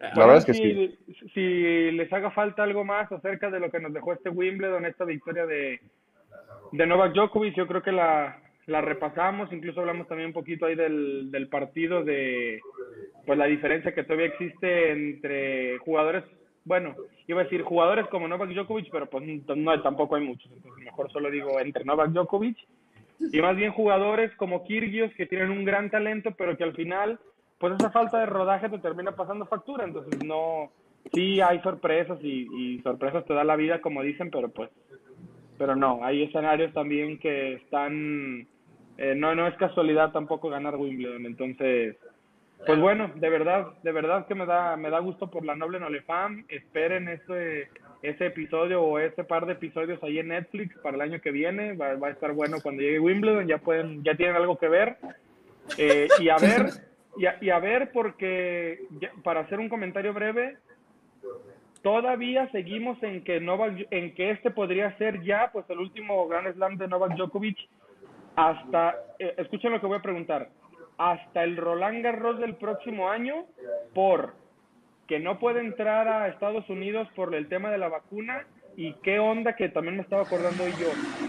[0.00, 0.98] La verdad es que si,
[1.32, 5.04] si les haga falta algo más acerca de lo que nos dejó este Wimbledon, esta
[5.04, 5.80] victoria de,
[6.72, 10.74] de Novak Djokovic, yo creo que la, la repasamos, incluso hablamos también un poquito ahí
[10.74, 12.60] del, del partido de
[13.24, 16.24] pues la diferencia que todavía existe entre jugadores,
[16.64, 16.94] bueno,
[17.26, 21.10] iba a decir jugadores como Novak Djokovic, pero pues no, tampoco hay muchos, entonces mejor
[21.10, 22.56] solo digo entre Novak Djokovic
[23.32, 27.18] y más bien jugadores como Kyrgios que tienen un gran talento, pero que al final
[27.58, 30.70] pues esa falta de rodaje te termina pasando factura, entonces no,
[31.12, 34.70] sí hay sorpresas y, y sorpresas te da la vida como dicen, pero pues,
[35.58, 38.46] pero no, hay escenarios también que están,
[38.98, 41.96] eh, no, no es casualidad tampoco ganar Wimbledon, entonces,
[42.66, 45.80] pues bueno, de verdad, de verdad que me da, me da gusto por la noble
[45.80, 47.68] Nolefam, esperen ese,
[48.02, 51.74] ese episodio o ese par de episodios ahí en Netflix para el año que viene,
[51.74, 54.96] va, va a estar bueno cuando llegue Wimbledon, ya pueden, ya tienen algo que ver,
[55.78, 56.70] eh, y a ver,
[57.18, 58.80] y a, y a ver, porque
[59.22, 60.56] para hacer un comentario breve,
[61.82, 66.52] todavía seguimos en que Novak, en que este podría ser ya, pues el último Grand
[66.54, 67.58] Slam de Novak Djokovic.
[68.34, 70.48] Hasta, eh, escuchen lo que voy a preguntar,
[70.98, 73.46] hasta el Roland Garros del próximo año,
[73.94, 74.34] por
[75.06, 78.44] que no puede entrar a Estados Unidos por el tema de la vacuna
[78.76, 80.88] y qué onda que también me estaba acordando yo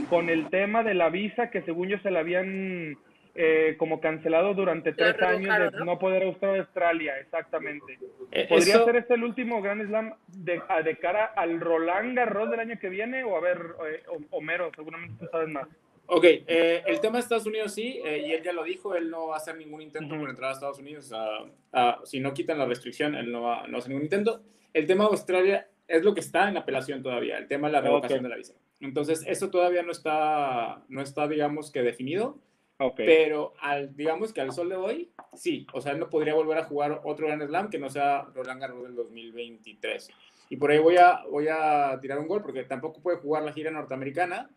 [0.09, 2.97] con el tema de la visa que según yo se la habían
[3.39, 5.85] eh, como cancelado durante tres años de ¿no?
[5.85, 7.99] no poder estar a Australia, exactamente.
[8.31, 12.15] Eh, ¿Podría eso- ser este el último Grand Slam de, a- de cara al Roland
[12.18, 13.23] Garros del año que viene?
[13.23, 13.59] O a ver,
[13.89, 15.68] eh, Homero, seguramente tú sabes más.
[16.07, 19.09] Ok, eh, el tema de Estados Unidos sí, eh, y él ya lo dijo, él
[19.09, 20.22] no va a hacer ningún intento Ujú.
[20.22, 21.11] por entrar a Estados Unidos.
[21.14, 24.41] ah, ah, si no quitan la restricción, él no va, no hacer ningún intento.
[24.73, 27.81] El tema de Australia es lo que está en apelación todavía, el tema de la
[27.81, 28.23] revocación Ok.
[28.23, 28.53] de la visa.
[28.80, 32.38] Entonces, eso todavía no está, no está, digamos que definido,
[32.79, 32.95] Ok.
[32.97, 36.57] pero al, digamos que al sol de hoy, sí, o sea, él no podría volver
[36.59, 40.09] a jugar otro Grand Slam que no sea Roland Garros del 2023.
[40.49, 43.51] Y por ahí voy a, voy a tirar un gol porque tampoco puede jugar la
[43.51, 44.49] gira norteamericana,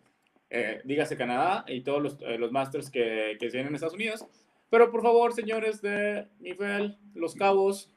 [0.51, 3.95] eh, dígase Canadá y todos los, eh, los Masters que, que se vienen en Estados
[3.95, 4.27] Unidos.
[4.71, 7.91] Pero por favor, señores de nivel, Los Cabos,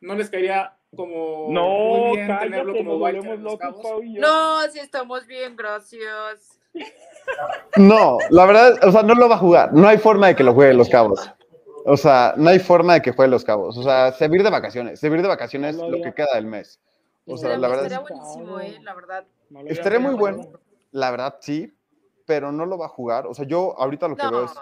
[0.00, 3.82] ¿no les caería como No, muy bien cállate, tenerlo como en Los Cabos?
[3.82, 4.20] Pau y yo.
[4.20, 6.58] no, si estamos bien, gracias.
[7.76, 9.72] No, la verdad, o sea, no lo va a jugar.
[9.72, 11.30] No hay forma de que lo juegue los cabos.
[11.84, 13.76] O sea, no hay forma de que juegue los cabos.
[13.76, 15.00] O sea, servir de vacaciones.
[15.00, 16.80] Servir de vacaciones No lo que queda del mes.
[17.26, 19.24] O sea, la verdad, estaría es- buenísimo, eh, la verdad.
[19.50, 20.48] No Estaría muy bueno.
[20.90, 21.72] la verdad sí,
[22.26, 23.26] pero no lo va a jugar.
[23.26, 24.52] O sea, yo ahorita lo que veo es,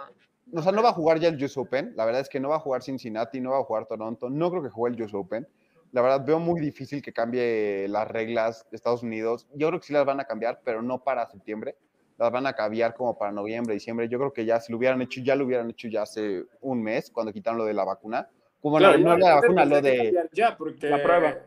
[0.52, 1.92] o sea, no va a jugar ya el US Open.
[1.96, 4.28] La verdad es que no va a jugar Cincinnati, no va a jugar Toronto.
[4.30, 5.48] No creo que juegue el US Open.
[5.92, 9.46] La verdad veo muy difícil que cambie las reglas de Estados Unidos.
[9.54, 11.76] Yo creo que sí las van a cambiar, pero no para septiembre.
[12.20, 14.06] Las van a cambiar como para noviembre, diciembre.
[14.06, 16.82] Yo creo que ya si lo hubieran hecho, ya lo hubieran hecho ya hace un
[16.82, 18.28] mes cuando quitaron lo de la vacuna.
[18.60, 20.90] Como Claro, no, no la vacuna, lo de Ya, porque...
[20.90, 21.38] La prueba.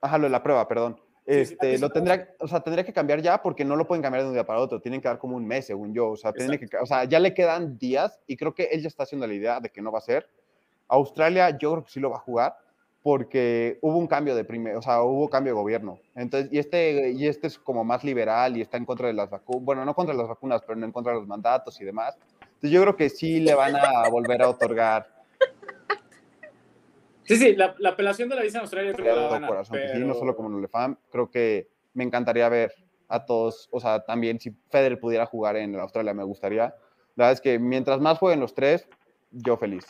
[0.00, 1.00] Ajá, lo de la prueba, perdón.
[1.26, 4.02] Sí, sí, Este, lo tendría, o sea, tendría que cambiar ya porque no lo pueden
[4.02, 4.80] cambiar de un día para otro.
[4.80, 6.10] Tienen que dar como un mes, según yo.
[6.10, 8.86] O sea, tiene que, o sea, ya le quedan días y creo que él ya
[8.86, 10.28] está haciendo la idea de que no va a ser.
[10.86, 12.56] Australia, yo creo que sí lo va a jugar
[13.04, 15.98] porque hubo un cambio de primer, o sea, hubo cambio de gobierno.
[16.14, 19.28] Entonces, y este, y este es como más liberal y está en contra de las
[19.28, 22.16] vacunas, bueno, no contra las vacunas, pero en contra de los mandatos y demás.
[22.40, 25.06] Entonces, yo creo que sí le van a volver a otorgar
[27.24, 29.78] Sí, sí, la, la apelación de la visa en Australia creo la va a corazón.
[29.78, 32.72] que sí, pero- no solo como Nolefam, creo que me encantaría ver
[33.08, 36.74] a todos, o sea, también si Federer pudiera jugar en Australia, me gustaría.
[37.16, 38.88] La verdad es que mientras más jueguen los tres,
[39.30, 39.84] yo feliz.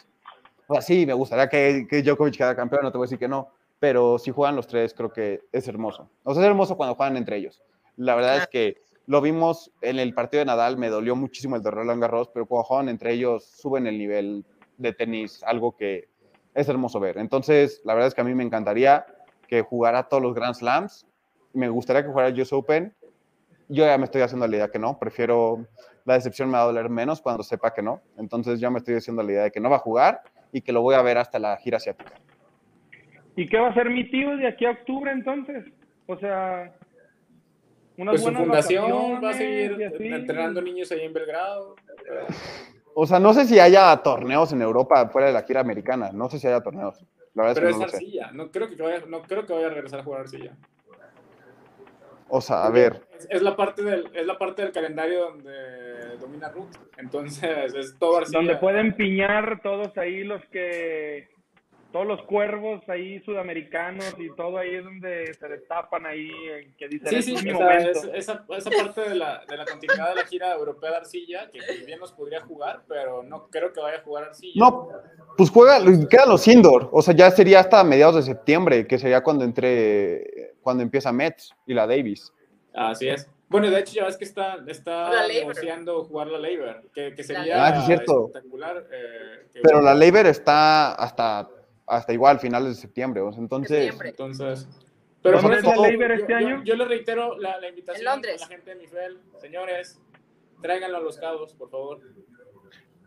[0.67, 3.19] O sea, sí, me gustaría que, que Djokovic quedara campeón, no te voy a decir
[3.19, 6.11] que no, pero si juegan los tres, creo que es hermoso.
[6.23, 7.63] O sea, es hermoso cuando juegan entre ellos.
[7.97, 8.77] La verdad es que
[9.07, 12.47] lo vimos en el partido de Nadal, me dolió muchísimo el de Roland Garros, pero
[12.47, 14.45] cuando juegan entre ellos, suben el nivel
[14.79, 16.09] de tenis, algo que
[16.55, 17.19] es hermoso ver.
[17.19, 19.05] Entonces, la verdad es que a mí me encantaría
[19.47, 21.07] que jugara todos los Grand Slams.
[21.53, 22.95] Me gustaría que jugara el US Open.
[23.69, 24.99] Yo ya me estoy haciendo la idea que no.
[24.99, 25.67] Prefiero,
[26.05, 28.01] la decepción me va a doler menos cuando sepa que no.
[28.17, 30.23] Entonces, ya me estoy haciendo la idea de que no va a jugar
[30.55, 32.13] y que lo voy a ver hasta la gira asiática.
[33.35, 35.65] ¿Y qué va a hacer mi tío de aquí a octubre entonces?
[36.07, 36.73] O sea,
[37.99, 41.75] unas Pues su fundación va a seguir entrenando niños ahí en Belgrado.
[42.95, 46.13] O sea, no sé si haya torneos en Europa fuera de la gira americana.
[46.13, 47.05] No sé si haya torneos.
[47.35, 48.31] La verdad Pero es no arcilla.
[48.33, 50.57] No creo que vaya, no creo que vaya a regresar a jugar arcilla.
[52.29, 56.17] O sea, a ver, Es, es la parte del, es la parte del calendario donde
[56.21, 56.69] domina Root.
[56.99, 58.39] Entonces, es todo Arcilla.
[58.39, 61.29] Donde pueden piñar todos ahí los que,
[61.93, 66.29] todos los cuervos ahí sudamericanos y todo ahí es donde se destapan ahí,
[66.61, 67.91] en que dicen, Sí, "Este sí, es mi o sea, momento".
[67.91, 71.49] es- esa, esa parte de la, de la continuidad de la gira europea de Arcilla,
[71.53, 74.55] que bien nos podría jugar, pero no creo que vaya a jugar Arcilla.
[74.57, 74.89] no,
[75.37, 75.79] pues juega,
[76.11, 76.89] quedan los indoor.
[76.93, 81.55] O sea, ya sería hasta mediados de septiembre, que sería cuando entre, cuando empieza Mets
[81.67, 82.33] y la Davis.
[82.75, 83.29] Así es.
[83.49, 87.65] Bueno, de hecho, ya ves que está, está negociando jugar la Labor, que, que sería
[87.67, 88.27] Ah, sí, cierto.
[88.27, 88.87] espectacular.
[88.91, 91.49] eh, que- Pero la Labor está hasta,
[91.87, 93.21] hasta igual, finales de septiembre.
[93.21, 94.09] o sea, entonces, Septiembre.
[94.09, 94.67] Entonces,
[95.23, 96.63] pero ¿Dónde por es eso, la Labor yo- este yo- año?
[96.65, 98.43] Yo, le reitero la, la invitación En Londres.
[98.43, 99.19] a la gente de Mifel.
[99.41, 100.01] Señores,
[100.61, 102.01] tráiganlo a los cabos, por favor.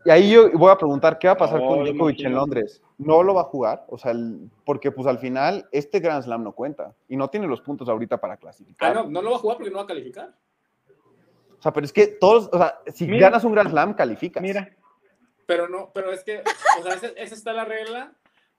[0.08, 2.34] Y ahí yo voy a preguntar, ¿qué va a pasar No, con Djokovic en.
[2.34, 2.82] Londres?
[2.98, 3.84] ¿No lo va a jugar?
[3.90, 7.46] O sea, el- porque pues al final este Grand Slam no cuenta y no tiene
[7.46, 8.96] los puntos ahorita para Ah, clasificar.
[8.96, 10.34] no, no lo va a jugar porque no va a calificar.
[11.60, 13.28] O sea, pero es que todos, o sea, si Mira.
[13.28, 14.42] ganas un Grand Slam, calificas.
[14.42, 14.70] Mira,
[15.46, 16.42] Pero no, pero es que,
[16.80, 18.14] o sea, esa, esa está la regla,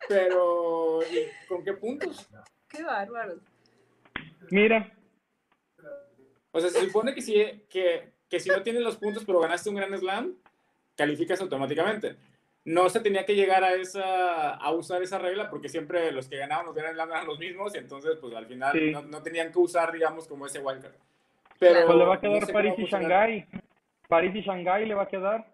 [0.07, 2.29] pero ¿y ¿con qué puntos?
[2.69, 3.37] Qué bárbaro.
[4.51, 4.93] mira,
[6.51, 7.35] O sea, se supone que si,
[7.71, 10.35] que, que si no tienes los puntos, pero ganaste un Grand Slam,
[10.99, 12.17] calificas automáticamente.
[12.65, 16.37] No se tenía que llegar a esa a usar esa regla porque siempre los que
[16.37, 16.97] ganaban los eran
[17.27, 18.91] los mismos y entonces pues al final Sí.
[18.91, 20.93] no, no tenían que usar digamos como ese wildcard.
[21.59, 22.85] Pero pues le va a no quedar sé París y.
[22.85, 23.47] Shanghái.
[24.09, 25.47] París y Shanghái le va a quedar.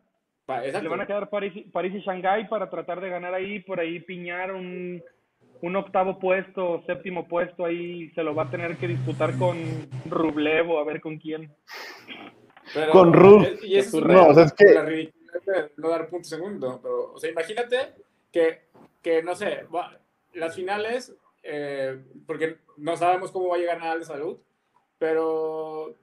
[0.46, 0.90] Pa- Le Exacto.
[0.90, 4.00] van a quedar París, y- París y Shanghái para tratar de ganar ahí, por ahí
[4.00, 5.02] piñar un,
[5.62, 9.56] un octavo puesto, séptimo puesto, ahí se lo va a tener que disputar con
[10.10, 11.50] Rublevo, a ver con quién.
[12.74, 13.46] Pero- Con Ruth.
[13.62, 15.12] Y eso es No, o sea, es que-
[15.76, 16.80] no dar puntos segundo.
[16.82, 17.94] Pero, o sea, imagínate
[18.32, 18.62] que,
[19.02, 19.98] que no sé, va-
[20.34, 24.38] las finales, eh, porque no sabemos cómo va a llegar Nadal de salud,
[24.98, 25.94] pero,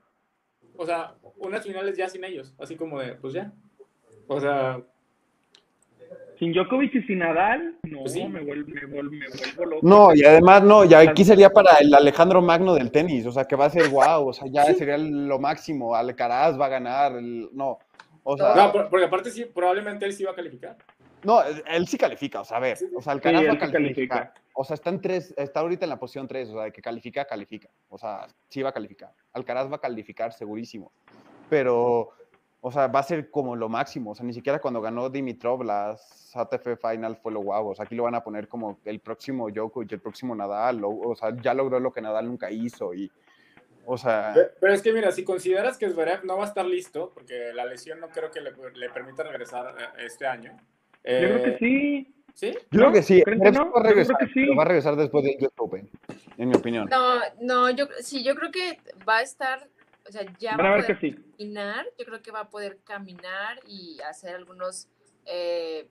[0.78, 3.52] o sea, unas finales ya sin ellos, así como de, pues ya.
[4.28, 4.80] O sea,
[6.40, 8.26] Sin Djokovic y sin Nadal, no, Pues sí.
[8.28, 9.88] me, vuelvo, me, vuelvo, me vuelvo loco.
[9.88, 13.46] No, y además no, ya aquí sería para el Alejandro Magno del tenis, o sea,
[13.46, 17.12] que va a ser guau, o sea, ya sería lo máximo, Alcaraz va a ganar,
[17.14, 17.78] el- no,
[18.24, 20.78] o sea, no, por- porque aparte sí, probablemente él sí va a calificar.
[21.24, 23.82] no, él sí califica, o sea, a ver, o sea, Alcaraz Sí, va a calificar,
[23.82, 24.34] califica.
[24.54, 26.82] o sea, está en tres, está ahorita en la posición 3, o sea, de que
[26.82, 30.92] califica, califica, o sea, sí va a calificar, Alcaraz va a calificar segurísimo,
[31.50, 32.10] pero,
[32.62, 35.64] o sea, va a ser como lo máximo, o sea, ni siquiera cuando ganó Dimitrov
[35.64, 39.00] las ATP Final fue lo guau, o sea, aquí lo van a poner como el
[39.00, 42.94] próximo Djokovic, el próximo Nadal, o, o sea, ya logró lo que Nadal nunca hizo
[42.94, 43.12] y,
[43.86, 46.66] o sea, Pe- Pero es que mira, si consideras que Zverev no va a estar
[46.66, 50.52] listo, porque la lesión no creo que le, le permita regresar eh, este año.
[51.04, 52.16] Yo creo eh, que sí.
[52.34, 52.58] ¿Sí?
[52.72, 53.72] yo creo que sí, ¿Creen que Zverev no?
[53.74, 54.34] va a Yo creo regresar, que sí.
[54.46, 55.90] pero va a regresar después del US Open,
[56.38, 56.88] en mi opinión.
[56.90, 59.68] No, no, yo sí, yo creo que va a estar,
[60.08, 61.32] o sea, ya Van va a a ver que poder sí.
[61.38, 64.88] caminar, yo creo que va a poder caminar y hacer algunos,
[65.26, 65.88] eh,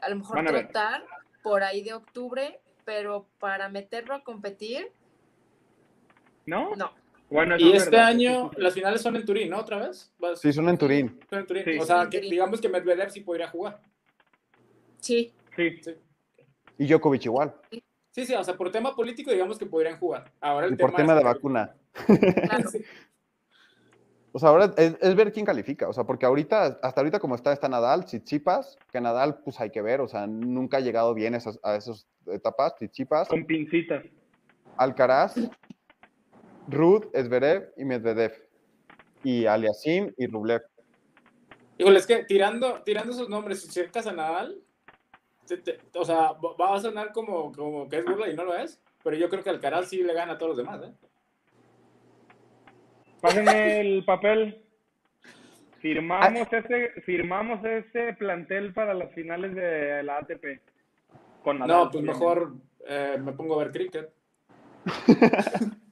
[0.00, 0.46] a lo mejor ver.
[0.68, 1.04] trotar
[1.42, 4.90] por ahí de octubre, pero para meterlo a competir,
[6.46, 6.74] ¿No?
[6.76, 6.92] no.
[7.30, 9.58] Bueno, Y es este verdad, año, las finales son en Turín, ¿no?
[9.58, 10.10] ¿Otra vez?
[10.18, 11.20] Vas- Sí, son en Turín.
[11.28, 11.64] son en Turín.
[11.64, 11.78] Sí.
[11.78, 12.30] O sea, En que, Turín.
[12.30, 13.80] digamos que Medvedev sí podría jugar.
[14.98, 15.80] Sí, Sí.
[16.78, 17.52] Y Djokovic igual.
[18.12, 20.30] Sí, sí, o sea, por tema político, digamos que podrían jugar.
[20.40, 21.74] Ahora el Y por tema de vacuna.
[22.06, 22.70] claro.
[22.72, 22.84] Sí.
[24.30, 25.88] O sea, ahora es, es ver quién califica.
[25.88, 29.70] O sea, porque ahorita, hasta ahorita como está, está Nadal, Tsitsipas, que Nadal, pues hay
[29.70, 30.00] que ver.
[30.00, 32.74] O sea, nunca ha llegado bien esas, a esas etapas.
[32.76, 34.04] Tsitsipas, Con pincitas.
[34.76, 35.34] Alcaraz,
[36.68, 38.32] Ruth, Zverev y Medvedev.
[39.24, 40.62] Y Aliasim y Rublev.
[41.78, 44.60] Híjole, es que tirando, tirando esos nombres, si cercas a Nadal,
[45.46, 48.56] te- te- o sea, va a sonar como, como que es burla y no lo
[48.56, 50.92] es, pero yo creo que Alcaraz sí le gana a todos los demás, ¿eh?
[53.20, 54.64] Pásenme el papel.
[55.80, 60.60] Firmamos ese, firmamos ese plantel para las finales de la ATP.
[61.42, 62.54] Con Nadal, No, pues mejor
[62.86, 64.12] eh, me pongo a ver cricket.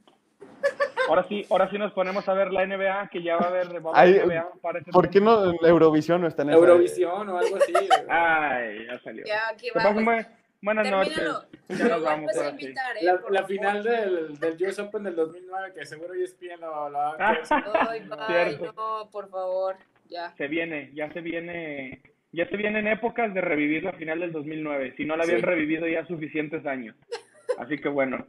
[1.08, 3.84] Ahora sí, ahora sí nos ponemos a ver la NBA, que ya va a haber,
[3.86, 4.50] va a Ay, NBA
[4.92, 6.58] ¿Por qué no en Eurovisión no está en esa?
[6.58, 7.72] Eurovisión o algo así.
[8.08, 9.24] Ay, ya salió.
[9.26, 10.04] Ya, aquí vamos.
[10.04, 10.26] buen-
[10.62, 11.14] buenas noches.
[11.14, 11.44] Termínalo.
[11.68, 12.50] Ya nos vamos a sí.
[12.50, 13.00] invitar, ¿eh?
[13.02, 17.16] La, la final del, del US Open del 2009, que seguro ESPN lo, lo va
[17.18, 17.38] a.
[17.90, 19.76] Ay, bye, no, por favor,
[20.08, 20.32] ya.
[20.36, 22.02] Se viene, ya se viene,
[22.32, 24.94] ya se vienen épocas de revivir la final del 2009.
[24.96, 25.46] Si no la habían Sí.
[25.46, 26.94] revivido ya suficientes años.
[27.58, 28.26] Así que bueno,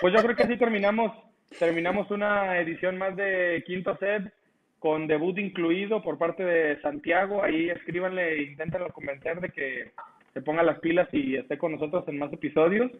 [0.00, 1.12] pues yo creo que así terminamos,
[1.58, 4.32] terminamos una edición más de quinto set
[4.78, 7.42] con debut incluido por parte de Santiago.
[7.42, 9.92] Ahí escríbanle, inténtenlo convencer de que
[10.32, 12.90] se ponga las pilas y esté con nosotros en más episodios.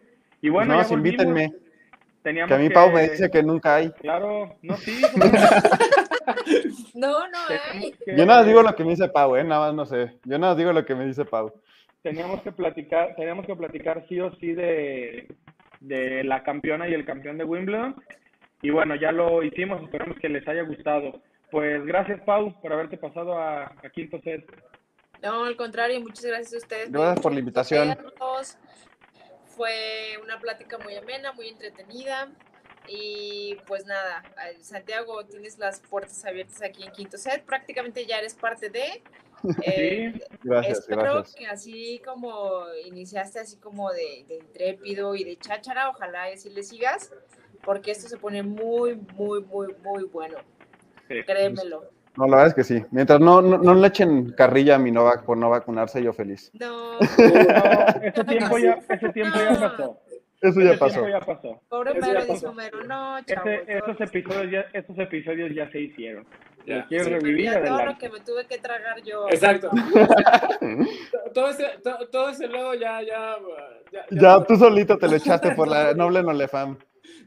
[0.40, 1.52] Y bueno, no, invítenme.
[2.22, 3.90] teníamos Que a mí Pau me dice que nunca hay.
[3.93, 5.02] Claro, no, sí.
[6.94, 7.39] No, no
[7.72, 7.93] hay.
[8.05, 9.44] que- Yo nada más digo lo que me dice Pau, ¿eh?
[9.44, 10.12] Nada más no sé.
[10.24, 11.52] Yo nada más digo lo que me dice Pau.
[12.02, 15.26] teníamos que platicar, teníamos que platicar sí o sí de,
[15.81, 17.97] de la campeona y el campeón de Wimbledon.
[18.64, 21.20] Y bueno, ya lo hicimos, esperamos que les haya gustado.
[21.50, 24.42] Pues gracias, Pau, por haberte pasado a, a quinto set.
[25.22, 26.90] No, al contrario, muchas gracias a ustedes.
[26.90, 27.96] Gracias por la invitación.
[29.56, 32.28] Fue una plática muy amena, muy entretenida.
[32.88, 34.22] Y pues nada,
[34.60, 37.44] Santiago, tienes las puertas abiertas aquí en Quinto Set.
[37.44, 39.02] Prácticamente ya eres parte de.
[39.62, 41.34] Eh, Sí, Gracias, Espero gracias.
[41.36, 46.48] que así como iniciaste así como de, de intrépido y de cháchara, ojalá y así
[46.48, 47.12] le sigas,
[47.64, 50.38] porque esto se pone muy, muy, muy, muy bueno.
[51.08, 51.22] sí.
[51.26, 51.84] Créemelo.
[52.16, 52.84] No, la verdad es que sí.
[52.92, 56.50] Mientras no, no, no le echen carrilla a mi Novak por no vacunarse, yo feliz.
[56.54, 57.06] No, No,
[58.02, 59.98] ese tiempo ya, ese tiempo ya pasó.
[60.40, 61.00] Eso Ese ya pasó.
[61.02, 61.60] tiempo ya pasó.
[61.68, 62.50] pobre Ese Homero, ya dice pasó.
[62.50, 63.48] Homero, no, chavo.
[63.50, 66.24] Ese- esos episodios ya, estos episodios ya se hicieron.
[66.66, 66.76] Ya.
[66.76, 69.28] Los quieres Sí, revivir, ya todo lo que me tuve que tragar yo.
[69.28, 69.70] Exacto.
[71.34, 73.36] todo, ese, todo, todo ese lodo ya, ya,
[73.92, 74.04] ya.
[74.10, 76.78] Ya tú solito te lo echaste por la noble Nolefam.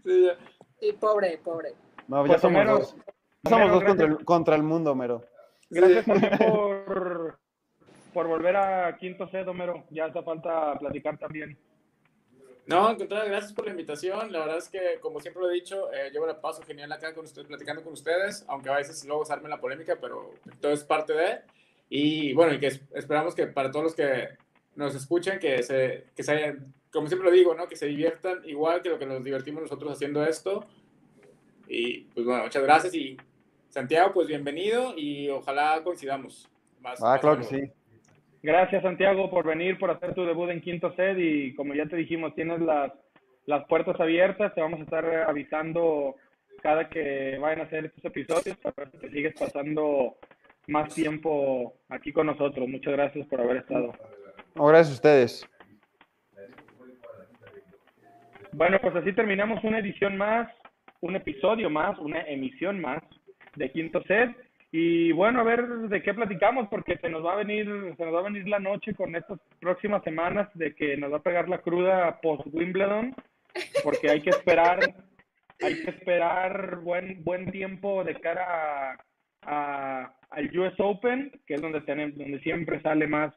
[0.08, 0.38] Sí, ya.
[0.80, 1.74] Sí, pobre, pobre.
[2.08, 2.96] No, ya Pues, somos Homero, dos.
[3.44, 5.24] Ya somos Homero, dos contra el, contra el mundo, Mero.
[5.70, 7.40] Gracias también por,
[8.14, 9.84] por volver a quinto set, Homero.
[9.90, 11.58] Ya hace falta platicar también.
[12.68, 14.32] No, al contrario, gracias por la invitación.
[14.32, 16.92] La verdad es que, como siempre lo he dicho, eh, yo me la paso genial
[16.92, 20.32] acá con ustedes, platicando con ustedes, aunque a veces luego se arme la polémica, pero
[20.60, 21.42] todo es parte de.
[21.90, 24.30] Y bueno, y que es- esperamos que para todos los que
[24.76, 27.68] nos escuchen, que se, que se hayan, como siempre lo digo, ¿no?
[27.68, 30.66] Que se diviertan igual que lo que nos divertimos nosotros haciendo esto.
[31.68, 32.96] Y pues bueno, muchas gracias.
[32.96, 33.16] Y
[33.70, 36.50] Santiago, pues bienvenido y ojalá coincidamos.
[36.82, 37.72] Más, Ah, más claro que sí.
[38.42, 41.20] Gracias, Santiago, por venir, por hacer tu debut en quinto set.
[41.20, 42.92] Y como ya te dijimos, tienes las,
[43.46, 44.56] las puertas abiertas.
[44.56, 46.16] Te vamos a estar avisando
[46.64, 50.18] cada que vayan a hacer estos episodios para si te sigues pasando
[50.66, 52.68] más tiempo aquí con nosotros.
[52.68, 53.94] Muchas gracias por haber estado.
[54.56, 55.48] No, gracias a ustedes.
[58.58, 60.50] Bueno, pues así terminamos una edición más,
[61.02, 63.04] un episodio más, una emisión más
[63.56, 64.36] de Quinto Set.
[64.72, 68.16] Y bueno, a ver de qué platicamos, porque se nos va a venir, se nos
[68.16, 71.48] va a venir la noche con estas próximas semanas de que nos va a pegar
[71.48, 73.14] la cruda post Wimbledon,
[73.84, 74.80] porque hay que esperar,
[75.62, 78.98] hay que esperar buen, buen tiempo de cara
[79.44, 83.36] a, al US Open, que es donde tenemos, donde siempre sale más,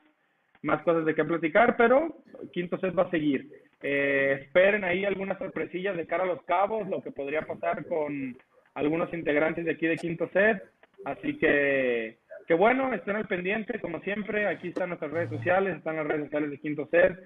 [0.62, 2.22] más cosas de qué platicar, pero
[2.54, 3.59] Quinto Set va a seguir.
[3.82, 8.36] Eh, esperen ahí algunas sorpresillas de cara a los cabos, lo que podría pasar con
[8.74, 10.62] algunos integrantes de aquí de Quinto Set.
[11.04, 14.46] Así que, que bueno, estén al pendiente, como siempre.
[14.46, 17.18] Aquí están nuestras redes sociales, están las redes sociales de Quinto Set.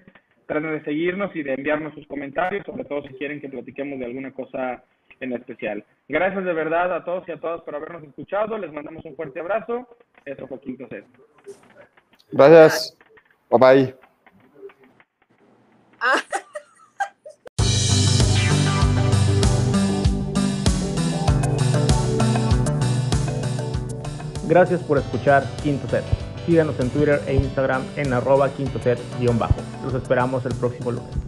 [0.45, 4.05] Traten de seguirnos y de enviarnos sus comentarios, sobre todo si quieren que platiquemos de
[4.05, 4.83] alguna cosa
[5.19, 5.83] en especial.
[6.07, 8.57] Gracias de verdad a todos y a todas por habernos escuchado.
[8.57, 9.87] Les mandamos un fuerte abrazo.
[10.23, 11.05] Eso fue Quinto Set.
[12.31, 12.97] Gracias.
[13.49, 13.95] Bye bye.
[15.99, 16.41] Ah.
[24.47, 26.03] Gracias por escuchar Quinto Set.
[26.45, 29.55] Síganos en Twitter e Instagram en arroba quinto set guion bajo.
[29.83, 31.24] Los esperamos el próximo lunes.